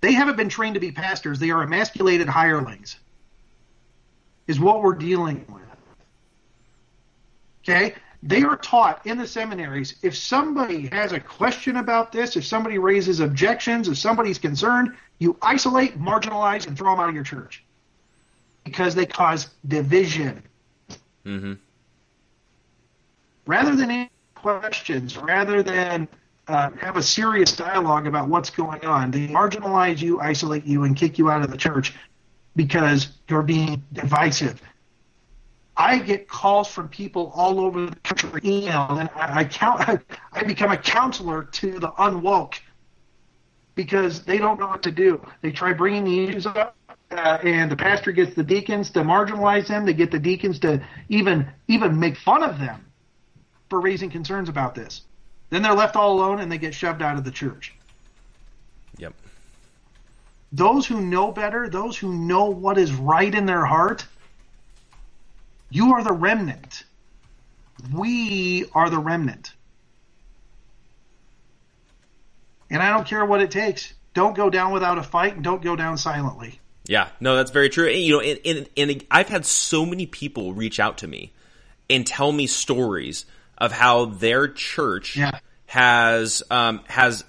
They 0.00 0.12
haven't 0.12 0.36
been 0.36 0.48
trained 0.48 0.74
to 0.74 0.80
be 0.80 0.92
pastors. 0.92 1.38
They 1.38 1.50
are 1.50 1.62
emasculated 1.62 2.28
hirelings. 2.28 2.98
Is 4.46 4.60
what 4.60 4.82
we're 4.82 4.94
dealing 4.94 5.46
with. 5.48 5.62
Okay? 7.62 7.94
They 8.26 8.42
are 8.42 8.56
taught 8.56 9.06
in 9.06 9.18
the 9.18 9.26
seminaries 9.26 9.96
if 10.02 10.16
somebody 10.16 10.86
has 10.86 11.12
a 11.12 11.20
question 11.20 11.76
about 11.76 12.10
this, 12.10 12.36
if 12.36 12.46
somebody 12.46 12.78
raises 12.78 13.20
objections, 13.20 13.86
if 13.86 13.98
somebody's 13.98 14.38
concerned, 14.38 14.96
you 15.18 15.36
isolate, 15.42 16.00
marginalize, 16.00 16.66
and 16.66 16.76
throw 16.76 16.92
them 16.92 17.00
out 17.00 17.10
of 17.10 17.14
your 17.14 17.22
church 17.22 17.62
because 18.64 18.94
they 18.94 19.04
cause 19.04 19.50
division. 19.68 20.42
Mm-hmm. 21.26 21.52
Rather 23.46 23.76
than 23.76 24.08
questions, 24.34 25.18
rather 25.18 25.62
than 25.62 26.08
uh, 26.48 26.70
have 26.80 26.96
a 26.96 27.02
serious 27.02 27.54
dialogue 27.54 28.06
about 28.06 28.28
what's 28.28 28.48
going 28.48 28.86
on, 28.86 29.10
they 29.10 29.28
marginalize 29.28 30.00
you, 30.00 30.18
isolate 30.18 30.64
you, 30.64 30.84
and 30.84 30.96
kick 30.96 31.18
you 31.18 31.30
out 31.30 31.42
of 31.42 31.50
the 31.50 31.58
church 31.58 31.92
because 32.56 33.08
you're 33.28 33.42
being 33.42 33.82
divisive. 33.92 34.62
I 35.76 35.98
get 35.98 36.28
calls 36.28 36.68
from 36.68 36.88
people 36.88 37.32
all 37.34 37.60
over 37.60 37.86
the 37.86 37.96
country, 37.96 38.40
email, 38.44 38.86
and 38.90 39.10
I, 39.16 39.40
I 39.40 39.44
count. 39.44 39.80
I, 39.80 39.98
I 40.32 40.44
become 40.44 40.70
a 40.70 40.76
counselor 40.76 41.44
to 41.44 41.78
the 41.78 41.88
unwoke 41.88 42.54
because 43.74 44.22
they 44.22 44.38
don't 44.38 44.60
know 44.60 44.68
what 44.68 44.82
to 44.84 44.92
do. 44.92 45.24
They 45.42 45.50
try 45.50 45.72
bringing 45.72 46.04
the 46.04 46.24
issues 46.24 46.46
up, 46.46 46.76
uh, 47.10 47.38
and 47.42 47.70
the 47.70 47.76
pastor 47.76 48.12
gets 48.12 48.34
the 48.34 48.44
deacons 48.44 48.90
to 48.90 49.00
marginalize 49.00 49.66
them. 49.66 49.84
They 49.84 49.94
get 49.94 50.12
the 50.12 50.18
deacons 50.18 50.60
to 50.60 50.84
even 51.08 51.48
even 51.66 51.98
make 51.98 52.16
fun 52.16 52.44
of 52.44 52.58
them 52.58 52.84
for 53.68 53.80
raising 53.80 54.10
concerns 54.10 54.48
about 54.48 54.76
this. 54.76 55.02
Then 55.50 55.62
they're 55.62 55.74
left 55.74 55.96
all 55.96 56.12
alone, 56.12 56.40
and 56.40 56.50
they 56.50 56.58
get 56.58 56.74
shoved 56.74 57.02
out 57.02 57.16
of 57.16 57.24
the 57.24 57.30
church. 57.30 57.74
Yep. 58.98 59.14
Those 60.52 60.86
who 60.86 61.00
know 61.00 61.32
better, 61.32 61.68
those 61.68 61.96
who 61.96 62.12
know 62.14 62.44
what 62.44 62.78
is 62.78 62.92
right 62.92 63.34
in 63.34 63.44
their 63.44 63.64
heart 63.64 64.06
you 65.74 65.92
are 65.94 66.04
the 66.04 66.12
remnant. 66.12 66.84
We 67.92 68.66
are 68.74 68.88
the 68.88 68.98
remnant. 68.98 69.52
And 72.70 72.80
I 72.80 72.90
don't 72.90 73.06
care 73.06 73.24
what 73.24 73.42
it 73.42 73.50
takes. 73.50 73.92
Don't 74.14 74.36
go 74.36 74.48
down 74.50 74.72
without 74.72 74.98
a 74.98 75.02
fight 75.02 75.34
and 75.34 75.42
don't 75.42 75.60
go 75.60 75.74
down 75.74 75.98
silently. 75.98 76.60
Yeah, 76.86 77.08
no, 77.18 77.34
that's 77.34 77.50
very 77.50 77.70
true. 77.70 77.88
And, 77.88 77.98
you 77.98 78.12
know, 78.12 78.20
and, 78.20 78.38
and, 78.44 78.68
and 78.76 79.04
I've 79.10 79.28
had 79.28 79.44
so 79.44 79.84
many 79.84 80.06
people 80.06 80.54
reach 80.54 80.78
out 80.78 80.98
to 80.98 81.08
me 81.08 81.32
and 81.90 82.06
tell 82.06 82.30
me 82.30 82.46
stories 82.46 83.26
of 83.58 83.72
how 83.72 84.04
their 84.04 84.46
church 84.46 85.16
yeah. 85.16 85.40
has 85.66 86.44
um, 86.50 86.82
has 86.86 87.24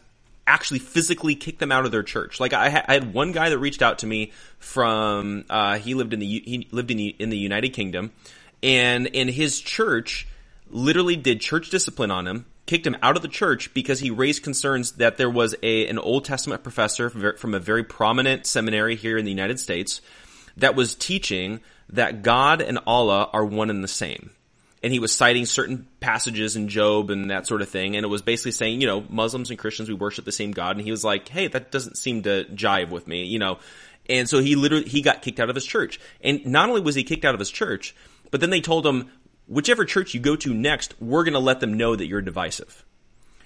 actually 0.45 0.79
physically 0.79 1.33
kicked 1.33 1.59
them 1.59 1.71
out 1.71 1.85
of 1.85 1.91
their 1.91 2.03
church. 2.03 2.39
Like 2.39 2.53
I, 2.53 2.83
I 2.87 2.93
had 2.93 3.11
one 3.11 3.31
guy 3.31 3.49
that 3.49 3.57
reached 3.57 3.81
out 3.81 3.99
to 3.99 4.07
me 4.07 4.31
from 4.65 5.45
uh, 5.47 5.77
he 5.77 5.93
lived 5.93 6.11
in 6.11 6.19
the 6.19 6.25
he 6.25 6.67
lived 6.71 6.89
in 6.89 6.97
the, 6.97 7.15
in 7.19 7.29
the 7.29 7.37
United 7.37 7.69
Kingdom, 7.69 8.11
and 8.63 9.05
in 9.05 9.27
his 9.27 9.61
church 9.61 10.27
literally 10.69 11.15
did 11.15 11.39
church 11.39 11.69
discipline 11.69 12.09
on 12.09 12.27
him, 12.27 12.45
kicked 12.65 12.85
him 12.85 12.97
out 13.03 13.15
of 13.15 13.21
the 13.21 13.27
church 13.27 13.73
because 13.75 13.99
he 13.99 14.09
raised 14.09 14.41
concerns 14.41 14.93
that 14.93 15.17
there 15.17 15.29
was 15.29 15.55
a 15.61 15.87
an 15.87 15.99
Old 15.99 16.25
Testament 16.25 16.63
professor 16.63 17.09
from 17.09 17.53
a 17.53 17.59
very 17.59 17.83
prominent 17.83 18.47
seminary 18.47 18.95
here 18.95 19.17
in 19.17 19.23
the 19.23 19.31
United 19.31 19.59
States 19.59 20.01
that 20.57 20.75
was 20.75 20.95
teaching 20.95 21.61
that 21.89 22.23
God 22.23 22.61
and 22.61 22.79
Allah 22.87 23.29
are 23.31 23.45
one 23.45 23.69
and 23.69 23.83
the 23.83 23.87
same 23.87 24.31
and 24.85 24.93
he 24.93 24.99
was 24.99 25.11
citing 25.15 25.47
certain 25.47 25.87
passages 25.99 26.55
in 26.55 26.67
Job 26.67 27.09
and 27.09 27.31
that 27.31 27.47
sort 27.47 27.63
of 27.63 27.69
thing. 27.69 27.95
And 27.95 28.03
it 28.03 28.07
was 28.07 28.21
basically 28.21 28.51
saying, 28.51 28.81
you 28.81 28.87
know, 28.87 29.03
Muslims 29.09 29.49
and 29.49 29.57
Christians, 29.57 29.89
we 29.89 29.95
worship 29.95 30.25
the 30.25 30.31
same 30.31 30.51
God. 30.51 30.75
And 30.75 30.85
he 30.85 30.91
was 30.91 31.03
like, 31.03 31.27
hey, 31.27 31.47
that 31.47 31.71
doesn't 31.71 31.97
seem 31.97 32.21
to 32.21 32.45
jive 32.53 32.91
with 32.91 33.07
me, 33.07 33.23
you 33.23 33.39
know. 33.39 33.57
And 34.09 34.29
so 34.29 34.39
he 34.39 34.55
literally, 34.55 34.87
he 34.87 35.01
got 35.01 35.21
kicked 35.21 35.39
out 35.39 35.49
of 35.49 35.55
his 35.55 35.65
church. 35.65 35.99
And 36.21 36.45
not 36.45 36.69
only 36.69 36.81
was 36.81 36.95
he 36.95 37.03
kicked 37.03 37.25
out 37.25 37.33
of 37.33 37.39
his 37.39 37.49
church, 37.49 37.95
but 38.31 38.41
then 38.41 38.49
they 38.49 38.61
told 38.61 38.85
him, 38.85 39.09
whichever 39.47 39.85
church 39.85 40.13
you 40.13 40.19
go 40.19 40.35
to 40.35 40.53
next, 40.53 40.93
we're 40.99 41.23
going 41.23 41.33
to 41.33 41.39
let 41.39 41.59
them 41.59 41.75
know 41.75 41.95
that 41.95 42.07
you're 42.07 42.21
divisive. 42.21 42.85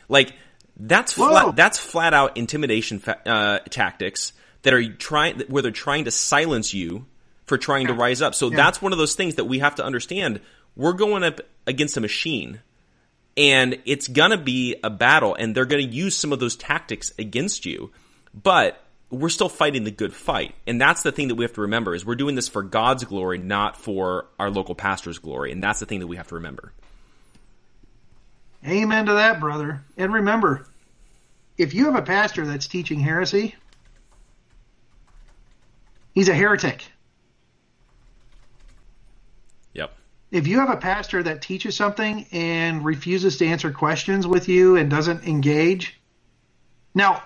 Like, 0.08 0.34
that's 0.78 1.14
flat, 1.14 1.56
that's 1.56 1.78
flat 1.78 2.14
out 2.14 2.38
intimidation 2.38 3.00
fa- 3.00 3.28
uh, 3.30 3.60
tactics 3.70 4.34
that 4.62 4.74
are 4.74 4.94
trying, 4.94 5.42
where 5.42 5.62
they're 5.62 5.72
trying 5.72 6.06
to 6.06 6.12
silence 6.12 6.74
you 6.74 7.06
for 7.46 7.58
trying 7.58 7.88
to 7.88 7.94
rise 7.94 8.22
up. 8.22 8.36
So 8.36 8.50
yeah. 8.50 8.58
that's 8.58 8.82
one 8.82 8.92
of 8.92 8.98
those 8.98 9.16
things 9.16 9.36
that 9.36 9.46
we 9.46 9.60
have 9.60 9.76
to 9.76 9.86
understand 9.86 10.40
we're 10.76 10.94
going 10.94 11.24
up 11.24 11.42
against 11.68 11.98
a 11.98 12.02
machine 12.02 12.62
and 13.36 13.80
it's 13.86 14.08
going 14.08 14.32
to 14.32 14.38
be 14.38 14.76
a 14.84 14.90
battle 14.90 15.36
and 15.36 15.54
they're 15.54 15.66
going 15.66 15.86
to 15.86 15.96
use 15.96 16.16
some 16.16 16.32
of 16.32 16.40
those 16.40 16.56
tactics 16.56 17.12
against 17.20 17.66
you. 17.66 17.92
But 18.34 18.82
we're 19.12 19.30
still 19.30 19.50
fighting 19.50 19.84
the 19.84 19.92
good 19.92 20.14
fight. 20.14 20.56
And 20.68 20.80
that's 20.80 21.02
the 21.02 21.12
thing 21.12 21.30
that 21.30 21.36
we 21.36 21.44
have 21.44 21.54
to 21.54 21.62
remember 21.62 21.96
is 21.96 22.06
we're 22.06 22.16
doing 22.16 22.36
this 22.36 22.48
for 22.48 22.62
God's 22.62 23.04
glory, 23.04 23.38
not 23.40 23.76
for 23.76 24.28
our 24.38 24.50
local 24.50 24.76
pastor's 24.76 25.20
glory. 25.20 25.52
And 25.52 25.64
that's 25.64 25.80
the 25.80 25.86
thing 25.86 26.00
that 26.00 26.08
we 26.08 26.18
have 26.18 26.28
to 26.28 26.36
remember. 26.36 26.72
Amen 28.68 29.06
to 29.06 29.14
that, 29.14 29.40
brother. 29.40 29.82
And 29.98 30.14
remember, 30.14 30.68
if 31.58 31.74
you 31.74 31.86
have 31.86 31.96
a 31.96 32.02
pastor 32.02 32.46
that's 32.46 32.68
teaching 32.68 33.00
heresy, 33.00 33.56
he's 36.14 36.30
a 36.30 36.36
heretic. 36.36 36.86
Yep. 39.74 39.94
If 40.32 40.48
you 40.48 40.60
have 40.60 40.70
a 40.70 40.78
pastor 40.78 41.24
that 41.24 41.42
teaches 41.42 41.76
something 41.76 42.28
and 42.32 42.86
refuses 42.86 43.38
to 43.38 43.48
answer 43.48 43.72
questions 43.72 44.28
with 44.28 44.50
you 44.50 44.76
and 44.76 44.90
doesn't 44.90 45.24
engage, 45.24 46.00
now, 46.94 47.24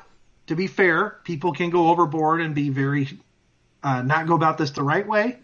to 0.47 0.55
be 0.55 0.67
fair, 0.67 1.17
people 1.23 1.53
can 1.53 1.69
go 1.69 1.89
overboard 1.89 2.41
and 2.41 2.53
be 2.53 2.69
very, 2.69 3.07
uh, 3.81 4.01
not 4.01 4.27
go 4.27 4.35
about 4.35 4.57
this 4.57 4.71
the 4.71 4.83
right 4.83 5.07
way. 5.07 5.39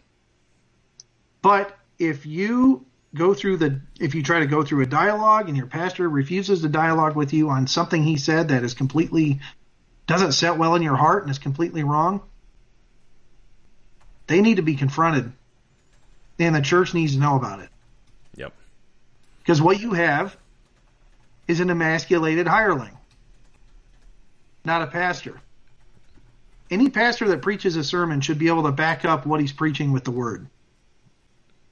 But 1.42 1.78
if 1.98 2.26
you 2.26 2.86
go 3.16 3.34
through 3.34 3.58
the, 3.58 3.82
if 4.00 4.14
you 4.14 4.24
try 4.24 4.40
to 4.40 4.48
go 4.48 4.64
through 4.64 4.84
a 4.84 4.86
dialogue 4.86 5.48
and 5.48 5.58
your 5.58 5.68
pastor 5.68 6.08
refuses 6.08 6.62
to 6.62 6.70
dialogue 6.70 7.16
with 7.16 7.34
you 7.34 7.50
on 7.50 7.68
something 7.68 8.04
he 8.04 8.18
said 8.18 8.50
that 8.50 8.64
is 8.64 8.74
completely, 8.74 9.40
doesn't 10.06 10.34
set 10.34 10.58
well 10.58 10.76
in 10.76 10.82
your 10.82 10.96
heart 10.96 11.24
and 11.24 11.32
is 11.32 11.40
completely 11.40 11.84
wrong, 11.84 12.22
they 14.28 14.42
need 14.42 14.58
to 14.58 14.62
be 14.62 14.76
confronted 14.76 15.32
and 16.40 16.56
the 16.56 16.62
church 16.62 16.94
needs 16.94 17.14
to 17.14 17.20
know 17.20 17.36
about 17.36 17.60
it. 17.60 17.70
Yep. 18.36 18.54
Because 19.40 19.62
what 19.62 19.80
you 19.80 19.94
have 19.94 20.38
is 21.48 21.60
an 21.60 21.70
emasculated 21.70 22.48
hireling, 22.48 22.98
not 24.70 24.84
a 24.84 24.88
pastor. 24.88 25.42
Any 26.70 26.90
pastor 26.92 27.28
that 27.30 27.42
preaches 27.42 27.76
a 27.76 27.84
sermon 27.84 28.22
should 28.22 28.38
be 28.38 28.48
able 28.48 28.64
to 28.64 28.72
back 28.72 29.04
up 29.04 29.26
what 29.26 29.42
he's 29.42 29.52
preaching 29.52 29.92
with 29.92 30.04
the 30.04 30.12
word. 30.12 30.48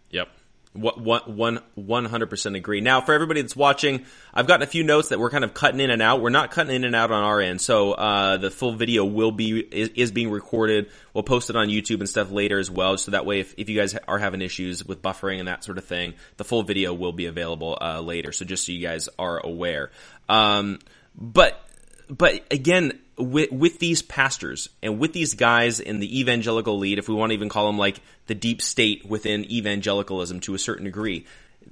Yep, 0.09 0.29
one, 0.73 1.61
one 1.75 2.05
hundred 2.05 2.31
percent 2.31 2.55
agree. 2.55 2.81
Now, 2.81 3.01
for 3.01 3.13
everybody 3.13 3.41
that's 3.41 3.55
watching, 3.55 4.07
I've 4.33 4.47
gotten 4.47 4.63
a 4.63 4.67
few 4.67 4.83
notes 4.83 5.09
that 5.09 5.19
we're 5.19 5.29
kind 5.29 5.43
of 5.43 5.53
cutting 5.53 5.79
in 5.79 5.91
and 5.91 6.01
out. 6.01 6.21
We're 6.21 6.31
not 6.31 6.49
cutting 6.49 6.75
in 6.75 6.85
and 6.85 6.95
out 6.95 7.11
on 7.11 7.23
our 7.23 7.39
end, 7.39 7.61
so 7.61 7.91
uh, 7.91 8.37
the 8.37 8.49
full 8.49 8.73
video 8.73 9.05
will 9.05 9.31
be 9.31 9.59
is, 9.59 9.89
is, 9.89 10.11
being 10.11 10.31
recorded. 10.31 10.89
We'll 11.13 11.23
post 11.23 11.51
it 11.51 11.55
on 11.55 11.67
YouTube 11.67 11.99
and 11.99 12.09
stuff 12.09 12.31
later 12.31 12.57
as 12.57 12.71
well, 12.71 12.97
so 12.97 13.11
that 13.11 13.27
way, 13.27 13.41
if, 13.41 13.53
if 13.59 13.69
you 13.69 13.77
guys 13.77 13.95
are 14.07 14.17
having 14.17 14.41
issues 14.41 14.83
with 14.83 15.03
buffering 15.03 15.37
and 15.37 15.47
that 15.47 15.63
sort 15.63 15.77
of 15.77 15.85
thing, 15.85 16.15
the 16.37 16.43
full 16.43 16.63
video 16.63 16.95
will 16.95 17.13
be 17.13 17.27
available 17.27 17.77
uh, 17.79 18.01
later. 18.01 18.31
So 18.31 18.43
just 18.43 18.65
so 18.65 18.71
you 18.71 18.81
guys 18.81 19.09
are 19.19 19.37
aware. 19.37 19.91
Um, 20.27 20.79
but 21.15 21.61
but 22.09 22.45
again, 22.51 22.99
with, 23.17 23.51
with 23.51 23.79
these 23.79 24.01
pastors 24.01 24.69
and 24.83 24.99
with 24.99 25.13
these 25.13 25.33
guys 25.33 25.79
in 25.79 25.99
the 25.99 26.19
evangelical 26.19 26.77
lead, 26.77 26.99
if 26.99 27.09
we 27.09 27.15
want 27.15 27.31
to 27.31 27.33
even 27.33 27.49
call 27.49 27.67
them 27.67 27.77
like 27.77 27.99
the 28.27 28.35
deep 28.35 28.61
state 28.61 29.05
within 29.05 29.49
evangelicalism 29.51 30.39
to 30.41 30.53
a 30.53 30.59
certain 30.59 30.85
degree, 30.85 31.25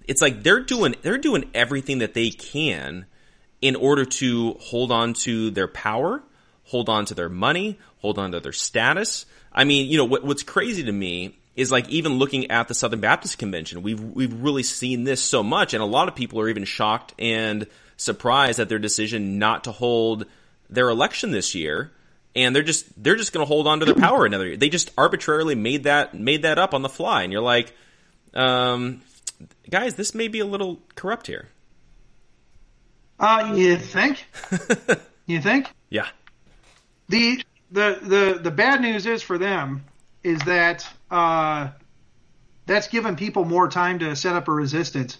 it's 0.07 0.21
like 0.21 0.43
they're 0.43 0.63
doing 0.63 0.95
they're 1.01 1.17
doing 1.17 1.49
everything 1.53 1.99
that 1.99 2.13
they 2.13 2.29
can 2.29 3.05
in 3.61 3.75
order 3.75 4.05
to 4.05 4.53
hold 4.59 4.91
on 4.91 5.13
to 5.13 5.51
their 5.51 5.67
power, 5.67 6.21
hold 6.65 6.89
on 6.89 7.05
to 7.05 7.13
their 7.13 7.29
money, 7.29 7.79
hold 7.99 8.19
on 8.19 8.31
to 8.31 8.39
their 8.39 8.51
status. 8.51 9.25
I 9.51 9.63
mean, 9.63 9.89
you 9.89 9.97
know, 9.97 10.05
what, 10.05 10.23
what's 10.23 10.43
crazy 10.43 10.83
to 10.83 10.91
me 10.91 11.38
is 11.55 11.71
like 11.71 11.88
even 11.89 12.13
looking 12.13 12.51
at 12.51 12.67
the 12.67 12.73
Southern 12.73 12.99
Baptist 12.99 13.38
Convention, 13.38 13.81
we've 13.81 14.01
we've 14.01 14.33
really 14.33 14.63
seen 14.63 15.03
this 15.03 15.21
so 15.21 15.43
much, 15.43 15.73
and 15.73 15.81
a 15.81 15.86
lot 15.86 16.07
of 16.07 16.15
people 16.15 16.41
are 16.41 16.49
even 16.49 16.65
shocked 16.65 17.13
and 17.17 17.67
surprised 17.97 18.59
at 18.59 18.69
their 18.69 18.79
decision 18.79 19.39
not 19.39 19.63
to 19.65 19.71
hold 19.71 20.25
their 20.69 20.89
election 20.89 21.31
this 21.31 21.55
year 21.55 21.91
and 22.35 22.55
they're 22.55 22.63
just 22.63 22.85
they're 23.01 23.15
just 23.15 23.33
going 23.33 23.45
to 23.45 23.47
hold 23.47 23.67
on 23.67 23.79
to 23.79 23.85
their 23.85 23.95
power 23.95 24.25
another 24.25 24.47
year. 24.47 24.57
They 24.57 24.69
just 24.69 24.91
arbitrarily 24.97 25.55
made 25.55 25.83
that 25.83 26.13
made 26.13 26.41
that 26.41 26.59
up 26.59 26.73
on 26.73 26.81
the 26.81 26.89
fly, 26.89 27.23
and 27.23 27.31
you're 27.31 27.41
like, 27.41 27.73
um, 28.33 29.01
guys, 29.69 29.95
this 29.95 30.13
may 30.13 30.27
be 30.27 30.39
a 30.39 30.45
little 30.45 30.81
corrupt 30.95 31.27
here. 31.27 31.49
Uh, 33.19 33.53
you 33.55 33.77
think? 33.77 34.25
you 35.25 35.41
think? 35.41 35.69
Yeah. 35.89 36.07
The 37.07 37.41
the 37.71 37.99
the 38.01 38.39
the 38.43 38.51
bad 38.51 38.81
news 38.81 39.05
is 39.05 39.23
for 39.23 39.37
them 39.37 39.85
is 40.23 40.39
that 40.41 40.85
uh, 41.09 41.69
that's 42.65 42.87
given 42.89 43.15
people 43.15 43.45
more 43.45 43.69
time 43.69 43.99
to 43.99 44.15
set 44.15 44.35
up 44.35 44.47
a 44.47 44.51
resistance. 44.51 45.19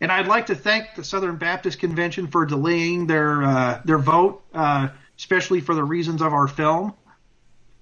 And 0.00 0.12
I'd 0.12 0.26
like 0.26 0.46
to 0.46 0.54
thank 0.54 0.94
the 0.94 1.04
Southern 1.04 1.36
Baptist 1.36 1.78
Convention 1.78 2.26
for 2.26 2.44
delaying 2.44 3.06
their 3.06 3.42
uh, 3.42 3.80
their 3.84 3.98
vote, 3.98 4.44
uh, 4.52 4.88
especially 5.18 5.60
for 5.60 5.74
the 5.74 5.84
reasons 5.84 6.20
of 6.20 6.34
our 6.34 6.48
film 6.48 6.94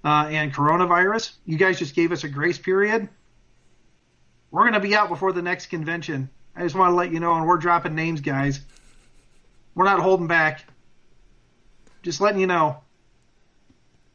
uh, 0.04 0.28
and 0.30 0.54
coronavirus. 0.54 1.32
You 1.44 1.56
guys 1.56 1.78
just 1.78 1.94
gave 1.94 2.12
us 2.12 2.22
a 2.22 2.28
grace 2.28 2.58
period. 2.58 3.08
We're 4.50 4.62
going 4.62 4.74
to 4.74 4.80
be 4.80 4.94
out 4.94 5.08
before 5.08 5.32
the 5.32 5.42
next 5.42 5.66
convention. 5.66 6.30
I 6.54 6.62
just 6.62 6.76
want 6.76 6.92
to 6.92 6.94
let 6.94 7.12
you 7.12 7.18
know, 7.18 7.34
and 7.34 7.46
we're 7.48 7.56
dropping 7.56 7.96
names, 7.96 8.20
guys. 8.20 8.60
We're 9.74 9.86
not 9.86 9.98
holding 9.98 10.28
back. 10.28 10.64
Just 12.02 12.20
letting 12.20 12.40
you 12.40 12.46
know. 12.46 12.78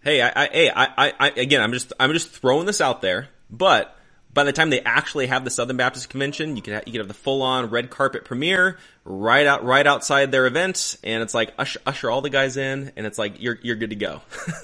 Hey, 0.02 0.22
I, 0.22 0.44
I, 0.44 0.48
hey, 0.48 0.70
I, 0.70 0.86
I, 0.86 1.14
I, 1.20 1.28
again, 1.32 1.62
I'm 1.62 1.74
just, 1.74 1.92
I'm 2.00 2.14
just 2.14 2.30
throwing 2.30 2.66
this 2.66 2.80
out 2.80 3.02
there. 3.02 3.28
But 3.50 3.94
by 4.34 4.44
the 4.44 4.54
time 4.54 4.70
they 4.70 4.82
actually 4.82 5.28
have 5.28 5.44
the 5.44 5.50
Southern 5.50 5.78
Baptist 5.78 6.10
Convention, 6.10 6.56
you 6.56 6.62
can, 6.62 6.76
ha- 6.76 6.82
you 6.86 6.92
can 6.92 7.02
have 7.02 7.08
the 7.08 7.14
full 7.14 7.42
on 7.42 7.70
red 7.70 7.90
carpet 7.90 8.26
premiere 8.26 8.78
right 9.04 9.46
out, 9.46 9.64
right 9.64 9.86
outside 9.86 10.32
their 10.32 10.46
event, 10.46 10.98
and 11.04 11.24
it's 11.24 11.34
like 11.34 11.54
usher, 11.58 11.80
usher 11.86 12.12
all 12.12 12.22
the 12.22 12.30
guys 12.30 12.58
in, 12.58 12.92
and 12.96 13.06
it's 13.06 13.18
like 13.18 13.42
you're, 13.42 13.58
you're 13.62 13.76
good 13.76 13.90
to 13.90 13.96
go. 13.96 14.22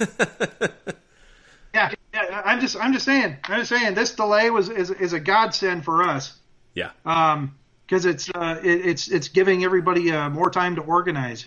yeah, 1.74 1.90
yeah, 2.14 2.42
I'm 2.44 2.60
just, 2.60 2.76
I'm 2.76 2.92
just 2.92 3.04
saying, 3.04 3.36
I'm 3.44 3.60
just 3.60 3.70
saying, 3.70 3.94
this 3.94 4.14
delay 4.14 4.50
was 4.50 4.68
is, 4.68 4.90
is 4.90 5.12
a 5.12 5.20
godsend 5.20 5.84
for 5.84 6.02
us. 6.02 6.34
Yeah. 6.74 6.90
Um, 7.04 7.56
because 7.86 8.04
it's 8.04 8.28
uh, 8.34 8.60
it, 8.62 8.86
it's 8.86 9.08
it's 9.08 9.28
giving 9.28 9.64
everybody 9.64 10.10
uh, 10.10 10.28
more 10.28 10.50
time 10.50 10.76
to 10.76 10.82
organize 10.82 11.46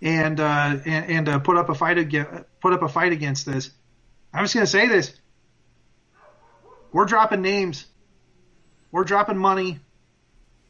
and 0.00 0.40
uh, 0.40 0.76
and, 0.84 1.10
and 1.10 1.28
uh, 1.28 1.38
put 1.38 1.56
up 1.56 1.68
a 1.68 1.74
fight 1.74 1.98
against 1.98 2.30
put 2.60 2.72
up 2.72 2.82
a 2.82 2.88
fight 2.88 3.12
against 3.12 3.46
this. 3.46 3.70
I'm 4.32 4.44
just 4.44 4.54
going 4.54 4.66
to 4.66 4.70
say 4.70 4.88
this: 4.88 5.14
we're 6.94 7.06
dropping 7.06 7.42
names, 7.42 7.86
we're 8.92 9.02
dropping 9.02 9.36
money. 9.36 9.80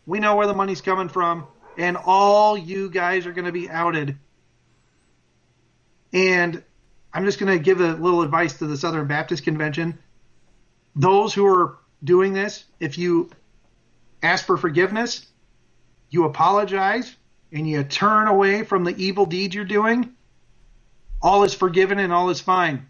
We 0.06 0.20
know 0.20 0.36
where 0.36 0.46
the 0.46 0.54
money's 0.54 0.80
coming 0.80 1.10
from, 1.10 1.46
and 1.76 1.98
all 1.98 2.56
you 2.56 2.88
guys 2.88 3.26
are 3.26 3.32
going 3.32 3.44
to 3.44 3.52
be 3.52 3.68
outed. 3.68 4.16
And 6.14 6.62
I'm 7.12 7.26
just 7.26 7.38
going 7.38 7.52
to 7.52 7.62
give 7.62 7.80
a 7.82 7.92
little 7.92 8.22
advice 8.22 8.54
to 8.54 8.66
the 8.66 8.78
Southern 8.78 9.06
Baptist 9.06 9.44
Convention. 9.44 9.98
Those 10.96 11.34
who 11.34 11.44
are 11.44 11.76
doing 12.02 12.32
this, 12.32 12.64
if 12.80 12.96
you 12.96 13.28
ask 14.22 14.46
for 14.46 14.56
forgiveness, 14.56 15.26
you 16.08 16.24
apologize, 16.24 17.14
and 17.52 17.68
you 17.68 17.84
turn 17.84 18.28
away 18.28 18.64
from 18.64 18.84
the 18.84 18.96
evil 18.96 19.26
deed 19.26 19.52
you're 19.52 19.66
doing, 19.66 20.14
all 21.20 21.44
is 21.44 21.52
forgiven 21.52 21.98
and 21.98 22.14
all 22.14 22.30
is 22.30 22.40
fine. 22.40 22.86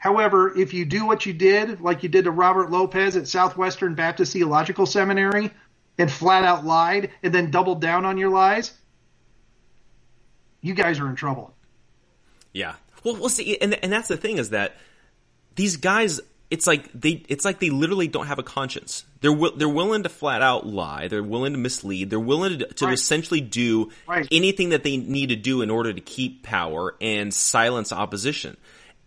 However, 0.00 0.58
if 0.58 0.72
you 0.72 0.86
do 0.86 1.06
what 1.06 1.26
you 1.26 1.34
did, 1.34 1.82
like 1.82 2.02
you 2.02 2.08
did 2.08 2.24
to 2.24 2.30
Robert 2.30 2.70
Lopez 2.70 3.16
at 3.16 3.28
Southwestern 3.28 3.94
Baptist 3.94 4.32
Theological 4.32 4.86
Seminary, 4.86 5.50
and 5.98 6.10
flat 6.10 6.42
out 6.42 6.64
lied 6.64 7.10
and 7.22 7.34
then 7.34 7.50
doubled 7.50 7.82
down 7.82 8.06
on 8.06 8.16
your 8.16 8.30
lies, 8.30 8.72
you 10.62 10.72
guys 10.72 10.98
are 11.00 11.08
in 11.08 11.16
trouble. 11.16 11.54
Yeah. 12.54 12.74
Well, 13.04 13.16
we'll 13.16 13.28
see, 13.28 13.58
and 13.58 13.74
and 13.74 13.92
that's 13.92 14.08
the 14.08 14.16
thing 14.16 14.38
is 14.38 14.50
that 14.50 14.74
these 15.54 15.76
guys 15.76 16.20
it's 16.50 16.66
like 16.66 16.90
they 16.92 17.22
it's 17.28 17.44
like 17.44 17.60
they 17.60 17.68
literally 17.68 18.08
don't 18.08 18.26
have 18.26 18.38
a 18.38 18.42
conscience. 18.42 19.04
They're 19.20 19.36
they're 19.56 19.68
willing 19.68 20.02
to 20.04 20.08
flat 20.08 20.40
out 20.40 20.66
lie. 20.66 21.08
They're 21.08 21.22
willing 21.22 21.52
to 21.52 21.58
mislead. 21.58 22.08
They're 22.08 22.18
willing 22.18 22.58
to, 22.60 22.66
to 22.66 22.86
right. 22.86 22.94
essentially 22.94 23.42
do 23.42 23.90
right. 24.08 24.26
anything 24.32 24.70
that 24.70 24.82
they 24.82 24.96
need 24.96 25.28
to 25.28 25.36
do 25.36 25.60
in 25.60 25.68
order 25.68 25.92
to 25.92 26.00
keep 26.00 26.42
power 26.42 26.96
and 27.02 27.32
silence 27.32 27.92
opposition. 27.92 28.56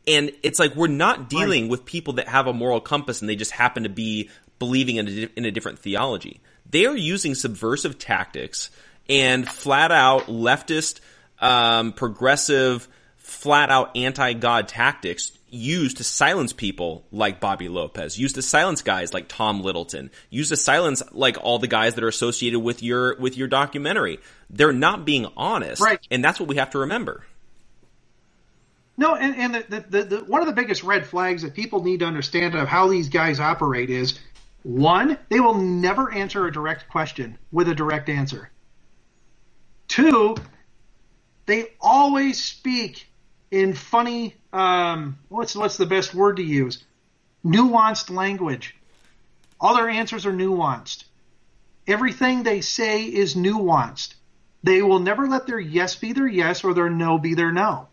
And 0.07 0.31
it's 0.43 0.59
like 0.59 0.75
we're 0.75 0.87
not 0.87 1.29
dealing 1.29 1.63
right. 1.63 1.71
with 1.71 1.85
people 1.85 2.13
that 2.13 2.27
have 2.27 2.47
a 2.47 2.53
moral 2.53 2.81
compass 2.81 3.21
and 3.21 3.29
they 3.29 3.35
just 3.35 3.51
happen 3.51 3.83
to 3.83 3.89
be 3.89 4.29
believing 4.59 4.97
in 4.97 5.07
a, 5.07 5.29
in 5.35 5.45
a 5.45 5.51
different 5.51 5.79
theology. 5.79 6.41
They 6.69 6.85
are 6.85 6.95
using 6.95 7.35
subversive 7.35 7.99
tactics 7.99 8.69
and 9.09 9.47
flat 9.47 9.91
out 9.91 10.27
leftist, 10.27 10.99
um, 11.39 11.93
progressive, 11.93 12.87
flat 13.17 13.69
out 13.69 13.95
anti 13.95 14.33
God 14.33 14.67
tactics 14.67 15.31
used 15.53 15.97
to 15.97 16.03
silence 16.03 16.51
people 16.51 17.05
like 17.11 17.39
Bobby 17.39 17.69
Lopez, 17.69 18.17
used 18.17 18.35
to 18.35 18.41
silence 18.41 18.81
guys 18.81 19.13
like 19.13 19.27
Tom 19.27 19.61
Littleton, 19.61 20.09
used 20.31 20.49
to 20.49 20.57
silence 20.57 21.03
like 21.11 21.37
all 21.39 21.59
the 21.59 21.67
guys 21.67 21.93
that 21.95 22.03
are 22.03 22.07
associated 22.09 22.59
with 22.59 22.81
your 22.81 23.15
with 23.17 23.37
your 23.37 23.47
documentary. 23.47 24.19
They're 24.49 24.73
not 24.73 25.05
being 25.05 25.27
honest, 25.37 25.81
right? 25.81 25.99
And 26.09 26.23
that's 26.23 26.39
what 26.39 26.49
we 26.49 26.55
have 26.55 26.71
to 26.71 26.79
remember. 26.79 27.23
No, 28.97 29.15
and, 29.15 29.35
and 29.35 29.55
the, 29.69 29.85
the, 29.89 30.03
the, 30.03 30.17
one 30.25 30.41
of 30.41 30.47
the 30.47 30.53
biggest 30.53 30.83
red 30.83 31.05
flags 31.07 31.41
that 31.41 31.53
people 31.53 31.83
need 31.83 31.99
to 32.01 32.05
understand 32.05 32.55
of 32.55 32.67
how 32.67 32.87
these 32.87 33.09
guys 33.09 33.39
operate 33.39 33.89
is 33.89 34.19
one, 34.61 35.17
they 35.29 35.39
will 35.39 35.55
never 35.55 36.11
answer 36.13 36.45
a 36.45 36.51
direct 36.51 36.87
question 36.89 37.37
with 37.51 37.67
a 37.69 37.75
direct 37.75 38.07
answer. 38.09 38.51
Two, 39.87 40.35
they 41.45 41.67
always 41.81 42.41
speak 42.43 43.07
in 43.51 43.73
funny 43.73 44.35
um, 44.53 45.17
what's 45.29 45.55
what's 45.55 45.77
the 45.77 45.85
best 45.85 46.13
word 46.13 46.37
to 46.37 46.43
use? 46.43 46.83
Nuanced 47.43 48.09
language. 48.09 48.75
All 49.59 49.75
their 49.75 49.89
answers 49.89 50.25
are 50.25 50.33
nuanced. 50.33 51.05
Everything 51.87 52.43
they 52.43 52.61
say 52.61 53.03
is 53.03 53.35
nuanced. 53.35 54.13
They 54.63 54.81
will 54.81 54.99
never 54.99 55.27
let 55.27 55.47
their 55.47 55.59
yes 55.59 55.95
be 55.95 56.13
their 56.13 56.27
yes 56.27 56.63
or 56.63 56.73
their 56.73 56.89
no 56.89 57.17
be 57.17 57.33
their 57.33 57.51
no. 57.51 57.87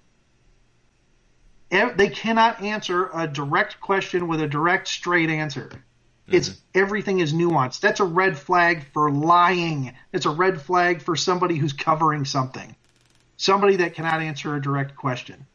They 1.70 2.08
cannot 2.08 2.62
answer 2.62 3.10
a 3.14 3.28
direct 3.28 3.80
question 3.80 4.26
with 4.26 4.40
a 4.40 4.48
direct, 4.48 4.88
straight 4.88 5.30
answer. 5.30 5.68
Mm-hmm. 5.70 6.34
It's 6.34 6.60
everything 6.74 7.20
is 7.20 7.32
nuanced. 7.32 7.80
That's 7.80 8.00
a 8.00 8.04
red 8.04 8.36
flag 8.36 8.84
for 8.92 9.10
lying. 9.10 9.94
It's 10.12 10.26
a 10.26 10.30
red 10.30 10.60
flag 10.60 11.00
for 11.02 11.14
somebody 11.14 11.56
who's 11.56 11.72
covering 11.72 12.24
something. 12.24 12.74
Somebody 13.36 13.76
that 13.76 13.94
cannot 13.94 14.20
answer 14.20 14.54
a 14.54 14.60
direct 14.60 14.96
question. 14.96 15.46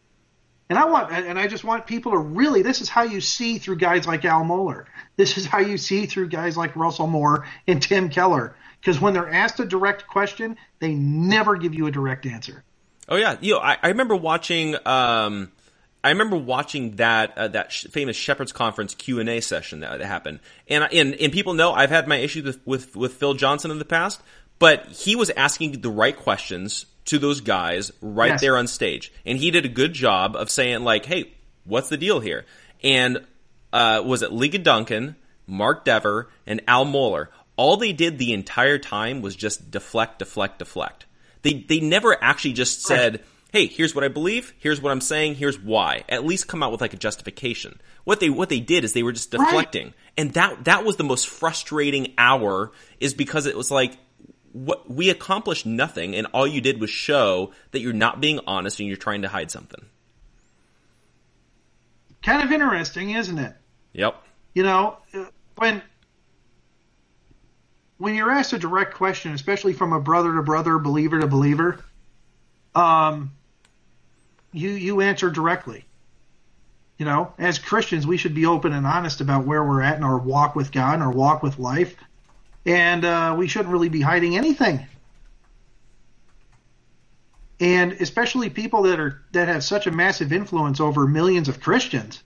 And 0.70 0.80
I 0.80 0.86
want, 0.86 1.12
and 1.12 1.38
I 1.38 1.48
just 1.48 1.64
want 1.64 1.86
people 1.86 2.14
to 2.14 2.18
really, 2.18 2.64
this 2.64 2.82
is 2.82 2.90
how 2.90 3.04
you 3.04 3.22
see 3.22 3.60
through 3.60 3.76
guys 3.76 4.08
like 4.08 4.26
Al 4.26 4.44
Mohler. 4.44 4.86
This 5.16 5.38
is 5.38 5.46
how 5.46 5.60
you 5.60 5.78
see 5.78 6.08
through 6.08 6.30
guys 6.30 6.58
like 6.58 6.76
Russell 6.76 7.06
Moore 7.06 7.46
and 7.68 7.80
Tim 7.82 8.10
Keller. 8.10 8.56
Because 8.80 9.00
when 9.00 9.14
they're 9.14 9.30
asked 9.30 9.60
a 9.60 9.66
direct 9.66 10.08
question, 10.08 10.58
they 10.80 10.96
never 10.96 11.56
give 11.56 11.76
you 11.76 11.86
a 11.86 11.92
direct 11.92 12.26
answer. 12.26 12.64
Oh 13.08 13.16
yeah, 13.16 13.38
you 13.42 13.54
know, 13.54 13.60
I, 13.60 13.78
I 13.84 13.90
remember 13.90 14.16
watching, 14.16 14.76
um, 14.88 15.52
I 16.06 16.10
remember 16.10 16.38
watching 16.38 16.98
that 16.98 17.36
uh, 17.36 17.48
that 17.48 17.72
sh- 17.72 17.88
famous 17.90 18.16
Shepherds 18.16 18.52
Conference 18.52 18.94
Q 18.94 19.20
and 19.20 19.28
A 19.28 19.42
session 19.42 19.80
that, 19.80 19.98
that 19.98 20.06
happened, 20.06 20.40
and, 20.68 20.88
and 20.94 21.16
and 21.16 21.34
people 21.34 21.56
know 21.56 21.74
I've 21.74 21.90
had 21.90 22.08
my 22.08 22.18
issues 22.18 22.44
with, 22.44 22.60
with 22.64 22.96
with 22.96 23.14
Phil 23.16 23.34
Johnson 23.34 23.72
in 23.72 23.80
the 23.80 23.86
past, 23.86 24.22
but 24.60 24.86
he 24.86 25.16
was 25.16 25.32
asking 25.32 25.82
the 25.82 25.90
right 25.90 26.16
questions 26.16 26.86
to 27.06 27.18
those 27.18 27.42
guys 27.42 27.92
right 28.02 28.34
yes. 28.34 28.42
there 28.42 28.56
on 28.56 28.68
stage. 28.68 29.12
And 29.26 29.40
he 29.40 29.50
did 29.50 29.66
a 29.66 29.68
good 29.68 29.94
job 29.94 30.36
of 30.36 30.52
saying 30.52 30.84
like, 30.84 31.08
"Hey, 31.08 31.34
what's 31.64 31.90
the 31.90 31.98
deal 31.98 32.20
here?" 32.20 32.46
And 32.84 33.26
uh, 33.74 34.04
was 34.06 34.22
it 34.22 34.30
Ligon 34.30 34.62
Duncan, 34.62 35.16
Mark 35.48 35.86
Dever, 35.86 36.30
and 36.46 36.62
Al 36.68 36.86
Mohler? 36.86 37.30
All 37.56 37.78
they 37.78 37.94
did 37.94 38.20
the 38.20 38.34
entire 38.34 38.78
time 38.78 39.24
was 39.24 39.36
just 39.36 39.72
deflect, 39.72 40.20
deflect, 40.20 40.60
deflect. 40.60 41.08
They 41.42 41.54
they 41.54 41.80
never 41.80 42.16
actually 42.24 42.54
just 42.54 42.84
said, 42.84 43.14
right. 43.14 43.26
"Hey, 43.56 43.68
here's 43.68 43.96
what 43.96 44.04
I 44.04 44.10
believe. 44.10 44.54
Here's 44.60 44.82
what 44.82 44.92
I'm 44.92 45.00
saying. 45.00 45.36
Here's 45.36 45.58
why." 45.58 46.04
At 46.10 46.26
least 46.26 46.50
come 46.50 46.62
out 46.62 46.74
with 46.74 46.82
like 46.82 46.94
a 46.94 46.98
justification. 46.98 47.80
What 48.04 48.20
they 48.20 48.30
what 48.30 48.50
they 48.50 48.60
did 48.60 48.84
is 48.84 48.92
they 48.92 49.02
were 49.02 49.14
just 49.14 49.32
deflecting, 49.32 49.94
and 50.18 50.34
that 50.34 50.66
that 50.66 50.84
was 50.84 50.98
the 50.98 51.06
most 51.06 51.26
frustrating 51.28 52.14
hour. 52.18 52.74
Is 53.00 53.14
because 53.14 53.46
it 53.46 53.56
was 53.56 53.72
like 53.72 53.98
what 54.52 54.92
we 54.92 55.10
accomplished 55.10 55.66
nothing, 55.66 56.16
and 56.16 56.28
all 56.34 56.46
you 56.46 56.60
did 56.60 56.82
was 56.82 56.90
show 56.90 57.54
that 57.72 57.80
you're 57.80 57.94
not 57.94 58.20
being 58.20 58.42
honest 58.46 58.82
and 58.82 58.90
you're 58.90 58.98
trying 58.98 59.22
to 59.22 59.30
hide 59.30 59.52
something. 59.52 59.86
Kind 62.24 62.44
of 62.44 62.52
interesting, 62.52 63.12
isn't 63.12 63.38
it? 63.38 63.54
Yep. 63.94 64.22
You 64.54 64.64
know, 64.64 64.98
when 65.56 65.82
when 68.00 68.16
you're 68.16 68.32
asked 68.32 68.52
a 68.52 68.60
direct 68.60 68.96
question, 68.96 69.32
especially 69.32 69.72
from 69.72 69.94
a 69.94 70.02
brother 70.02 70.34
to 70.36 70.42
brother, 70.44 70.78
believer 70.78 71.22
to 71.22 71.28
believer, 71.28 71.80
um, 72.74 73.32
you 74.56 74.72
you 74.72 75.02
answer 75.02 75.30
directly. 75.32 75.86
You 76.98 77.06
know, 77.06 77.34
as 77.38 77.60
Christians, 77.60 78.08
we 78.08 78.18
should 78.18 78.36
be 78.36 78.46
open 78.46 78.74
and 78.74 78.88
honest 78.88 79.22
about 79.22 79.46
where 79.46 79.64
we're 79.64 79.82
at 79.82 79.98
in 79.98 80.04
our 80.04 80.18
walk 80.18 80.56
with 80.56 80.72
God 80.72 80.96
and 80.96 81.04
our 81.04 81.12
walk 81.12 81.44
with 81.44 81.60
life 81.60 81.96
and 82.66 83.06
uh, 83.06 83.36
we 83.38 83.48
shouldn't 83.48 83.72
really 83.72 83.90
be 83.90 84.02
hiding 84.02 84.38
anything. 84.38 84.86
and 87.60 87.94
especially 87.94 88.50
people 88.50 88.84
that 88.84 89.00
are 89.00 89.22
that 89.32 89.48
have 89.48 89.64
such 89.64 89.88
a 89.88 89.92
massive 89.92 90.34
influence 90.34 90.80
over 90.80 91.08
millions 91.08 91.48
of 91.48 91.62
Christians. 91.62 92.22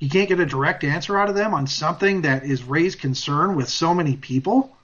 You 0.00 0.08
can't 0.08 0.28
get 0.28 0.40
a 0.40 0.46
direct 0.46 0.82
answer 0.84 1.18
out 1.18 1.28
of 1.28 1.34
them 1.34 1.54
on 1.54 1.66
something 1.66 2.22
that 2.22 2.44
is 2.44 2.64
raised 2.64 3.00
concern 3.00 3.54
with 3.56 3.68
so 3.68 3.94
many 3.94 4.16
people. 4.16 4.74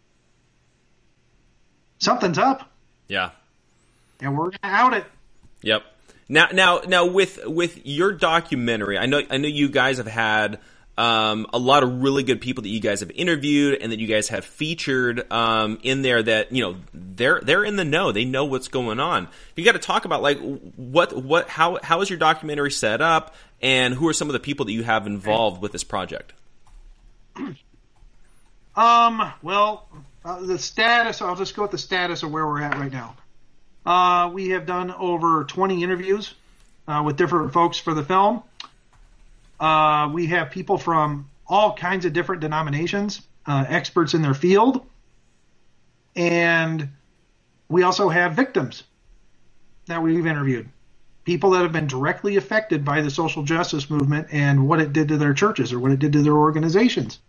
Something's 1.99 2.39
up. 2.39 2.71
Yeah. 3.09 3.31
And 4.21 4.37
we're 4.37 4.51
gonna 4.51 4.75
out 4.75 4.95
it. 4.95 5.05
Yep. 5.63 5.83
Now, 6.29 6.49
now, 6.53 6.81
now, 6.87 7.07
with 7.07 7.47
with 7.47 7.87
your 7.87 8.13
documentary, 8.13 8.99
I 8.99 9.07
know, 9.07 9.23
I 9.31 9.37
know 9.37 9.49
you 9.49 9.69
guys 9.69 9.99
have 9.99 10.09
had 10.09 10.59
um, 10.99 11.47
a 11.53 11.59
lot 11.59 11.83
of 11.83 12.03
really 12.03 12.23
good 12.23 12.41
people 12.41 12.63
that 12.63 12.69
you 12.69 12.81
guys 12.81 13.01
have 13.01 13.11
interviewed 13.11 13.81
and 13.81 13.93
that 13.93 13.99
you 13.99 14.07
guys 14.07 14.29
have 14.29 14.45
featured 14.45 15.31
um, 15.31 15.79
in 15.83 16.03
there. 16.03 16.23
That 16.23 16.53
you 16.53 16.63
know 16.63 16.77
they're 16.95 17.41
they're 17.41 17.65
in 17.65 17.77
the 17.77 17.85
know. 17.85 18.13
They 18.13 18.25
know 18.25 18.47
what's 18.47 18.69
going 18.69 18.99
on. 18.99 19.29
You 19.55 19.65
got 19.65 19.73
to 19.73 19.79
talk 19.79 20.05
about 20.05 20.23
like 20.23 20.39
what 20.77 21.13
what 21.15 21.49
how 21.49 21.79
how 21.83 22.01
is 22.01 22.09
your 22.09 22.19
documentary 22.19 22.71
set 22.71 23.01
up, 23.01 23.35
and 23.61 23.95
who 23.95 24.09
are 24.09 24.13
some 24.13 24.29
of 24.29 24.33
the 24.33 24.41
people 24.41 24.67
that 24.67 24.73
you 24.73 24.85
have 24.85 25.07
involved 25.07 25.61
with 25.61 25.73
this 25.73 25.85
project. 25.85 26.33
Um. 28.75 29.33
Well, 29.43 29.89
uh, 30.25 30.41
the 30.41 30.59
status. 30.59 31.21
I'll 31.21 31.37
just 31.37 31.55
go 31.55 31.63
with 31.63 31.73
the 31.73 31.79
status 31.79 32.23
of 32.23 32.31
where 32.31 32.47
we're 32.47 32.63
at 32.63 32.75
right 32.79 32.93
now. 32.93 33.17
Uh, 33.87 34.31
we 34.35 34.49
have 34.49 34.67
done 34.67 34.91
over 34.91 35.45
20 35.45 35.85
interviews 35.85 36.35
uh, 36.89 37.03
with 37.07 37.17
different 37.17 37.53
folks 37.53 37.79
for 37.79 37.95
the 37.95 38.03
film. 38.03 38.43
Uh, 39.61 40.11
we 40.13 40.27
have 40.27 40.51
people 40.51 40.77
from 40.77 41.31
all 41.47 41.73
kinds 41.73 42.05
of 42.05 42.13
different 42.13 42.41
denominations, 42.41 43.23
uh, 43.47 43.65
experts 43.69 44.13
in 44.13 44.23
their 44.23 44.35
field, 44.35 44.85
and 46.17 46.89
we 47.69 47.85
also 47.85 48.09
have 48.09 48.35
victims 48.35 48.83
that 49.87 50.03
we've 50.03 50.27
interviewed. 50.27 50.69
People 51.25 51.51
that 51.51 51.63
have 51.63 51.73
been 51.73 51.87
directly 51.87 52.37
affected 52.37 52.85
by 52.85 53.03
the 53.03 53.11
social 53.11 53.45
justice 53.45 53.89
movement 53.89 54.29
and 54.33 54.69
what 54.69 54.81
it 54.81 54.93
did 54.93 55.09
to 55.09 55.17
their 55.17 55.33
churches 55.33 55.73
or 55.73 55.79
what 55.79 55.93
it 55.93 56.01
did 56.01 56.13
to 56.13 56.23
their 56.23 56.37
organizations. 56.37 57.21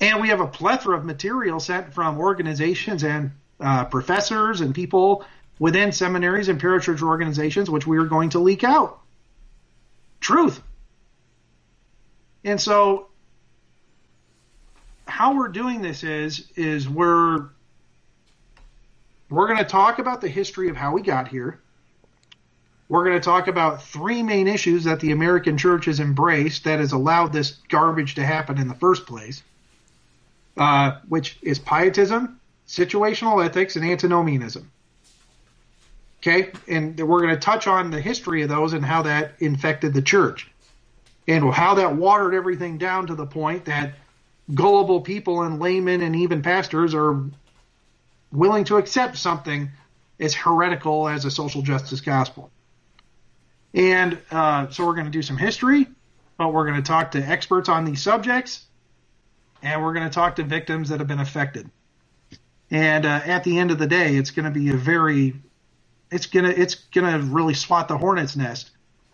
And 0.00 0.20
we 0.20 0.28
have 0.28 0.40
a 0.40 0.46
plethora 0.48 0.96
of 0.96 1.04
material 1.04 1.60
sent 1.60 1.94
from 1.94 2.18
organizations 2.18 3.04
and 3.04 3.30
uh, 3.62 3.84
professors 3.84 4.60
and 4.60 4.74
people 4.74 5.24
within 5.58 5.92
seminaries 5.92 6.48
and 6.48 6.60
parachurch 6.60 7.02
organizations, 7.02 7.70
which 7.70 7.86
we 7.86 7.96
are 7.98 8.04
going 8.04 8.30
to 8.30 8.40
leak 8.40 8.64
out. 8.64 8.98
Truth. 10.20 10.60
And 12.44 12.60
so, 12.60 13.08
how 15.06 15.36
we're 15.36 15.48
doing 15.48 15.82
this 15.82 16.02
is 16.02 16.50
is 16.56 16.88
we're 16.88 17.48
we're 19.30 19.46
going 19.46 19.58
to 19.58 19.64
talk 19.64 19.98
about 19.98 20.20
the 20.20 20.28
history 20.28 20.68
of 20.68 20.76
how 20.76 20.92
we 20.92 21.02
got 21.02 21.28
here. 21.28 21.60
We're 22.88 23.04
going 23.04 23.16
to 23.18 23.24
talk 23.24 23.48
about 23.48 23.82
three 23.82 24.22
main 24.22 24.48
issues 24.48 24.84
that 24.84 25.00
the 25.00 25.12
American 25.12 25.56
church 25.56 25.86
has 25.86 26.00
embraced 26.00 26.64
that 26.64 26.80
has 26.80 26.92
allowed 26.92 27.32
this 27.32 27.52
garbage 27.68 28.16
to 28.16 28.24
happen 28.24 28.58
in 28.58 28.68
the 28.68 28.74
first 28.74 29.06
place, 29.06 29.42
uh, 30.58 30.98
which 31.08 31.38
is 31.40 31.58
pietism, 31.58 32.38
situational 32.66 33.44
ethics, 33.44 33.76
and 33.76 33.84
antinomianism. 33.84 34.70
Okay, 36.18 36.52
and 36.68 36.98
we're 37.00 37.20
going 37.20 37.34
to 37.34 37.40
touch 37.40 37.66
on 37.66 37.90
the 37.90 38.00
history 38.00 38.42
of 38.42 38.48
those 38.48 38.74
and 38.74 38.84
how 38.84 39.02
that 39.02 39.34
infected 39.40 39.92
the 39.92 40.02
church, 40.02 40.50
and 41.26 41.52
how 41.52 41.74
that 41.74 41.96
watered 41.96 42.34
everything 42.34 42.78
down 42.78 43.08
to 43.08 43.14
the 43.14 43.26
point 43.26 43.64
that 43.64 43.94
gullible 44.54 45.00
people 45.00 45.42
and 45.42 45.60
laymen 45.60 46.00
and 46.00 46.14
even 46.16 46.42
pastors 46.42 46.94
are 46.94 47.24
willing 48.30 48.64
to 48.64 48.76
accept 48.76 49.16
something 49.16 49.70
as 50.20 50.34
heretical 50.34 51.08
as 51.08 51.24
a 51.24 51.30
social 51.30 51.62
justice 51.62 52.00
gospel. 52.00 52.50
And 53.74 54.18
uh, 54.30 54.68
so 54.68 54.86
we're 54.86 54.94
going 54.94 55.06
to 55.06 55.10
do 55.12 55.22
some 55.22 55.36
history, 55.36 55.86
but 56.36 56.52
we're 56.52 56.66
going 56.66 56.80
to 56.80 56.86
talk 56.86 57.12
to 57.12 57.18
experts 57.18 57.68
on 57.68 57.84
these 57.84 58.02
subjects, 58.02 58.64
and 59.62 59.82
we're 59.82 59.94
going 59.94 60.08
to 60.08 60.14
talk 60.14 60.36
to 60.36 60.44
victims 60.44 60.90
that 60.90 61.00
have 61.00 61.08
been 61.08 61.20
affected. 61.20 61.70
And 62.72 63.04
uh, 63.06 63.20
at 63.26 63.44
the 63.44 63.58
end 63.58 63.70
of 63.70 63.78
the 63.78 63.86
day, 63.86 64.16
it's 64.16 64.32
going 64.32 64.46
to 64.46 64.50
be 64.50 64.70
a 64.70 64.76
very, 64.76 65.34
it's 66.10 66.26
gonna 66.26 66.48
it's 66.50 66.74
gonna 66.74 67.18
really 67.18 67.54
swat 67.54 67.88
the 67.88 67.98
hornet's 67.98 68.34
nest. 68.34 68.70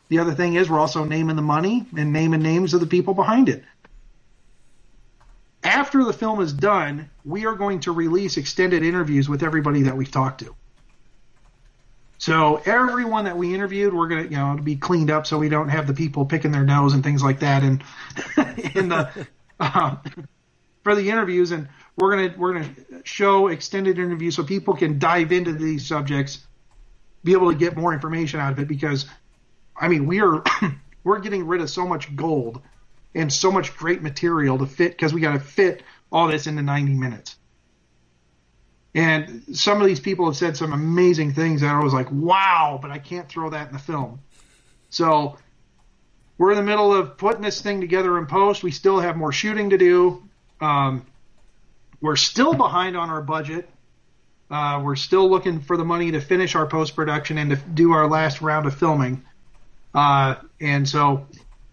The 0.08 0.20
other 0.20 0.32
thing 0.34 0.54
is 0.54 0.70
we're 0.70 0.80
also 0.80 1.04
naming 1.04 1.36
the 1.36 1.42
money 1.42 1.86
and 1.96 2.12
naming 2.12 2.40
names 2.42 2.72
of 2.72 2.80
the 2.80 2.86
people 2.86 3.14
behind 3.14 3.48
it. 3.48 3.64
After 5.64 6.04
the 6.04 6.12
film 6.12 6.40
is 6.40 6.52
done, 6.52 7.10
we 7.24 7.46
are 7.46 7.56
going 7.56 7.80
to 7.80 7.92
release 7.92 8.36
extended 8.36 8.84
interviews 8.84 9.28
with 9.28 9.42
everybody 9.42 9.82
that 9.82 9.96
we've 9.96 10.10
talked 10.10 10.40
to. 10.40 10.54
So 12.18 12.62
everyone 12.64 13.24
that 13.24 13.36
we 13.36 13.54
interviewed, 13.54 13.94
we're 13.94 14.08
gonna, 14.08 14.22
you 14.24 14.30
know, 14.30 14.56
to 14.56 14.62
be 14.62 14.76
cleaned 14.76 15.10
up 15.10 15.26
so 15.26 15.38
we 15.38 15.48
don't 15.48 15.68
have 15.68 15.86
the 15.88 15.94
people 15.94 16.26
picking 16.26 16.52
their 16.52 16.64
nose 16.64 16.94
and 16.94 17.04
things 17.04 17.22
like 17.22 17.40
that, 17.40 17.64
and 17.64 17.82
in 18.76 18.88
the 18.88 19.28
um, 19.60 20.00
for 20.88 20.94
the 20.94 21.10
interviews. 21.10 21.50
And 21.50 21.68
we're 21.96 22.16
gonna 22.16 22.34
we're 22.38 22.54
gonna 22.54 22.74
show 23.04 23.48
extended 23.48 23.98
interviews 23.98 24.36
so 24.36 24.42
people 24.42 24.74
can 24.74 24.98
dive 24.98 25.32
into 25.32 25.52
these 25.52 25.86
subjects, 25.86 26.46
be 27.24 27.32
able 27.32 27.52
to 27.52 27.58
get 27.58 27.76
more 27.76 27.92
information 27.92 28.40
out 28.40 28.52
of 28.52 28.58
it. 28.58 28.68
Because, 28.68 29.06
I 29.76 29.88
mean, 29.88 30.06
we 30.06 30.20
are 30.20 30.42
we're 31.04 31.18
getting 31.18 31.46
rid 31.46 31.60
of 31.60 31.70
so 31.70 31.86
much 31.86 32.14
gold 32.16 32.62
and 33.14 33.32
so 33.32 33.50
much 33.50 33.76
great 33.76 34.02
material 34.02 34.58
to 34.58 34.66
fit 34.66 34.92
because 34.92 35.12
we 35.12 35.20
got 35.20 35.32
to 35.32 35.40
fit 35.40 35.82
all 36.10 36.28
this 36.28 36.46
into 36.46 36.62
90 36.62 36.94
minutes. 36.94 37.36
And 38.94 39.44
some 39.52 39.80
of 39.80 39.86
these 39.86 40.00
people 40.00 40.26
have 40.26 40.36
said 40.36 40.56
some 40.56 40.72
amazing 40.72 41.34
things 41.34 41.60
that 41.60 41.74
I 41.74 41.82
was 41.82 41.92
like, 41.92 42.10
wow, 42.10 42.78
but 42.80 42.90
I 42.90 42.98
can't 42.98 43.28
throw 43.28 43.50
that 43.50 43.68
in 43.68 43.72
the 43.72 43.78
film. 43.78 44.20
So 44.90 45.38
we're 46.38 46.52
in 46.52 46.56
the 46.56 46.64
middle 46.64 46.94
of 46.94 47.18
putting 47.18 47.42
this 47.42 47.60
thing 47.60 47.80
together 47.80 48.16
in 48.18 48.26
post. 48.26 48.62
We 48.62 48.70
still 48.70 49.00
have 49.00 49.16
more 49.16 49.32
shooting 49.32 49.70
to 49.70 49.78
do. 49.78 50.27
Um, 50.60 51.06
we're 52.00 52.16
still 52.16 52.54
behind 52.54 52.96
on 52.96 53.10
our 53.10 53.22
budget. 53.22 53.68
Uh, 54.50 54.80
we're 54.82 54.96
still 54.96 55.28
looking 55.28 55.60
for 55.60 55.76
the 55.76 55.84
money 55.84 56.12
to 56.12 56.20
finish 56.20 56.54
our 56.54 56.66
post 56.66 56.96
production 56.96 57.38
and 57.38 57.50
to 57.50 57.56
do 57.56 57.92
our 57.92 58.08
last 58.08 58.40
round 58.40 58.66
of 58.66 58.74
filming. 58.74 59.22
Uh, 59.94 60.36
and 60.60 60.88
so 60.88 61.26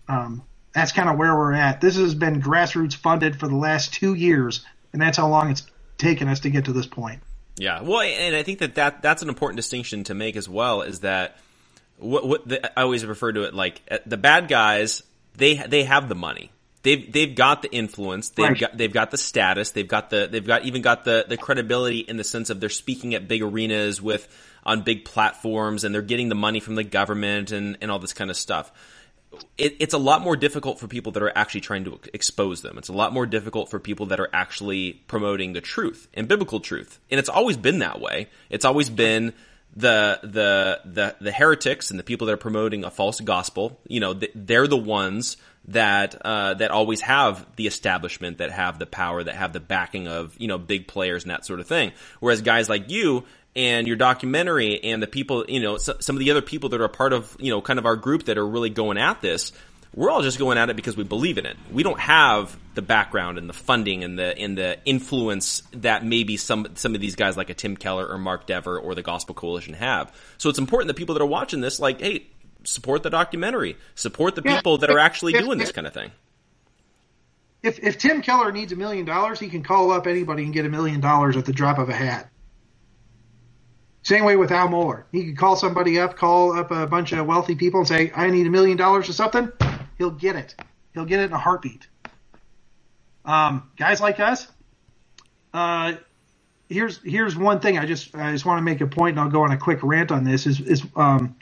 um, 0.07 0.43
that's 0.73 0.91
kind 0.91 1.09
of 1.09 1.17
where 1.17 1.33
we're 1.35 1.53
at. 1.53 1.79
This 1.79 1.95
has 1.95 2.15
been 2.15 2.41
grassroots 2.41 2.95
funded 2.95 3.39
for 3.39 3.47
the 3.47 3.55
last 3.55 3.93
two 3.93 4.13
years, 4.13 4.65
and 4.91 5.01
that's 5.01 5.17
how 5.17 5.29
long 5.29 5.51
it's 5.51 5.63
taken 5.97 6.27
us 6.27 6.41
to 6.41 6.49
get 6.49 6.65
to 6.65 6.73
this 6.73 6.85
point. 6.85 7.21
Yeah, 7.57 7.81
well, 7.81 8.01
and 8.01 8.35
I 8.35 8.43
think 8.43 8.59
that, 8.59 8.75
that 8.75 9.01
that's 9.01 9.21
an 9.21 9.29
important 9.29 9.55
distinction 9.55 10.03
to 10.05 10.13
make 10.13 10.35
as 10.35 10.49
well. 10.49 10.81
Is 10.81 10.99
that 11.01 11.37
what, 11.97 12.27
what 12.27 12.47
the, 12.47 12.77
I 12.77 12.83
always 12.83 13.05
refer 13.05 13.31
to 13.31 13.43
it 13.43 13.53
like 13.53 13.81
uh, 13.89 13.99
the 14.05 14.17
bad 14.17 14.49
guys 14.49 15.03
they 15.35 15.55
they 15.55 15.83
have 15.83 16.09
the 16.09 16.15
money 16.15 16.51
they've 16.85 17.11
they've 17.11 17.35
got 17.35 17.63
the 17.63 17.71
influence, 17.71 18.29
they've 18.29 18.47
right. 18.47 18.59
got 18.59 18.77
they've 18.77 18.93
got 18.93 19.11
the 19.11 19.17
status, 19.17 19.71
they've 19.71 19.87
got 19.87 20.11
the 20.11 20.29
they've 20.31 20.45
got 20.45 20.63
even 20.63 20.81
got 20.81 21.03
the 21.03 21.25
the 21.27 21.35
credibility 21.35 21.99
in 21.99 22.15
the 22.15 22.23
sense 22.23 22.49
of 22.49 22.61
they're 22.61 22.69
speaking 22.69 23.15
at 23.15 23.27
big 23.27 23.41
arenas 23.41 24.01
with 24.01 24.27
on 24.63 24.83
big 24.83 25.03
platforms 25.03 25.83
and 25.83 25.93
they're 25.93 26.01
getting 26.01 26.29
the 26.29 26.35
money 26.35 26.61
from 26.61 26.75
the 26.75 26.83
government 26.83 27.51
and 27.51 27.77
and 27.81 27.91
all 27.91 27.99
this 27.99 28.13
kind 28.13 28.29
of 28.29 28.37
stuff. 28.37 28.71
It, 29.57 29.75
it's 29.81 29.93
a 29.93 29.97
lot 29.97 30.21
more 30.21 30.37
difficult 30.37 30.79
for 30.79 30.87
people 30.87 31.11
that 31.13 31.23
are 31.23 31.31
actually 31.35 31.59
trying 31.59 31.83
to 31.85 31.99
expose 32.13 32.61
them. 32.61 32.77
It's 32.77 32.87
a 32.87 32.93
lot 32.93 33.11
more 33.11 33.25
difficult 33.25 33.69
for 33.69 33.79
people 33.79 34.05
that 34.05 34.19
are 34.21 34.29
actually 34.31 34.93
promoting 35.07 35.51
the 35.51 35.59
truth 35.59 36.07
and 36.13 36.25
biblical 36.25 36.61
truth. 36.61 37.01
And 37.11 37.19
it's 37.19 37.27
always 37.27 37.57
been 37.57 37.79
that 37.79 37.99
way. 37.99 38.29
It's 38.49 38.63
always 38.63 38.89
been 38.89 39.33
the 39.75 40.19
the 40.23 40.79
the 40.85 41.15
the 41.19 41.31
heretics 41.33 41.89
and 41.89 41.99
the 41.99 42.03
people 42.03 42.27
that 42.27 42.33
are 42.33 42.37
promoting 42.37 42.85
a 42.85 42.91
false 42.91 43.19
gospel. 43.19 43.77
You 43.87 43.99
know, 43.99 44.13
they're 44.13 44.67
the 44.67 44.77
ones 44.77 45.35
that 45.69 46.15
uh, 46.23 46.53
that 46.55 46.71
always 46.71 47.01
have 47.01 47.45
the 47.55 47.67
establishment, 47.67 48.37
that 48.37 48.51
have 48.51 48.79
the 48.79 48.85
power, 48.85 49.23
that 49.23 49.35
have 49.35 49.53
the 49.53 49.59
backing 49.59 50.07
of 50.07 50.35
you 50.39 50.47
know 50.47 50.57
big 50.57 50.87
players 50.87 51.23
and 51.23 51.31
that 51.31 51.45
sort 51.45 51.59
of 51.59 51.67
thing. 51.67 51.91
Whereas 52.19 52.41
guys 52.41 52.69
like 52.69 52.89
you 52.89 53.23
and 53.55 53.87
your 53.87 53.95
documentary 53.95 54.83
and 54.83 55.01
the 55.01 55.07
people, 55.07 55.45
you 55.47 55.61
know, 55.61 55.77
so, 55.77 55.95
some 55.99 56.15
of 56.15 56.19
the 56.19 56.31
other 56.31 56.41
people 56.41 56.69
that 56.69 56.81
are 56.81 56.87
part 56.87 57.13
of 57.13 57.35
you 57.39 57.51
know 57.51 57.61
kind 57.61 57.79
of 57.79 57.85
our 57.85 57.95
group 57.95 58.25
that 58.25 58.37
are 58.37 58.47
really 58.47 58.69
going 58.69 58.97
at 58.97 59.21
this. 59.21 59.51
We're 59.93 60.11
all 60.11 60.21
just 60.21 60.37
going 60.37 60.57
at 60.57 60.69
it 60.69 60.75
because 60.75 60.97
we 60.97 61.05
believe 61.05 61.37
in 61.37 61.45
it. 61.45 61.55
We 61.71 61.81
don't 61.81 61.99
have 62.01 62.57
the 62.73 62.81
background 62.81 63.37
and 63.37 63.47
the 63.47 63.53
funding 63.53 64.03
and 64.03 64.19
the 64.19 64.37
and 64.37 64.57
the 64.57 64.77
influence 64.83 65.63
that 65.71 66.05
maybe 66.05 66.35
some 66.35 66.67
some 66.75 66.95
of 66.95 67.01
these 67.01 67.15
guys 67.15 67.37
like 67.37 67.49
a 67.49 67.53
Tim 67.53 67.77
Keller 67.77 68.05
or 68.05 68.17
Mark 68.17 68.45
Dever 68.45 68.77
or 68.77 68.93
the 68.93 69.01
Gospel 69.01 69.33
Coalition 69.33 69.73
have. 69.73 70.13
So 70.37 70.49
it's 70.49 70.59
important 70.59 70.89
that 70.89 70.95
people 70.95 71.15
that 71.15 71.21
are 71.21 71.27
watching 71.27 71.61
this, 71.61 71.79
like, 71.79 72.01
hey, 72.01 72.27
support 72.65 73.03
the 73.03 73.09
documentary, 73.09 73.77
support 73.95 74.35
the 74.35 74.41
people 74.41 74.73
yeah, 74.73 74.77
that 74.79 74.89
are 74.89 74.99
actually 74.99 75.33
if, 75.33 75.43
doing 75.43 75.59
if, 75.59 75.65
this 75.65 75.71
kind 75.71 75.87
of 75.87 75.93
thing. 75.93 76.11
If 77.63 77.79
if 77.79 77.97
Tim 77.97 78.21
Keller 78.21 78.51
needs 78.51 78.71
a 78.71 78.75
million 78.75 79.05
dollars, 79.05 79.39
he 79.39 79.49
can 79.49 79.63
call 79.63 79.91
up 79.91 80.07
anybody 80.07 80.43
and 80.43 80.53
get 80.53 80.65
a 80.65 80.69
million 80.69 80.99
dollars 80.99 81.37
at 81.37 81.45
the 81.45 81.53
drop 81.53 81.77
of 81.77 81.89
a 81.89 81.93
hat. 81.93 82.29
Same 84.03 84.23
way 84.23 84.35
with 84.35 84.51
Al 84.51 84.67
Mohler. 84.67 85.05
He 85.11 85.25
could 85.25 85.37
call 85.37 85.55
somebody 85.55 85.99
up, 85.99 86.15
call 86.15 86.55
up 86.57 86.69
a 86.69 86.85
bunch 86.85 87.11
of 87.11 87.25
wealthy 87.25 87.55
people 87.55 87.79
and 87.79 87.87
say, 87.87 88.11
I 88.15 88.29
need 88.29 88.45
a 88.45 88.51
million 88.51 88.77
dollars 88.77 89.09
or 89.09 89.13
something. 89.13 89.51
He'll 89.97 90.11
get 90.11 90.35
it. 90.35 90.53
He'll 90.93 91.05
get 91.05 91.21
it 91.21 91.23
in 91.23 91.33
a 91.33 91.39
heartbeat. 91.39 91.87
Um, 93.25 93.71
guys 93.77 93.99
like 93.99 94.19
us, 94.19 94.47
uh, 95.55 95.93
here's 96.69 97.01
here's 97.03 97.35
one 97.35 97.59
thing 97.59 97.77
I 97.77 97.85
just 97.85 98.15
I 98.15 98.31
just 98.31 98.45
want 98.45 98.59
to 98.59 98.61
make 98.61 98.81
a 98.81 98.87
point, 98.87 99.17
and 99.17 99.19
I'll 99.19 99.31
go 99.31 99.41
on 99.41 99.51
a 99.51 99.57
quick 99.57 99.79
rant 99.81 100.11
on 100.11 100.23
this. 100.23 100.45
Is 100.45 100.59
is 100.59 100.83
um, 100.95 101.35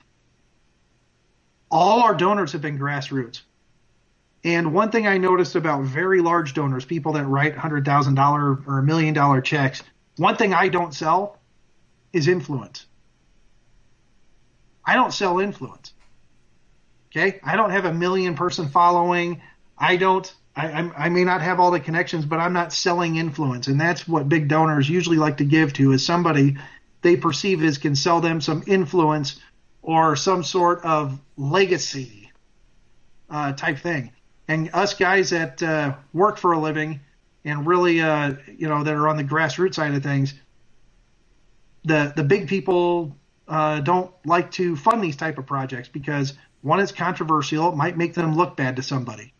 all 1.73 2.03
our 2.03 2.13
donors 2.13 2.51
have 2.51 2.61
been 2.61 2.77
grassroots. 2.77 3.41
And 4.43 4.73
one 4.73 4.91
thing 4.91 5.07
I 5.07 5.17
noticed 5.17 5.55
about 5.55 5.85
very 5.85 6.21
large 6.21 6.53
donors, 6.53 6.85
people 6.85 7.13
that 7.13 7.25
write 7.25 7.57
hundred 7.57 7.83
thousand 7.83 8.13
dollar 8.13 8.61
or 8.67 8.77
a 8.77 8.83
million 8.83 9.15
dollar 9.15 9.41
checks, 9.41 9.81
one 10.17 10.35
thing 10.35 10.53
I 10.53 10.67
don't 10.67 10.93
sell 10.93 11.39
is 12.13 12.27
influence. 12.27 12.85
I 14.85 14.93
don't 14.93 15.11
sell 15.11 15.39
influence. 15.39 15.93
Okay, 17.11 17.39
I 17.43 17.55
don't 17.55 17.71
have 17.71 17.85
a 17.85 17.93
million 17.93 18.35
person 18.35 18.69
following. 18.69 19.41
I 19.75 19.95
don't. 19.95 20.31
I, 20.55 20.91
I, 20.95 21.09
may 21.09 21.23
not 21.23 21.41
have 21.41 21.59
all 21.59 21.71
the 21.71 21.79
connections, 21.79 22.25
but 22.25 22.37
I'm 22.37 22.53
not 22.53 22.71
selling 22.71 23.15
influence, 23.15 23.65
and 23.65 23.81
that's 23.81 24.07
what 24.07 24.29
big 24.29 24.47
donors 24.47 24.87
usually 24.87 25.17
like 25.17 25.37
to 25.37 25.45
give 25.45 25.73
to 25.73 25.93
is 25.93 26.05
somebody 26.05 26.57
they 27.01 27.17
perceive 27.17 27.63
as 27.63 27.79
can 27.79 27.95
sell 27.95 28.21
them 28.21 28.39
some 28.39 28.63
influence 28.67 29.39
or 29.83 30.15
some 30.15 30.43
sort 30.43 30.83
of 30.83 31.19
legacy 31.37 32.31
uh, 33.29 33.53
type 33.53 33.77
thing. 33.77 34.11
And 34.47 34.69
us 34.73 34.93
guys 34.93 35.29
that 35.29 35.61
uh, 35.61 35.95
work 36.13 36.37
for 36.37 36.53
a 36.53 36.59
living 36.59 36.99
and 37.45 37.67
really, 37.67 38.01
uh, 38.01 38.33
you 38.57 38.67
know, 38.67 38.83
that 38.83 38.93
are 38.93 39.07
on 39.07 39.17
the 39.17 39.23
grassroots 39.23 39.75
side 39.75 39.93
of 39.93 40.01
things, 40.01 40.33
the 41.83 42.13
the 42.15 42.23
big 42.23 42.47
people 42.47 43.15
uh, 43.47 43.81
don't 43.81 44.11
like 44.25 44.51
to 44.51 44.75
fund 44.75 45.03
these 45.03 45.17
type 45.17 45.37
of 45.37 45.45
projects 45.45 45.89
because 45.89 46.33
one, 46.61 46.79
it's 46.79 46.93
controversial. 46.93 47.69
It 47.69 47.75
might 47.75 47.97
make 47.97 48.13
them 48.13 48.35
look 48.35 48.55
bad 48.55 48.77
to 48.77 48.83
somebody. 48.83 49.33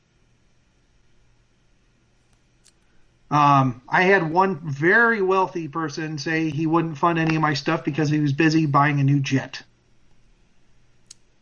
Um, 3.32 3.82
I 3.90 4.04
had 4.04 4.30
one 4.30 4.60
very 4.60 5.22
wealthy 5.22 5.68
person 5.68 6.18
say 6.18 6.50
he 6.50 6.68
wouldn't 6.68 6.98
fund 6.98 7.18
any 7.18 7.36
of 7.36 7.42
my 7.42 7.56
stuff 7.56 7.84
because 7.84 8.10
he 8.10 8.20
was 8.20 8.34
busy 8.34 8.66
buying 8.66 9.00
a 9.00 9.04
new 9.04 9.20
jet. 9.22 9.64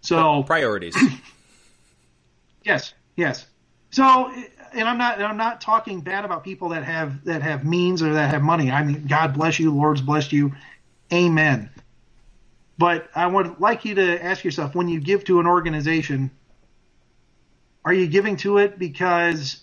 So 0.01 0.43
priorities. 0.43 0.95
yes, 2.63 2.93
yes. 3.15 3.45
So, 3.91 4.31
and 4.73 4.87
I'm 4.87 4.97
not, 4.97 5.21
I'm 5.21 5.37
not 5.37 5.61
talking 5.61 6.01
bad 6.01 6.25
about 6.25 6.43
people 6.43 6.69
that 6.69 6.83
have 6.83 7.23
that 7.25 7.41
have 7.41 7.65
means 7.65 8.01
or 8.01 8.13
that 8.13 8.31
have 8.31 8.41
money. 8.41 8.71
I 8.71 8.83
mean, 8.83 9.05
God 9.07 9.33
bless 9.33 9.59
you, 9.59 9.73
Lord's 9.73 10.01
blessed 10.01 10.31
you, 10.31 10.53
Amen. 11.11 11.69
But 12.77 13.09
I 13.13 13.27
would 13.27 13.59
like 13.59 13.85
you 13.85 13.95
to 13.95 14.23
ask 14.23 14.43
yourself 14.43 14.75
when 14.75 14.87
you 14.87 14.99
give 14.99 15.25
to 15.25 15.39
an 15.39 15.45
organization, 15.47 16.31
are 17.83 17.93
you 17.93 18.07
giving 18.07 18.37
to 18.37 18.57
it 18.57 18.79
because 18.79 19.61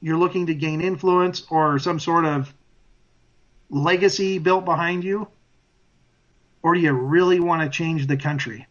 you're 0.00 0.16
looking 0.16 0.46
to 0.46 0.54
gain 0.54 0.80
influence 0.80 1.46
or 1.50 1.78
some 1.78 2.00
sort 2.00 2.24
of 2.24 2.52
legacy 3.68 4.38
built 4.38 4.64
behind 4.64 5.04
you? 5.04 5.28
Or 6.62 6.74
do 6.74 6.80
you 6.80 6.92
really 6.92 7.40
want 7.40 7.62
to 7.62 7.68
change 7.68 8.06
the 8.06 8.16
country? 8.16 8.66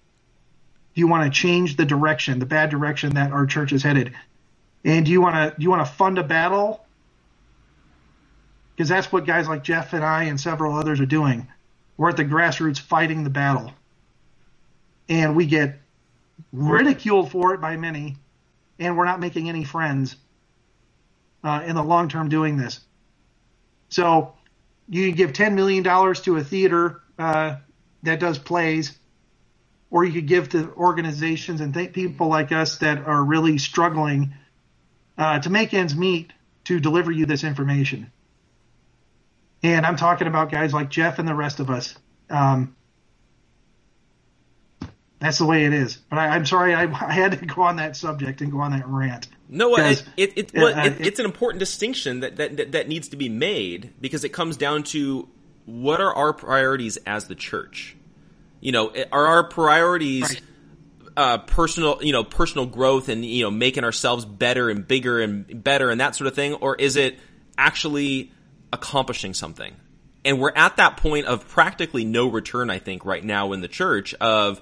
You 1.00 1.08
want 1.08 1.32
to 1.32 1.40
change 1.40 1.78
the 1.78 1.86
direction, 1.86 2.40
the 2.40 2.46
bad 2.46 2.70
direction 2.70 3.16
that 3.16 3.32
our 3.32 3.46
church 3.46 3.72
is 3.72 3.82
headed? 3.82 4.14
And 4.84 5.06
do 5.06 5.12
you 5.12 5.22
want 5.22 5.36
to 5.36 5.58
do 5.58 5.64
you 5.64 5.70
want 5.70 5.86
to 5.86 5.92
fund 5.92 6.18
a 6.18 6.24
battle? 6.24 6.86
Because 8.76 8.90
that's 8.90 9.12
what 9.12 9.26
guys 9.26 9.48
like 9.48 9.64
Jeff 9.64 9.94
and 9.94 10.04
I 10.04 10.24
and 10.24 10.40
several 10.40 10.76
others 10.76 11.00
are 11.00 11.06
doing. 11.06 11.48
We're 11.98 12.10
at 12.10 12.18
the 12.18 12.26
grassroots 12.26 12.80
fighting 12.80 13.24
the 13.24 13.30
battle. 13.30 13.72
And 15.08 15.36
we 15.36 15.46
get 15.46 15.80
ridiculed 16.52 17.32
for 17.32 17.54
it 17.54 17.62
by 17.62 17.78
many, 17.78 18.18
and 18.78 18.98
we're 18.98 19.06
not 19.06 19.20
making 19.20 19.50
any 19.50 19.64
friends 19.64 20.16
uh, 21.44 21.64
in 21.66 21.76
the 21.76 21.84
long 21.84 22.10
term 22.10 22.30
doing 22.30 22.58
this. 22.58 22.82
So 23.90 24.34
you 24.88 25.12
give 25.12 25.34
$10 25.34 25.54
million 25.54 25.84
to 25.84 26.38
a 26.38 26.44
theater 26.44 27.02
uh, 27.18 27.56
that 28.04 28.20
does 28.20 28.38
plays, 28.38 28.98
or 29.92 30.04
you 30.04 30.14
could 30.14 30.28
give 30.28 30.50
to 30.50 30.72
organizations 30.74 31.62
and 31.62 31.74
th- 31.74 31.94
people 31.94 32.28
like 32.28 32.52
us 32.52 32.78
that 32.78 33.00
are 33.00 33.24
really 33.24 33.58
struggling 33.58 34.34
uh, 35.18 35.40
to 35.40 35.50
make 35.50 35.74
ends 35.74 35.96
meet 35.96 36.32
to 36.66 36.80
deliver 36.80 37.12
you 37.12 37.26
this 37.26 37.44
information. 37.44 38.12
And 39.64 39.86
I'm 39.86 39.98
talking 39.98 40.28
about 40.28 40.52
guys 40.52 40.74
like 40.74 40.90
Jeff 40.90 41.20
and 41.20 41.28
the 41.28 41.36
rest 41.36 41.60
of 41.60 41.70
us. 41.70 41.96
Um, 42.30 42.76
that's 45.20 45.38
the 45.38 45.46
way 45.46 45.66
it 45.66 45.74
is. 45.74 45.98
But 45.98 46.20
I, 46.20 46.36
am 46.36 46.46
sorry, 46.46 46.74
I, 46.74 46.84
I, 46.84 47.12
had 47.12 47.38
to 47.38 47.46
go 47.46 47.64
on 47.64 47.76
that 47.76 47.98
subject 47.98 48.40
and 48.40 48.52
go 48.52 48.60
on 48.60 48.72
that 48.72 48.88
rant. 48.88 49.28
No, 49.50 49.76
it, 49.76 50.04
it, 50.16 50.38
it, 50.38 50.54
well, 50.54 50.74
uh, 50.74 50.86
it, 50.86 51.02
it's 51.02 51.20
an 51.20 51.26
important 51.26 51.60
distinction 51.60 52.22
that, 52.22 52.38
that, 52.38 52.72
that 52.72 52.88
needs 52.88 53.10
to 53.10 53.18
be 53.18 53.28
made 53.28 53.94
because 54.00 54.24
it 54.24 54.30
comes 54.30 54.56
down 54.56 54.84
to 54.84 55.28
what 55.66 56.00
are 56.00 56.16
our 56.16 56.32
priorities 56.32 56.98
as 57.06 57.28
the 57.28 57.36
church. 57.36 57.98
You 58.62 58.72
know, 58.72 58.94
are 59.12 59.28
our 59.28 59.44
priorities 59.46 60.30
right. 60.30 60.42
uh, 61.16 61.38
personal, 61.40 62.00
you 62.02 62.12
know, 62.12 62.24
personal 62.24 62.66
growth 62.66 63.10
and 63.10 63.26
you 63.26 63.44
know 63.44 63.52
making 63.52 63.84
ourselves 63.84 64.26
better 64.26 64.70
and 64.70 64.88
bigger 64.88 65.20
and 65.20 65.64
better 65.64 65.90
and 65.90 66.02
that 66.02 66.16
sort 66.16 66.28
of 66.28 66.36
thing, 66.36 66.54
or 66.56 66.76
is 66.76 66.96
it 66.96 67.20
actually 67.58 68.32
accomplishing 68.74 69.34
something? 69.34 69.76
And 70.26 70.40
we're 70.40 70.54
at 70.56 70.78
that 70.78 70.98
point 70.98 71.28
of 71.28 71.48
practically 71.48 72.04
no 72.04 72.28
return, 72.28 72.70
I 72.70 72.80
think, 72.80 73.06
right 73.06 73.24
now 73.24 73.54
in 73.54 73.62
the 73.62 73.70
church 73.70 74.14
of 74.16 74.62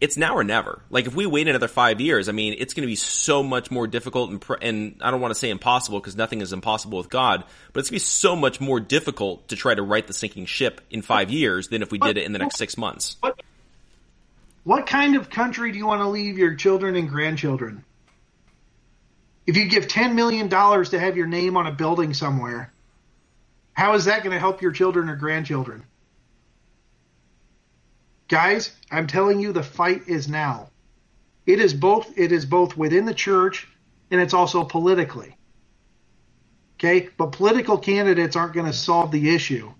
it's 0.00 0.16
now 0.16 0.34
or 0.34 0.44
never. 0.44 0.82
Like 0.88 1.06
if 1.06 1.14
we 1.14 1.26
wait 1.26 1.46
another 1.46 1.68
five 1.68 2.00
years, 2.00 2.28
I 2.28 2.32
mean, 2.32 2.56
it's 2.58 2.72
going 2.72 2.82
to 2.82 2.90
be 2.90 2.96
so 2.96 3.42
much 3.42 3.70
more 3.70 3.86
difficult 3.86 4.30
and, 4.30 4.44
and 4.62 4.96
I 5.02 5.10
don't 5.10 5.20
want 5.20 5.32
to 5.32 5.38
say 5.38 5.50
impossible 5.50 6.00
because 6.00 6.16
nothing 6.16 6.40
is 6.40 6.52
impossible 6.52 6.98
with 6.98 7.10
God, 7.10 7.44
but 7.72 7.80
it's 7.80 7.90
going 7.90 7.98
to 7.98 8.04
be 8.04 8.08
so 8.08 8.34
much 8.34 8.60
more 8.60 8.80
difficult 8.80 9.48
to 9.48 9.56
try 9.56 9.74
to 9.74 9.82
right 9.82 10.06
the 10.06 10.14
sinking 10.14 10.46
ship 10.46 10.80
in 10.90 11.02
five 11.02 11.30
years 11.30 11.68
than 11.68 11.82
if 11.82 11.92
we 11.92 11.98
did 11.98 12.16
it 12.16 12.24
in 12.24 12.32
the 12.32 12.38
next 12.38 12.56
six 12.56 12.78
months. 12.78 13.16
What, 13.20 13.40
what 14.64 14.86
kind 14.86 15.16
of 15.16 15.28
country 15.28 15.70
do 15.70 15.78
you 15.78 15.86
want 15.86 16.00
to 16.00 16.08
leave 16.08 16.38
your 16.38 16.54
children 16.54 16.96
and 16.96 17.08
grandchildren? 17.08 17.84
If 19.46 19.56
you 19.56 19.68
give 19.68 19.86
$10 19.86 20.14
million 20.14 20.48
to 20.48 20.98
have 20.98 21.16
your 21.16 21.26
name 21.26 21.56
on 21.56 21.66
a 21.66 21.72
building 21.72 22.14
somewhere, 22.14 22.72
how 23.72 23.94
is 23.94 24.06
that 24.06 24.22
going 24.22 24.32
to 24.32 24.38
help 24.38 24.62
your 24.62 24.72
children 24.72 25.08
or 25.10 25.16
grandchildren? 25.16 25.84
Guys, 28.30 28.70
I'm 28.92 29.08
telling 29.08 29.40
you 29.40 29.52
the 29.52 29.62
fight 29.62 30.02
is 30.06 30.28
now. 30.28 30.70
It 31.46 31.58
is 31.58 31.74
both 31.74 32.16
it 32.16 32.30
is 32.30 32.46
both 32.46 32.76
within 32.76 33.04
the 33.04 33.12
church 33.12 33.66
and 34.08 34.20
it's 34.20 34.34
also 34.34 34.62
politically. 34.62 35.36
Okay? 36.76 37.08
But 37.16 37.32
political 37.32 37.76
candidates 37.76 38.36
aren't 38.36 38.54
going 38.54 38.66
to 38.66 38.72
solve 38.72 39.10
the 39.10 39.34
issue. 39.34 39.72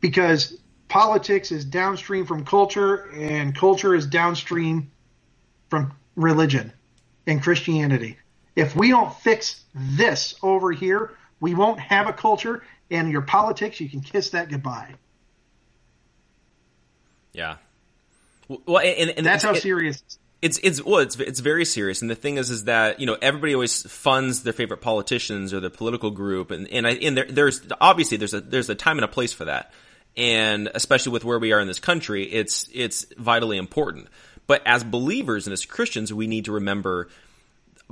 Because 0.00 0.58
politics 0.88 1.52
is 1.52 1.64
downstream 1.64 2.26
from 2.26 2.44
culture 2.44 3.08
and 3.12 3.56
culture 3.56 3.94
is 3.94 4.06
downstream 4.06 4.90
from 5.70 5.92
religion 6.16 6.72
and 7.24 7.40
Christianity. 7.40 8.18
If 8.56 8.74
we 8.74 8.88
don't 8.88 9.14
fix 9.14 9.62
this 9.74 10.34
over 10.42 10.72
here, 10.72 11.12
we 11.38 11.54
won't 11.54 11.78
have 11.78 12.08
a 12.08 12.12
culture 12.12 12.64
and 12.90 13.12
your 13.12 13.22
politics, 13.22 13.78
you 13.78 13.88
can 13.88 14.00
kiss 14.00 14.30
that 14.30 14.48
goodbye. 14.48 14.96
Yeah. 17.36 17.56
Well, 18.48 18.78
and, 18.78 19.10
and 19.10 19.26
that's 19.26 19.44
how 19.44 19.52
it, 19.52 19.60
serious. 19.60 20.02
It's 20.40 20.58
it's 20.62 20.82
well, 20.82 21.00
it's 21.00 21.18
it's 21.20 21.40
very 21.40 21.64
serious. 21.64 22.00
And 22.00 22.10
the 22.10 22.14
thing 22.14 22.38
is, 22.38 22.50
is 22.50 22.64
that 22.64 22.98
you 22.98 23.06
know 23.06 23.16
everybody 23.20 23.54
always 23.54 23.82
funds 23.82 24.42
their 24.42 24.52
favorite 24.52 24.80
politicians 24.80 25.52
or 25.52 25.60
their 25.60 25.70
political 25.70 26.10
group, 26.10 26.50
and 26.50 26.66
and 26.68 26.86
I 26.86 26.92
and 26.92 27.16
there, 27.16 27.26
there's 27.28 27.60
obviously 27.80 28.16
there's 28.16 28.34
a 28.34 28.40
there's 28.40 28.70
a 28.70 28.74
time 28.74 28.96
and 28.96 29.04
a 29.04 29.08
place 29.08 29.32
for 29.32 29.44
that, 29.46 29.72
and 30.16 30.70
especially 30.74 31.12
with 31.12 31.24
where 31.24 31.38
we 31.38 31.52
are 31.52 31.60
in 31.60 31.68
this 31.68 31.78
country, 31.78 32.24
it's 32.24 32.68
it's 32.72 33.06
vitally 33.18 33.58
important. 33.58 34.08
But 34.46 34.62
as 34.64 34.82
believers 34.82 35.46
and 35.46 35.52
as 35.52 35.64
Christians, 35.66 36.12
we 36.14 36.26
need 36.26 36.46
to 36.46 36.52
remember 36.52 37.08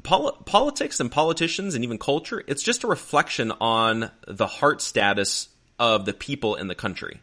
pol- 0.02 0.32
politics 0.32 1.00
and 1.00 1.10
politicians 1.10 1.74
and 1.74 1.84
even 1.84 1.98
culture. 1.98 2.42
It's 2.46 2.62
just 2.62 2.84
a 2.84 2.86
reflection 2.86 3.52
on 3.60 4.10
the 4.26 4.46
heart 4.46 4.80
status 4.80 5.48
of 5.78 6.06
the 6.06 6.14
people 6.14 6.54
in 6.54 6.68
the 6.68 6.74
country 6.74 7.20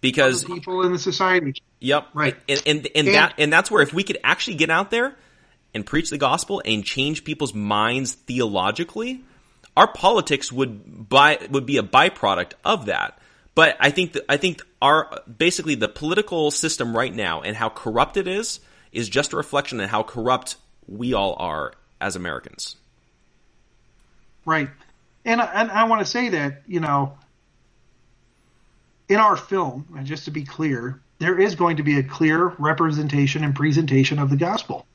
because 0.00 0.44
people 0.44 0.82
in 0.82 0.92
the 0.92 0.98
society. 0.98 1.54
Yep. 1.80 2.08
Right. 2.14 2.36
And, 2.48 2.62
and, 2.66 2.86
and, 2.86 2.96
and 2.96 3.08
that, 3.14 3.34
and 3.38 3.52
that's 3.52 3.70
where 3.70 3.82
if 3.82 3.92
we 3.92 4.02
could 4.04 4.18
actually 4.24 4.56
get 4.56 4.70
out 4.70 4.90
there 4.90 5.16
and 5.74 5.84
preach 5.84 6.10
the 6.10 6.18
gospel 6.18 6.62
and 6.64 6.84
change 6.84 7.24
people's 7.24 7.54
minds 7.54 8.14
theologically, 8.14 9.22
our 9.76 9.86
politics 9.86 10.50
would 10.50 11.08
by, 11.08 11.38
would 11.50 11.66
be 11.66 11.76
a 11.76 11.82
byproduct 11.82 12.52
of 12.64 12.86
that. 12.86 13.18
But 13.54 13.76
I 13.80 13.90
think 13.90 14.12
that, 14.12 14.24
I 14.28 14.36
think 14.36 14.62
our, 14.80 15.20
basically 15.26 15.74
the 15.74 15.88
political 15.88 16.50
system 16.50 16.96
right 16.96 17.14
now 17.14 17.42
and 17.42 17.56
how 17.56 17.68
corrupt 17.68 18.16
it 18.16 18.28
is, 18.28 18.60
is 18.92 19.08
just 19.08 19.32
a 19.32 19.36
reflection 19.36 19.80
of 19.80 19.90
how 19.90 20.02
corrupt 20.02 20.56
we 20.86 21.12
all 21.12 21.36
are 21.38 21.72
as 22.00 22.16
Americans. 22.16 22.76
Right. 24.44 24.70
And, 25.24 25.40
and 25.40 25.70
I 25.70 25.84
want 25.84 26.00
to 26.00 26.06
say 26.06 26.30
that, 26.30 26.62
you 26.66 26.80
know, 26.80 27.18
in 29.08 29.16
our 29.16 29.36
film, 29.36 29.86
and 29.96 30.06
just 30.06 30.24
to 30.26 30.30
be 30.30 30.44
clear, 30.44 31.00
there 31.18 31.38
is 31.38 31.54
going 31.54 31.78
to 31.78 31.82
be 31.82 31.98
a 31.98 32.02
clear 32.02 32.48
representation 32.58 33.42
and 33.44 33.54
presentation 33.54 34.18
of 34.18 34.30
the 34.30 34.36
gospel. 34.36 34.86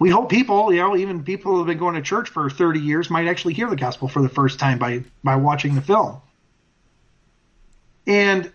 we 0.00 0.08
hope 0.08 0.30
people, 0.30 0.72
you 0.72 0.80
know, 0.80 0.96
even 0.96 1.22
people 1.22 1.52
who 1.52 1.58
have 1.58 1.66
been 1.66 1.78
going 1.78 1.94
to 1.94 2.00
church 2.00 2.30
for 2.30 2.48
30 2.48 2.80
years 2.80 3.10
might 3.10 3.28
actually 3.28 3.52
hear 3.52 3.68
the 3.68 3.76
gospel 3.76 4.08
for 4.08 4.22
the 4.22 4.30
first 4.30 4.58
time 4.58 4.78
by, 4.78 5.04
by 5.22 5.36
watching 5.36 5.74
the 5.74 5.82
film. 5.82 6.20
And 8.06 8.50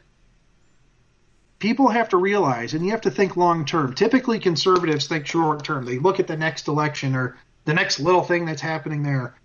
people 1.60 1.88
have 1.88 2.10
to 2.10 2.18
realize, 2.18 2.74
and 2.74 2.84
you 2.84 2.92
have 2.92 3.02
to 3.02 3.12
think 3.12 3.38
long 3.38 3.64
term. 3.64 3.94
Typically, 3.94 4.40
conservatives 4.40 5.06
think 5.08 5.28
short 5.28 5.64
term. 5.64 5.86
They 5.86 6.00
look 6.00 6.20
at 6.20 6.26
the 6.26 6.36
next 6.36 6.68
election 6.68 7.16
or 7.16 7.38
the 7.66 7.76
next 7.76 8.00
little 8.00 8.24
thing 8.24 8.46
that's 8.46 8.62
happening 8.62 9.04
there. 9.04 9.36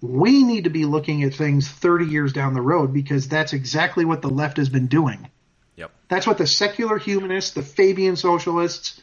We 0.00 0.44
need 0.44 0.64
to 0.64 0.70
be 0.70 0.84
looking 0.84 1.24
at 1.24 1.34
things 1.34 1.68
30 1.68 2.06
years 2.06 2.32
down 2.32 2.54
the 2.54 2.60
road 2.60 2.92
because 2.92 3.28
that's 3.28 3.52
exactly 3.52 4.04
what 4.04 4.22
the 4.22 4.28
left 4.28 4.58
has 4.58 4.68
been 4.68 4.86
doing. 4.86 5.28
Yep. 5.76 5.90
That's 6.08 6.26
what 6.26 6.38
the 6.38 6.46
secular 6.46 6.98
humanists, 6.98 7.52
the 7.52 7.62
Fabian 7.62 8.16
socialists, 8.16 9.00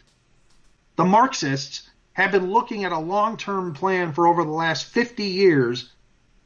the 0.96 1.06
Marxists 1.06 1.89
have 2.14 2.32
been 2.32 2.50
looking 2.52 2.86
at 2.86 2.93
a 2.93 2.98
long 2.98 3.36
term 3.36 3.74
plan 3.74 4.14
for 4.14 4.28
over 4.28 4.43
the 4.43 4.52
last 4.52 4.86
50 4.86 5.24
years. 5.24 5.91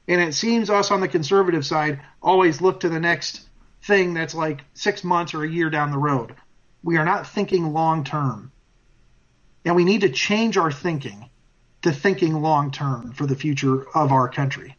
And 0.08 0.20
it 0.20 0.34
seems 0.34 0.72
us 0.72 0.90
on 0.90 1.02
the 1.02 1.08
conservative 1.08 1.66
side 1.66 2.02
always 2.22 2.62
look 2.62 2.80
to 2.80 2.90
the 2.90 3.00
next 3.00 3.42
thing 3.84 4.16
that's 4.16 4.34
like 4.34 4.62
six 4.74 5.04
months 5.04 5.36
or 5.36 5.44
a 5.44 5.50
year 5.50 5.70
down 5.70 5.92
the 5.92 5.98
road. 6.00 6.36
We 6.84 6.98
are 6.98 7.06
not 7.06 7.28
thinking 7.28 7.72
long 7.74 8.04
term. 8.04 8.52
And 9.64 9.76
we 9.76 9.84
need 9.84 10.02
to 10.02 10.10
change 10.10 10.58
our 10.58 10.72
thinking 10.72 11.29
to 11.82 11.92
thinking 11.92 12.42
long 12.42 12.72
term 12.72 13.12
for 13.14 13.26
the 13.26 13.36
future 13.36 13.86
of 13.96 14.12
our 14.12 14.30
country. 14.30 14.76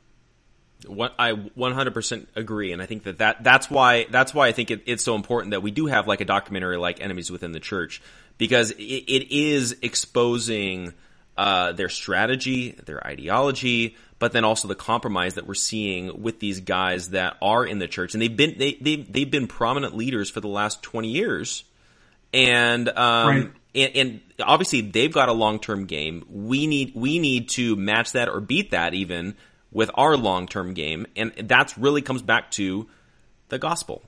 What 0.87 1.15
I 1.19 1.33
100% 1.33 2.27
agree, 2.37 2.73
and 2.73 2.81
I 2.81 2.87
think 2.87 3.05
that, 3.05 3.19
that 3.19 3.45
that's 3.45 3.71
why 3.71 4.07
that's 4.11 4.33
why 4.33 4.49
I 4.49 4.53
think 4.53 4.71
it, 4.71 4.83
it's 4.87 5.05
so 5.05 5.15
important 5.15 5.51
that 5.51 5.63
we 5.63 5.71
do 5.71 5.87
have 5.87 6.09
like 6.09 6.23
a 6.23 6.25
documentary 6.25 6.79
like 6.79 7.01
Enemies 7.01 7.31
Within 7.31 7.53
the 7.53 7.61
Church 7.61 8.01
because 8.39 8.71
it, 8.71 8.83
it 8.83 9.31
is 9.31 9.77
exposing 9.83 10.95
uh, 11.37 11.73
their 11.73 11.91
strategy, 11.91 12.73
their 12.87 13.07
ideology, 13.07 13.97
but 14.19 14.33
then 14.33 14.45
also 14.45 14.69
the 14.69 14.75
compromise 14.75 15.35
that 15.35 15.47
we're 15.47 15.55
seeing 15.55 16.23
with 16.23 16.41
these 16.41 16.61
guys 16.61 17.11
that 17.11 17.37
are 17.43 17.65
in 17.65 17.79
the 17.79 17.89
church, 17.89 18.15
and 18.15 18.23
they've 18.23 18.37
been 18.37 18.57
they 18.57 18.75
they've, 18.81 19.11
they've 19.13 19.31
been 19.31 19.47
prominent 19.47 19.95
leaders 19.95 20.31
for 20.31 20.41
the 20.41 20.49
last 20.49 20.83
20 20.83 21.09
years, 21.09 21.65
and 22.33 22.89
um, 22.89 23.29
Right. 23.29 23.51
And, 23.75 23.97
and 23.97 24.21
obviously 24.41 24.81
they've 24.81 25.13
got 25.13 25.29
a 25.29 25.33
long 25.33 25.59
term 25.59 25.87
game. 25.87 26.25
We 26.29 26.67
need 26.67 26.93
we 26.95 27.19
need 27.19 27.49
to 27.51 27.77
match 27.77 28.13
that 28.13 28.29
or 28.29 28.41
beat 28.41 28.71
that 28.73 28.95
even 28.95 29.37
with 29.71 29.91
our 29.95 30.17
long 30.17 30.47
term 30.47 30.75
game, 30.75 31.07
and 31.17 31.33
that's 31.45 31.79
really 31.79 32.03
comes 32.03 32.23
back 32.23 32.51
to 32.53 32.89
the 33.49 33.59
gospel, 33.59 34.03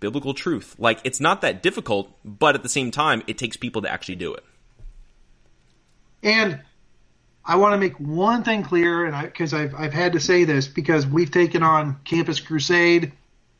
biblical 0.00 0.34
truth. 0.34 0.74
Like 0.78 1.00
it's 1.04 1.20
not 1.20 1.40
that 1.40 1.62
difficult, 1.62 2.10
but 2.24 2.54
at 2.54 2.62
the 2.62 2.68
same 2.68 2.90
time, 2.90 3.22
it 3.26 3.38
takes 3.38 3.56
people 3.56 3.82
to 3.82 3.90
actually 3.90 4.16
do 4.16 4.34
it. 4.34 4.44
And 6.22 6.60
I 7.44 7.56
want 7.56 7.74
to 7.74 7.78
make 7.78 7.98
one 7.98 8.42
thing 8.42 8.62
clear, 8.64 9.06
and 9.06 9.22
because 9.22 9.54
I've 9.54 9.74
I've 9.74 9.92
had 9.92 10.12
to 10.14 10.20
say 10.20 10.44
this 10.44 10.66
because 10.66 11.06
we've 11.06 11.30
taken 11.30 11.62
on 11.62 12.00
Campus 12.04 12.40
Crusade 12.40 13.12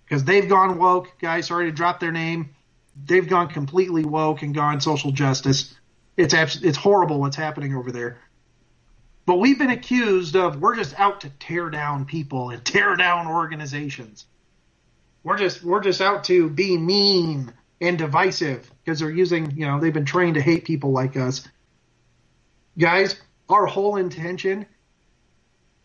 because 0.04 0.24
they've 0.24 0.48
gone 0.48 0.78
woke. 0.78 1.12
Guys, 1.20 1.46
sorry 1.46 1.66
to 1.66 1.72
drop 1.72 2.00
their 2.00 2.12
name. 2.12 2.55
They've 3.04 3.28
gone 3.28 3.48
completely 3.48 4.04
woke 4.04 4.42
and 4.42 4.54
gone 4.54 4.80
social 4.80 5.12
justice. 5.12 5.74
It's 6.16 6.34
abs- 6.34 6.62
it's 6.62 6.78
horrible 6.78 7.20
what's 7.20 7.36
happening 7.36 7.74
over 7.74 7.92
there. 7.92 8.18
But 9.26 9.36
we've 9.36 9.58
been 9.58 9.70
accused 9.70 10.36
of 10.36 10.60
we're 10.60 10.76
just 10.76 10.98
out 10.98 11.22
to 11.22 11.30
tear 11.30 11.70
down 11.70 12.06
people 12.06 12.50
and 12.50 12.64
tear 12.64 12.96
down 12.96 13.26
organizations. 13.28 14.26
We're 15.24 15.38
just 15.38 15.62
we're 15.64 15.82
just 15.82 16.00
out 16.00 16.24
to 16.24 16.50
be 16.50 16.78
mean 16.78 17.52
and 17.80 17.98
divisive 17.98 18.70
because 18.84 19.00
they're 19.00 19.10
using 19.10 19.52
you 19.56 19.66
know 19.66 19.80
they've 19.80 19.92
been 19.92 20.04
trained 20.06 20.34
to 20.34 20.42
hate 20.42 20.64
people 20.64 20.92
like 20.92 21.16
us 21.16 21.46
guys, 22.78 23.16
our 23.48 23.66
whole 23.66 23.96
intention 23.96 24.66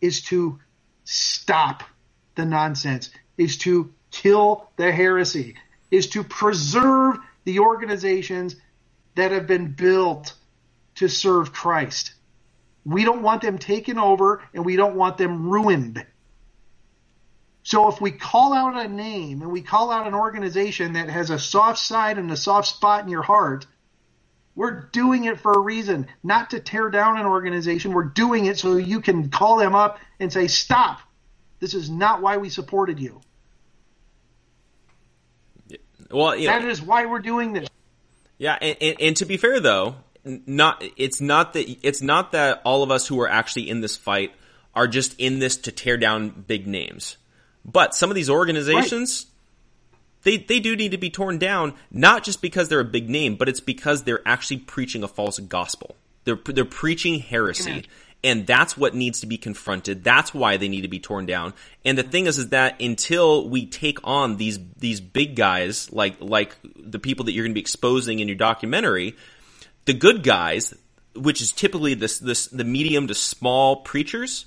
is 0.00 0.22
to 0.22 0.58
stop 1.04 1.82
the 2.36 2.44
nonsense, 2.44 3.10
is 3.38 3.58
to 3.58 3.92
kill 4.10 4.70
the 4.76 4.92
heresy, 4.92 5.56
is 5.92 6.08
to 6.08 6.24
preserve 6.24 7.18
the 7.44 7.60
organizations 7.60 8.56
that 9.14 9.30
have 9.30 9.46
been 9.46 9.72
built 9.72 10.34
to 10.96 11.06
serve 11.06 11.52
Christ. 11.52 12.14
We 12.84 13.04
don't 13.04 13.22
want 13.22 13.42
them 13.42 13.58
taken 13.58 13.98
over 13.98 14.42
and 14.54 14.64
we 14.64 14.74
don't 14.74 14.96
want 14.96 15.18
them 15.18 15.48
ruined. 15.48 16.04
So 17.62 17.88
if 17.88 18.00
we 18.00 18.10
call 18.10 18.54
out 18.54 18.74
a 18.74 18.88
name 18.88 19.42
and 19.42 19.52
we 19.52 19.62
call 19.62 19.92
out 19.92 20.08
an 20.08 20.14
organization 20.14 20.94
that 20.94 21.10
has 21.10 21.30
a 21.30 21.38
soft 21.38 21.78
side 21.78 22.18
and 22.18 22.30
a 22.32 22.36
soft 22.36 22.68
spot 22.68 23.04
in 23.04 23.10
your 23.10 23.22
heart, 23.22 23.66
we're 24.54 24.88
doing 24.92 25.24
it 25.24 25.40
for 25.40 25.52
a 25.52 25.60
reason, 25.60 26.08
not 26.22 26.50
to 26.50 26.60
tear 26.60 26.90
down 26.90 27.18
an 27.18 27.26
organization. 27.26 27.92
We're 27.92 28.04
doing 28.04 28.46
it 28.46 28.58
so 28.58 28.76
you 28.76 29.00
can 29.00 29.30
call 29.30 29.58
them 29.58 29.74
up 29.74 29.98
and 30.18 30.32
say, 30.32 30.48
stop. 30.48 31.00
This 31.60 31.74
is 31.74 31.88
not 31.88 32.20
why 32.22 32.38
we 32.38 32.48
supported 32.48 32.98
you. 32.98 33.20
Well, 36.12 36.36
you 36.36 36.46
know, 36.48 36.58
That 36.60 36.68
is 36.68 36.82
why 36.82 37.06
we're 37.06 37.20
doing 37.20 37.52
this. 37.52 37.68
Yeah, 38.38 38.58
and, 38.60 38.76
and, 38.80 39.00
and 39.00 39.16
to 39.18 39.24
be 39.24 39.36
fair 39.36 39.60
though, 39.60 39.96
not 40.24 40.82
it's 40.96 41.20
not 41.20 41.52
that 41.54 41.68
it's 41.86 42.02
not 42.02 42.32
that 42.32 42.62
all 42.64 42.82
of 42.82 42.90
us 42.90 43.06
who 43.06 43.20
are 43.20 43.28
actually 43.28 43.68
in 43.68 43.80
this 43.80 43.96
fight 43.96 44.32
are 44.74 44.88
just 44.88 45.14
in 45.18 45.38
this 45.38 45.56
to 45.58 45.72
tear 45.72 45.96
down 45.96 46.30
big 46.46 46.66
names. 46.66 47.16
But 47.64 47.94
some 47.94 48.10
of 48.10 48.16
these 48.16 48.30
organizations 48.30 49.26
they 50.22 50.36
they 50.36 50.60
do 50.60 50.76
need 50.76 50.92
to 50.92 50.98
be 50.98 51.10
torn 51.10 51.38
down 51.38 51.74
not 51.90 52.24
just 52.24 52.42
because 52.42 52.68
they're 52.68 52.80
a 52.80 52.84
big 52.84 53.08
name, 53.08 53.36
but 53.36 53.48
it's 53.48 53.60
because 53.60 54.04
they're 54.04 54.26
actually 54.26 54.58
preaching 54.58 55.02
a 55.02 55.08
false 55.08 55.38
gospel. 55.40 55.96
They're 56.24 56.38
they're 56.44 56.64
preaching 56.64 57.18
heresy. 57.20 57.84
And 58.24 58.46
that's 58.46 58.76
what 58.76 58.94
needs 58.94 59.20
to 59.20 59.26
be 59.26 59.36
confronted. 59.36 60.04
That's 60.04 60.32
why 60.32 60.56
they 60.56 60.68
need 60.68 60.82
to 60.82 60.88
be 60.88 61.00
torn 61.00 61.26
down. 61.26 61.54
And 61.84 61.98
the 61.98 62.04
thing 62.04 62.26
is, 62.26 62.38
is 62.38 62.50
that 62.50 62.80
until 62.80 63.48
we 63.48 63.66
take 63.66 63.98
on 64.04 64.36
these 64.36 64.60
these 64.78 65.00
big 65.00 65.34
guys, 65.34 65.92
like 65.92 66.16
like 66.20 66.56
the 66.76 67.00
people 67.00 67.24
that 67.24 67.32
you're 67.32 67.44
going 67.44 67.52
to 67.52 67.54
be 67.54 67.60
exposing 67.60 68.20
in 68.20 68.28
your 68.28 68.36
documentary, 68.36 69.16
the 69.86 69.92
good 69.92 70.22
guys, 70.22 70.72
which 71.16 71.40
is 71.40 71.50
typically 71.50 71.94
this 71.94 72.20
this 72.20 72.46
the 72.46 72.64
medium 72.64 73.08
to 73.08 73.14
small 73.14 73.76
preachers, 73.76 74.46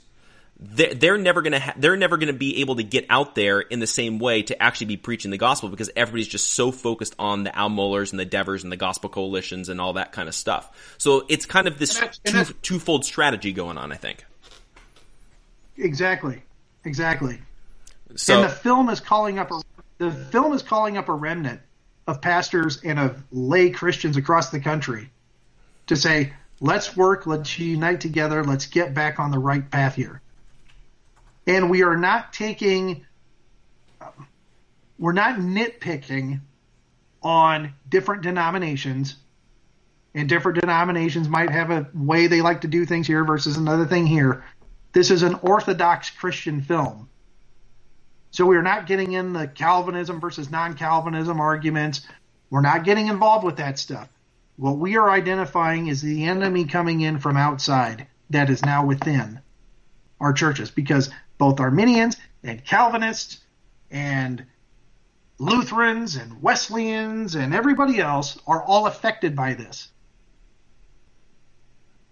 they're, 0.57 0.93
they're 0.93 1.17
never 1.17 1.41
gonna 1.41 1.59
ha- 1.59 1.73
they're 1.77 1.97
never 1.97 2.17
gonna 2.17 2.33
be 2.33 2.61
able 2.61 2.75
to 2.77 2.83
get 2.83 3.05
out 3.09 3.35
there 3.35 3.59
in 3.59 3.79
the 3.79 3.87
same 3.87 4.19
way 4.19 4.41
to 4.43 4.61
actually 4.61 4.87
be 4.87 4.97
preaching 4.97 5.31
the 5.31 5.37
gospel 5.37 5.69
because 5.69 5.89
everybody's 5.95 6.27
just 6.27 6.51
so 6.51 6.71
focused 6.71 7.13
on 7.19 7.43
the 7.43 7.55
Al 7.57 7.69
Mohlers 7.69 8.11
and 8.11 8.19
the 8.19 8.25
Devers 8.25 8.63
and 8.63 8.71
the 8.71 8.77
gospel 8.77 9.09
coalitions 9.09 9.67
and 9.69 9.81
all 9.81 9.93
that 9.93 10.11
kind 10.11 10.29
of 10.29 10.35
stuff. 10.35 10.95
So 10.97 11.25
it's 11.27 11.45
kind 11.45 11.67
of 11.67 11.77
this 11.77 11.95
And 11.99 12.03
that's- 12.07 12.19
and 12.25 12.47
two, 12.47 12.53
twofold 12.61 13.03
strategy 13.05 13.51
going 13.51 13.77
on. 13.77 13.91
I 13.91 13.95
think. 13.95 14.23
Exactly. 15.77 16.41
Exactly. 16.83 17.39
So 18.15 18.41
and 18.41 18.49
the 18.49 18.53
film 18.53 18.89
is 18.89 18.99
calling 18.99 19.39
up 19.39 19.51
a, 19.51 19.61
the 19.97 20.11
film 20.11 20.53
is 20.53 20.61
calling 20.63 20.97
up 20.97 21.09
a 21.09 21.13
remnant 21.13 21.59
of 22.07 22.21
pastors 22.21 22.81
and 22.83 22.99
of 22.99 23.23
lay 23.31 23.71
Christians 23.71 24.15
across 24.15 24.51
the 24.51 24.59
country 24.59 25.09
to 25.87 25.95
say, 25.95 26.33
let's 26.61 26.95
work, 26.95 27.25
let's 27.27 27.57
unite 27.59 27.99
together, 28.01 28.43
let's 28.43 28.67
get 28.67 28.93
back 28.93 29.19
on 29.19 29.31
the 29.31 29.39
right 29.39 29.69
path 29.69 29.95
here. 29.95 30.21
And 31.47 31.69
we 31.69 31.83
are 31.83 31.97
not 31.97 32.33
taking, 32.33 33.05
we're 34.97 35.13
not 35.13 35.39
nitpicking 35.39 36.41
on 37.21 37.73
different 37.89 38.23
denominations. 38.23 39.15
And 40.13 40.29
different 40.29 40.61
denominations 40.61 41.27
might 41.27 41.49
have 41.49 41.71
a 41.71 41.89
way 41.93 42.27
they 42.27 42.41
like 42.41 42.61
to 42.61 42.67
do 42.67 42.85
things 42.85 43.05
here 43.05 43.25
versus 43.25 43.57
another 43.57 43.85
thing 43.85 44.07
here. 44.07 44.45
This 44.93 45.11
is 45.11 45.23
an 45.23 45.35
Orthodox 45.41 46.09
Christian 46.09 46.61
film. 46.61 47.09
So 48.31 48.45
we're 48.45 48.61
not 48.61 48.85
getting 48.87 49.13
in 49.13 49.33
the 49.33 49.47
Calvinism 49.47 50.21
versus 50.21 50.49
non 50.49 50.75
Calvinism 50.75 51.39
arguments. 51.39 52.01
We're 52.49 52.61
not 52.61 52.85
getting 52.85 53.07
involved 53.07 53.45
with 53.45 53.57
that 53.57 53.77
stuff. 53.77 54.07
What 54.57 54.77
we 54.77 54.95
are 54.95 55.09
identifying 55.09 55.87
is 55.87 56.01
the 56.01 56.25
enemy 56.25 56.65
coming 56.65 57.01
in 57.01 57.19
from 57.19 57.35
outside 57.35 58.07
that 58.29 58.49
is 58.49 58.63
now 58.63 58.85
within 58.85 59.41
our 60.21 60.31
churches 60.31 60.71
because 60.71 61.09
both 61.37 61.59
Arminians 61.59 62.17
and 62.43 62.63
Calvinists 62.63 63.39
and 63.91 64.45
Lutherans 65.37 66.15
and 66.15 66.41
Wesleyans 66.41 67.35
and 67.35 67.53
everybody 67.53 67.99
else 67.99 68.39
are 68.47 68.63
all 68.63 68.87
affected 68.87 69.35
by 69.35 69.53
this. 69.53 69.89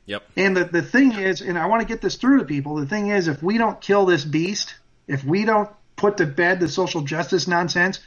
yep. 0.05 0.23
And 0.35 0.57
the, 0.57 0.65
the 0.65 0.81
thing 0.81 1.13
is, 1.13 1.41
and 1.41 1.57
I 1.57 1.67
want 1.67 1.81
to 1.81 1.87
get 1.87 2.01
this 2.01 2.15
through 2.15 2.39
to 2.39 2.45
people, 2.45 2.75
the 2.75 2.85
thing 2.85 3.09
is, 3.09 3.27
if 3.27 3.41
we 3.41 3.57
don't 3.57 3.79
kill 3.79 4.05
this 4.05 4.25
beast, 4.25 4.75
if 5.07 5.23
we 5.23 5.45
don't 5.45 5.69
put 5.95 6.17
to 6.17 6.25
bed 6.25 6.59
the 6.59 6.67
social 6.67 7.01
justice 7.01 7.47
nonsense 7.47 7.99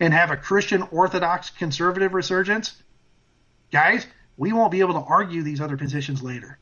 and 0.00 0.14
have 0.14 0.30
a 0.30 0.36
Christian 0.36 0.82
Orthodox 0.90 1.50
conservative 1.50 2.14
resurgence, 2.14 2.74
guys, 3.70 4.06
we 4.36 4.52
won't 4.52 4.72
be 4.72 4.80
able 4.80 4.94
to 4.94 5.00
argue 5.00 5.42
these 5.42 5.60
other 5.60 5.76
positions 5.76 6.22
later. 6.22 6.58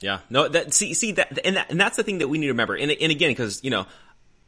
Yeah, 0.00 0.20
no, 0.30 0.48
that 0.48 0.74
see, 0.74 0.94
see 0.94 1.12
that, 1.12 1.44
and 1.44 1.56
that, 1.56 1.70
and 1.70 1.80
that's 1.80 1.96
the 1.96 2.02
thing 2.02 2.18
that 2.18 2.28
we 2.28 2.38
need 2.38 2.46
to 2.46 2.52
remember. 2.52 2.76
And, 2.76 2.90
and 2.90 3.10
again, 3.12 3.30
because 3.30 3.62
you 3.64 3.70
know, 3.70 3.86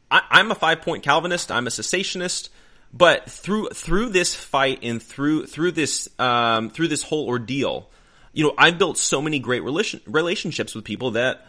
I, 0.09 0.21
I'm 0.29 0.51
a 0.51 0.55
five 0.55 0.81
point 0.81 1.03
Calvinist, 1.03 1.51
I'm 1.51 1.67
a 1.67 1.69
cessationist, 1.69 2.49
but 2.93 3.29
through 3.29 3.69
through 3.69 4.09
this 4.09 4.33
fight 4.33 4.79
and 4.83 5.01
through 5.01 5.47
through 5.47 5.71
this 5.71 6.07
um, 6.19 6.69
through 6.69 6.87
this 6.87 7.03
whole 7.03 7.27
ordeal, 7.27 7.89
you 8.33 8.45
know, 8.45 8.53
I've 8.57 8.77
built 8.77 8.97
so 8.97 9.21
many 9.21 9.39
great 9.39 9.63
relation, 9.63 10.01
relationships 10.05 10.73
with 10.73 10.85
people 10.85 11.11
that 11.11 11.45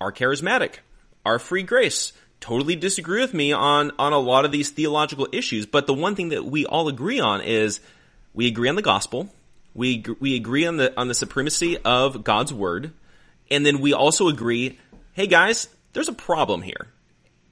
are 0.00 0.12
charismatic, 0.12 0.76
are 1.24 1.38
free 1.38 1.62
grace, 1.62 2.12
totally 2.40 2.76
disagree 2.76 3.20
with 3.20 3.34
me 3.34 3.52
on, 3.52 3.92
on 3.98 4.12
a 4.12 4.18
lot 4.18 4.44
of 4.44 4.52
these 4.52 4.70
theological 4.70 5.28
issues. 5.32 5.66
But 5.66 5.86
the 5.86 5.94
one 5.94 6.14
thing 6.14 6.30
that 6.30 6.44
we 6.44 6.66
all 6.66 6.88
agree 6.88 7.20
on 7.20 7.40
is 7.40 7.80
we 8.34 8.46
agree 8.46 8.68
on 8.68 8.76
the 8.76 8.82
gospel. 8.82 9.30
We, 9.74 10.04
we 10.20 10.36
agree 10.36 10.66
on 10.66 10.76
the, 10.76 10.98
on 10.98 11.08
the 11.08 11.14
supremacy 11.14 11.78
of 11.78 12.24
God's 12.24 12.52
word. 12.52 12.92
And 13.50 13.64
then 13.64 13.80
we 13.80 13.92
also 13.92 14.28
agree, 14.28 14.78
hey 15.12 15.26
guys, 15.26 15.68
there's 15.92 16.08
a 16.08 16.14
problem 16.14 16.62
here. 16.62 16.88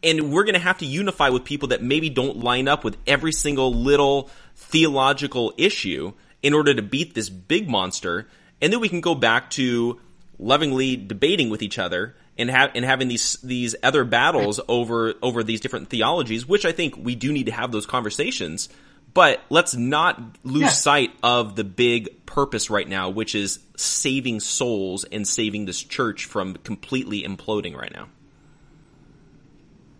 And 0.03 0.33
we're 0.33 0.45
going 0.45 0.55
to 0.55 0.61
have 0.61 0.79
to 0.79 0.87
unify 0.87 1.31
with 1.31 1.45
people 1.45 1.69
that 1.69 1.83
maybe 1.83 2.11
don't 2.11 2.39
line 2.39 2.69
up 2.69 2.85
with 2.85 2.99
every 3.07 3.33
single 3.33 3.73
little 3.73 4.31
theological 4.55 5.55
issue 5.57 6.13
in 6.43 6.53
order 6.53 6.75
to 6.75 6.83
beat 6.83 7.15
this 7.15 7.31
big 7.31 7.69
monster. 7.69 8.29
And 8.61 8.73
then 8.73 8.81
we 8.81 8.89
can 8.91 9.01
go 9.01 9.15
back 9.15 9.51
to 9.51 10.01
lovingly 10.39 10.97
debating 10.97 11.49
with 11.49 11.63
each 11.63 11.79
other 11.79 12.15
and 12.37 12.51
have 12.51 12.73
and 12.75 12.85
having 12.85 13.09
these 13.09 13.35
these 13.43 13.77
other 13.83 14.05
battles 14.05 14.61
over 14.69 15.15
over 15.23 15.43
these 15.43 15.61
different 15.61 15.89
theologies, 15.89 16.47
which 16.47 16.65
I 16.65 16.73
think 16.73 16.97
we 16.97 17.15
do 17.15 17.33
need 17.33 17.47
to 17.47 17.53
have 17.53 17.73
those 17.73 17.87
conversations. 17.87 18.69
But 19.15 19.41
let's 19.49 19.77
not 19.77 20.21
lose 20.43 20.63
yeah. 20.63 20.69
sight 20.69 21.13
of 21.23 21.55
the 21.55 21.65
big 21.65 22.27
purpose 22.27 22.69
right 22.69 22.89
now, 22.89 23.11
which 23.11 23.35
is 23.35 23.61
saving 23.77 24.41
souls 24.41 25.05
and 25.05 25.27
saving 25.27 25.67
this 25.67 25.83
church 25.83 26.25
from 26.25 26.55
completely 26.57 27.23
imploding 27.23 27.77
right 27.77 27.93
now. 27.93 28.09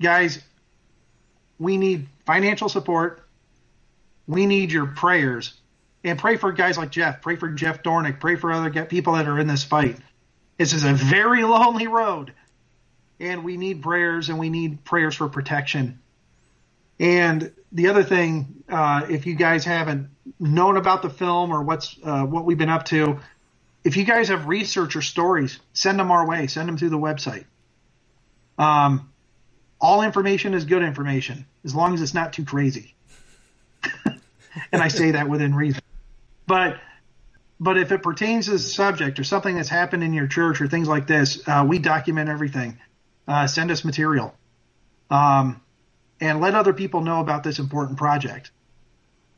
guys, 0.00 0.42
we 1.60 1.76
need 1.76 2.08
financial 2.26 2.68
support. 2.68 3.22
We 4.26 4.46
need 4.46 4.72
your 4.72 4.86
prayers, 4.86 5.52
and 6.02 6.18
pray 6.18 6.36
for 6.36 6.50
guys 6.52 6.78
like 6.78 6.90
Jeff. 6.90 7.20
Pray 7.20 7.36
for 7.36 7.50
Jeff 7.50 7.82
Dornik. 7.82 8.18
Pray 8.18 8.36
for 8.36 8.50
other 8.50 8.86
people 8.86 9.12
that 9.12 9.28
are 9.28 9.38
in 9.38 9.46
this 9.46 9.62
fight. 9.62 9.96
This 10.56 10.72
is 10.72 10.84
a 10.84 10.94
very 10.94 11.44
lonely 11.44 11.86
road, 11.86 12.32
and 13.20 13.44
we 13.44 13.56
need 13.56 13.82
prayers, 13.82 14.28
and 14.28 14.38
we 14.38 14.50
need 14.50 14.84
prayers 14.84 15.14
for 15.14 15.28
protection. 15.28 16.00
And 16.98 17.52
the 17.72 17.88
other 17.88 18.02
thing, 18.02 18.62
uh, 18.68 19.06
if 19.08 19.26
you 19.26 19.34
guys 19.34 19.64
haven't 19.64 20.08
known 20.38 20.76
about 20.76 21.02
the 21.02 21.10
film 21.10 21.50
or 21.50 21.62
what's 21.62 21.96
uh, 22.02 22.24
what 22.24 22.44
we've 22.44 22.58
been 22.58 22.68
up 22.70 22.84
to, 22.86 23.20
if 23.84 23.96
you 23.96 24.04
guys 24.04 24.28
have 24.28 24.46
research 24.46 24.96
or 24.96 25.02
stories, 25.02 25.58
send 25.72 25.98
them 25.98 26.10
our 26.10 26.26
way. 26.26 26.46
Send 26.46 26.68
them 26.68 26.78
through 26.78 26.90
the 26.90 26.98
website. 26.98 27.44
Um, 28.58 29.10
all 29.80 30.02
information 30.02 30.54
is 30.54 30.64
good 30.64 30.82
information 30.82 31.46
as 31.64 31.74
long 31.74 31.94
as 31.94 32.02
it's 32.02 32.14
not 32.14 32.32
too 32.32 32.44
crazy. 32.44 32.94
and 34.72 34.82
I 34.82 34.88
say 34.88 35.12
that 35.12 35.28
within 35.28 35.54
reason. 35.54 35.82
But 36.46 36.80
but 37.58 37.76
if 37.76 37.92
it 37.92 38.02
pertains 38.02 38.46
to 38.46 38.52
the 38.52 38.58
subject 38.58 39.18
or 39.18 39.24
something 39.24 39.54
that's 39.54 39.68
happened 39.68 40.02
in 40.02 40.14
your 40.14 40.26
church 40.26 40.60
or 40.60 40.68
things 40.68 40.88
like 40.88 41.06
this, 41.06 41.46
uh, 41.46 41.64
we 41.68 41.78
document 41.78 42.30
everything. 42.30 42.78
Uh, 43.28 43.46
send 43.46 43.70
us 43.70 43.84
material, 43.84 44.34
um, 45.10 45.60
and 46.20 46.40
let 46.40 46.54
other 46.54 46.72
people 46.72 47.00
know 47.02 47.20
about 47.20 47.44
this 47.44 47.58
important 47.58 47.98
project. 47.98 48.50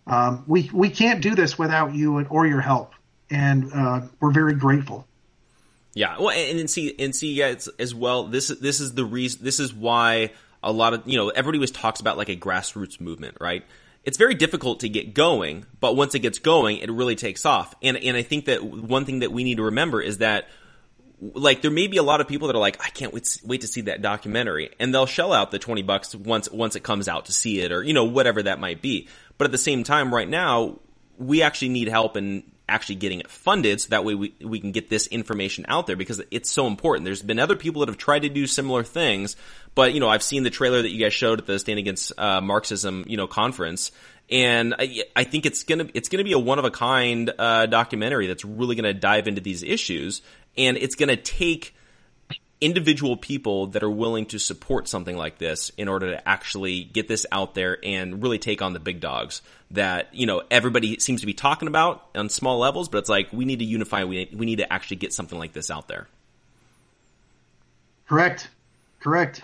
Um, 0.06 0.44
we 0.46 0.70
we 0.72 0.88
can't 0.88 1.20
do 1.20 1.34
this 1.34 1.58
without 1.58 1.94
you 1.94 2.24
or 2.26 2.46
your 2.46 2.60
help 2.60 2.94
and 3.32 3.72
uh, 3.72 4.02
we're 4.20 4.30
very 4.30 4.54
grateful. 4.54 5.06
Yeah, 5.94 6.18
well, 6.18 6.30
and, 6.30 6.58
and 6.58 6.70
see, 6.70 6.94
and 6.98 7.14
see, 7.14 7.34
yeah, 7.34 7.54
as 7.78 7.94
well. 7.94 8.24
This 8.24 8.48
this 8.48 8.80
is 8.80 8.94
the 8.94 9.04
reason. 9.04 9.44
This 9.44 9.60
is 9.60 9.74
why 9.74 10.32
a 10.62 10.72
lot 10.72 10.94
of 10.94 11.02
you 11.06 11.16
know 11.16 11.28
everybody 11.28 11.58
always 11.58 11.70
talks 11.70 12.00
about 12.00 12.16
like 12.16 12.28
a 12.28 12.36
grassroots 12.36 13.00
movement, 13.00 13.36
right? 13.40 13.64
It's 14.04 14.18
very 14.18 14.34
difficult 14.34 14.80
to 14.80 14.88
get 14.88 15.14
going, 15.14 15.66
but 15.80 15.94
once 15.94 16.14
it 16.14 16.20
gets 16.20 16.38
going, 16.38 16.78
it 16.78 16.90
really 16.90 17.14
takes 17.14 17.44
off. 17.44 17.74
And 17.82 17.96
and 17.96 18.16
I 18.16 18.22
think 18.22 18.46
that 18.46 18.64
one 18.64 19.04
thing 19.04 19.20
that 19.20 19.32
we 19.32 19.44
need 19.44 19.58
to 19.58 19.64
remember 19.64 20.00
is 20.00 20.18
that 20.18 20.48
like 21.20 21.62
there 21.62 21.70
may 21.70 21.86
be 21.86 21.98
a 21.98 22.02
lot 22.02 22.20
of 22.20 22.26
people 22.26 22.48
that 22.48 22.56
are 22.56 22.60
like, 22.60 22.84
I 22.84 22.88
can't 22.88 23.12
wait 23.12 23.40
wait 23.44 23.60
to 23.60 23.66
see 23.66 23.82
that 23.82 24.02
documentary, 24.02 24.70
and 24.80 24.94
they'll 24.94 25.06
shell 25.06 25.32
out 25.32 25.50
the 25.50 25.58
twenty 25.58 25.82
bucks 25.82 26.14
once 26.14 26.50
once 26.50 26.74
it 26.74 26.82
comes 26.82 27.06
out 27.06 27.26
to 27.26 27.32
see 27.32 27.60
it, 27.60 27.70
or 27.70 27.82
you 27.82 27.92
know 27.92 28.04
whatever 28.04 28.42
that 28.42 28.58
might 28.58 28.82
be. 28.82 29.08
But 29.38 29.44
at 29.44 29.52
the 29.52 29.58
same 29.58 29.84
time, 29.84 30.12
right 30.12 30.28
now, 30.28 30.80
we 31.18 31.42
actually 31.42 31.68
need 31.68 31.88
help 31.88 32.16
in 32.16 32.44
actually 32.72 32.94
getting 32.96 33.20
it 33.20 33.30
funded 33.30 33.80
so 33.80 33.90
that 33.90 34.04
way 34.04 34.14
we, 34.14 34.34
we 34.40 34.58
can 34.58 34.72
get 34.72 34.88
this 34.88 35.06
information 35.08 35.66
out 35.68 35.86
there 35.86 35.96
because 35.96 36.22
it's 36.30 36.50
so 36.50 36.66
important. 36.66 37.04
There's 37.04 37.22
been 37.22 37.38
other 37.38 37.54
people 37.54 37.80
that 37.80 37.88
have 37.88 37.98
tried 37.98 38.20
to 38.20 38.28
do 38.28 38.46
similar 38.46 38.82
things, 38.82 39.36
but 39.74 39.92
you 39.92 40.00
know, 40.00 40.08
I've 40.08 40.22
seen 40.22 40.42
the 40.42 40.50
trailer 40.50 40.80
that 40.80 40.90
you 40.90 40.98
guys 40.98 41.12
showed 41.12 41.38
at 41.38 41.46
the 41.46 41.58
Stand 41.58 41.78
Against 41.78 42.12
uh, 42.18 42.40
Marxism, 42.40 43.04
you 43.06 43.16
know, 43.16 43.26
conference. 43.26 43.92
And 44.30 44.74
I, 44.78 45.04
I, 45.14 45.24
think 45.24 45.44
it's 45.44 45.64
gonna 45.64 45.88
it's 45.92 46.08
gonna 46.08 46.24
be 46.24 46.32
a 46.32 46.38
one 46.38 46.58
of 46.58 46.64
a 46.64 46.70
kind 46.70 47.30
uh, 47.38 47.66
documentary 47.66 48.28
that's 48.28 48.44
really 48.44 48.74
gonna 48.76 48.94
dive 48.94 49.28
into 49.28 49.42
these 49.42 49.62
issues, 49.62 50.22
and 50.56 50.78
it's 50.78 50.94
gonna 50.94 51.16
take 51.16 51.74
individual 52.62 53.16
people 53.16 53.66
that 53.66 53.82
are 53.82 53.90
willing 53.90 54.24
to 54.24 54.38
support 54.38 54.86
something 54.86 55.16
like 55.16 55.36
this 55.38 55.70
in 55.76 55.88
order 55.88 56.12
to 56.12 56.28
actually 56.28 56.84
get 56.84 57.08
this 57.08 57.26
out 57.32 57.54
there 57.54 57.76
and 57.82 58.22
really 58.22 58.38
take 58.38 58.62
on 58.62 58.72
the 58.72 58.78
big 58.78 59.00
dogs 59.00 59.42
that 59.72 60.14
you 60.14 60.26
know 60.26 60.42
everybody 60.48 60.96
seems 61.00 61.20
to 61.20 61.26
be 61.26 61.34
talking 61.34 61.66
about 61.66 62.06
on 62.14 62.28
small 62.28 62.58
levels 62.58 62.88
but 62.88 62.98
it's 62.98 63.08
like 63.08 63.32
we 63.32 63.44
need 63.44 63.58
to 63.58 63.64
unify 63.64 64.04
we, 64.04 64.30
we 64.32 64.46
need 64.46 64.56
to 64.56 64.72
actually 64.72 64.96
get 64.96 65.12
something 65.12 65.40
like 65.40 65.52
this 65.52 65.72
out 65.72 65.88
there 65.88 66.06
correct 68.08 68.48
correct 69.00 69.42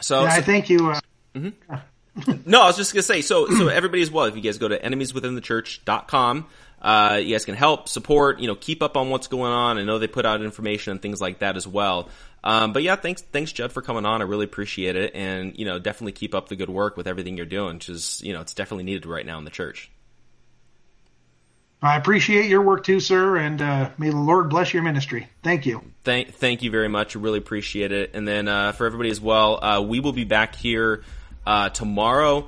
so, 0.00 0.22
yeah, 0.22 0.30
so 0.30 0.36
i 0.36 0.40
thank 0.40 0.70
you 0.70 0.92
uh, 0.92 1.00
mm-hmm. 1.34 2.32
no 2.46 2.62
i 2.62 2.66
was 2.68 2.76
just 2.76 2.92
gonna 2.92 3.02
say 3.02 3.20
so 3.20 3.48
so 3.48 3.66
everybody 3.66 4.00
as 4.00 4.12
well 4.12 4.26
if 4.26 4.36
you 4.36 4.42
guys 4.42 4.58
go 4.58 4.68
to 4.68 4.78
enemieswithinthechurch.com 4.78 6.46
uh, 6.84 7.16
you 7.16 7.34
guys 7.34 7.46
can 7.46 7.54
help, 7.54 7.88
support, 7.88 8.40
you 8.40 8.46
know, 8.46 8.54
keep 8.54 8.82
up 8.82 8.98
on 8.98 9.08
what's 9.08 9.26
going 9.26 9.50
on. 9.50 9.78
I 9.78 9.84
know 9.84 9.98
they 9.98 10.06
put 10.06 10.26
out 10.26 10.42
information 10.42 10.90
and 10.90 11.00
things 11.00 11.18
like 11.18 11.38
that 11.38 11.56
as 11.56 11.66
well. 11.66 12.10
Um, 12.44 12.74
but 12.74 12.82
yeah, 12.82 12.96
thanks, 12.96 13.22
thanks, 13.22 13.52
Judd, 13.52 13.72
for 13.72 13.80
coming 13.80 14.04
on. 14.04 14.20
I 14.20 14.26
really 14.26 14.44
appreciate 14.44 14.96
it, 14.96 15.14
and 15.14 15.58
you 15.58 15.64
know, 15.64 15.78
definitely 15.78 16.12
keep 16.12 16.34
up 16.34 16.50
the 16.50 16.56
good 16.56 16.68
work 16.68 16.96
with 16.96 17.08
everything 17.08 17.38
you're 17.38 17.46
doing. 17.46 17.78
Because 17.78 18.20
you 18.22 18.34
know, 18.34 18.42
it's 18.42 18.52
definitely 18.52 18.84
needed 18.84 19.06
right 19.06 19.24
now 19.24 19.38
in 19.38 19.44
the 19.44 19.50
church. 19.50 19.90
I 21.84 21.96
appreciate 21.96 22.46
your 22.46 22.62
work 22.62 22.84
too, 22.84 23.00
sir, 23.00 23.36
and 23.36 23.60
uh, 23.60 23.90
may 23.98 24.10
the 24.10 24.16
Lord 24.16 24.48
bless 24.48 24.72
your 24.72 24.82
ministry. 24.82 25.28
Thank 25.42 25.66
you. 25.66 25.82
Thank, 26.02 26.32
thank 26.34 26.62
you 26.62 26.70
very 26.70 26.88
much. 26.88 27.14
I 27.14 27.18
really 27.18 27.38
appreciate 27.38 27.92
it. 27.92 28.12
And 28.14 28.26
then 28.26 28.48
uh, 28.48 28.72
for 28.72 28.86
everybody 28.86 29.10
as 29.10 29.20
well, 29.20 29.62
uh, 29.62 29.82
we 29.82 30.00
will 30.00 30.14
be 30.14 30.24
back 30.24 30.54
here 30.54 31.02
uh, 31.46 31.68
tomorrow. 31.68 32.46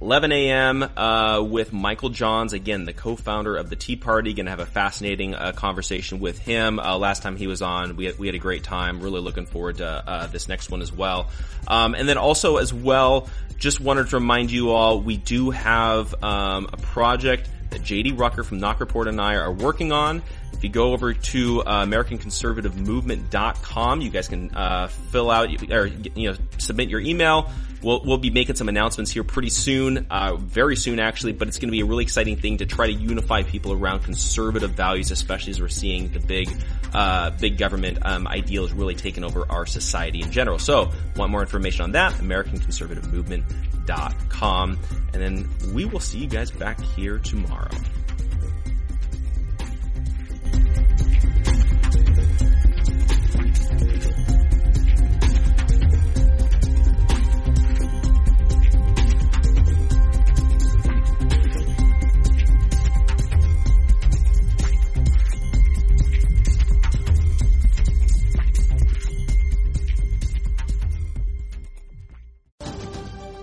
11 0.00 0.32
a.m. 0.32 0.82
Uh, 0.82 1.42
with 1.42 1.74
Michael 1.74 2.08
Johns, 2.08 2.54
again, 2.54 2.86
the 2.86 2.94
co-founder 2.94 3.56
of 3.56 3.68
the 3.68 3.76
Tea 3.76 3.96
Party. 3.96 4.32
Going 4.32 4.46
to 4.46 4.50
have 4.50 4.60
a 4.60 4.66
fascinating 4.66 5.34
uh, 5.34 5.52
conversation 5.52 6.20
with 6.20 6.38
him. 6.38 6.80
Uh, 6.80 6.96
last 6.96 7.22
time 7.22 7.36
he 7.36 7.46
was 7.46 7.60
on, 7.60 7.96
we 7.96 8.06
had, 8.06 8.18
we 8.18 8.26
had 8.26 8.34
a 8.34 8.38
great 8.38 8.64
time. 8.64 9.00
Really 9.00 9.20
looking 9.20 9.44
forward 9.44 9.76
to 9.78 9.86
uh, 9.86 10.26
this 10.28 10.48
next 10.48 10.70
one 10.70 10.80
as 10.80 10.90
well. 10.90 11.28
Um, 11.68 11.94
and 11.94 12.08
then 12.08 12.16
also 12.16 12.56
as 12.56 12.72
well, 12.72 13.28
just 13.58 13.78
wanted 13.78 14.08
to 14.08 14.16
remind 14.16 14.50
you 14.50 14.70
all, 14.70 15.00
we 15.00 15.18
do 15.18 15.50
have 15.50 16.14
um, 16.24 16.68
a 16.72 16.78
project 16.78 17.50
that 17.68 17.82
JD 17.82 18.18
Rucker 18.18 18.42
from 18.42 18.58
NOQ 18.58 18.80
Report 18.80 19.06
and 19.06 19.20
I 19.20 19.34
are 19.36 19.52
working 19.52 19.92
on. 19.92 20.22
If 20.52 20.64
you 20.64 20.70
go 20.70 20.92
over 20.92 21.14
to 21.14 21.62
uh, 21.62 21.86
AmericanConservativeMovement.com, 21.86 24.00
you 24.00 24.10
guys 24.10 24.26
can 24.28 24.52
uh, 24.54 24.88
fill 24.88 25.30
out 25.30 25.48
or 25.70 25.86
you 25.86 26.30
know 26.30 26.36
submit 26.58 26.88
your 26.88 27.00
email 27.00 27.48
We'll, 27.82 28.02
we'll 28.04 28.18
be 28.18 28.30
making 28.30 28.56
some 28.56 28.68
announcements 28.68 29.10
here 29.10 29.24
pretty 29.24 29.48
soon, 29.48 30.06
uh, 30.10 30.36
very 30.36 30.76
soon 30.76 31.00
actually, 31.00 31.32
but 31.32 31.48
it's 31.48 31.56
going 31.58 31.68
to 31.68 31.72
be 31.72 31.80
a 31.80 31.86
really 31.86 32.04
exciting 32.04 32.36
thing 32.36 32.58
to 32.58 32.66
try 32.66 32.86
to 32.86 32.92
unify 32.92 33.42
people 33.42 33.72
around 33.72 34.04
conservative 34.04 34.72
values, 34.72 35.10
especially 35.10 35.52
as 35.52 35.60
we're 35.60 35.68
seeing 35.68 36.12
the 36.12 36.20
big, 36.20 36.50
uh, 36.92 37.30
big 37.30 37.56
government, 37.56 37.96
um, 38.02 38.26
ideals 38.26 38.72
really 38.72 38.94
taking 38.94 39.24
over 39.24 39.50
our 39.50 39.64
society 39.64 40.20
in 40.20 40.30
general. 40.30 40.58
So, 40.58 40.90
want 41.16 41.32
more 41.32 41.40
information 41.40 41.84
on 41.84 41.92
that? 41.92 42.12
AmericanConservativeMovement.com. 42.14 44.78
And 45.12 45.22
then 45.22 45.48
we 45.72 45.84
will 45.86 46.00
see 46.00 46.18
you 46.18 46.28
guys 46.28 46.50
back 46.50 46.80
here 46.80 47.18
tomorrow. 47.18 47.70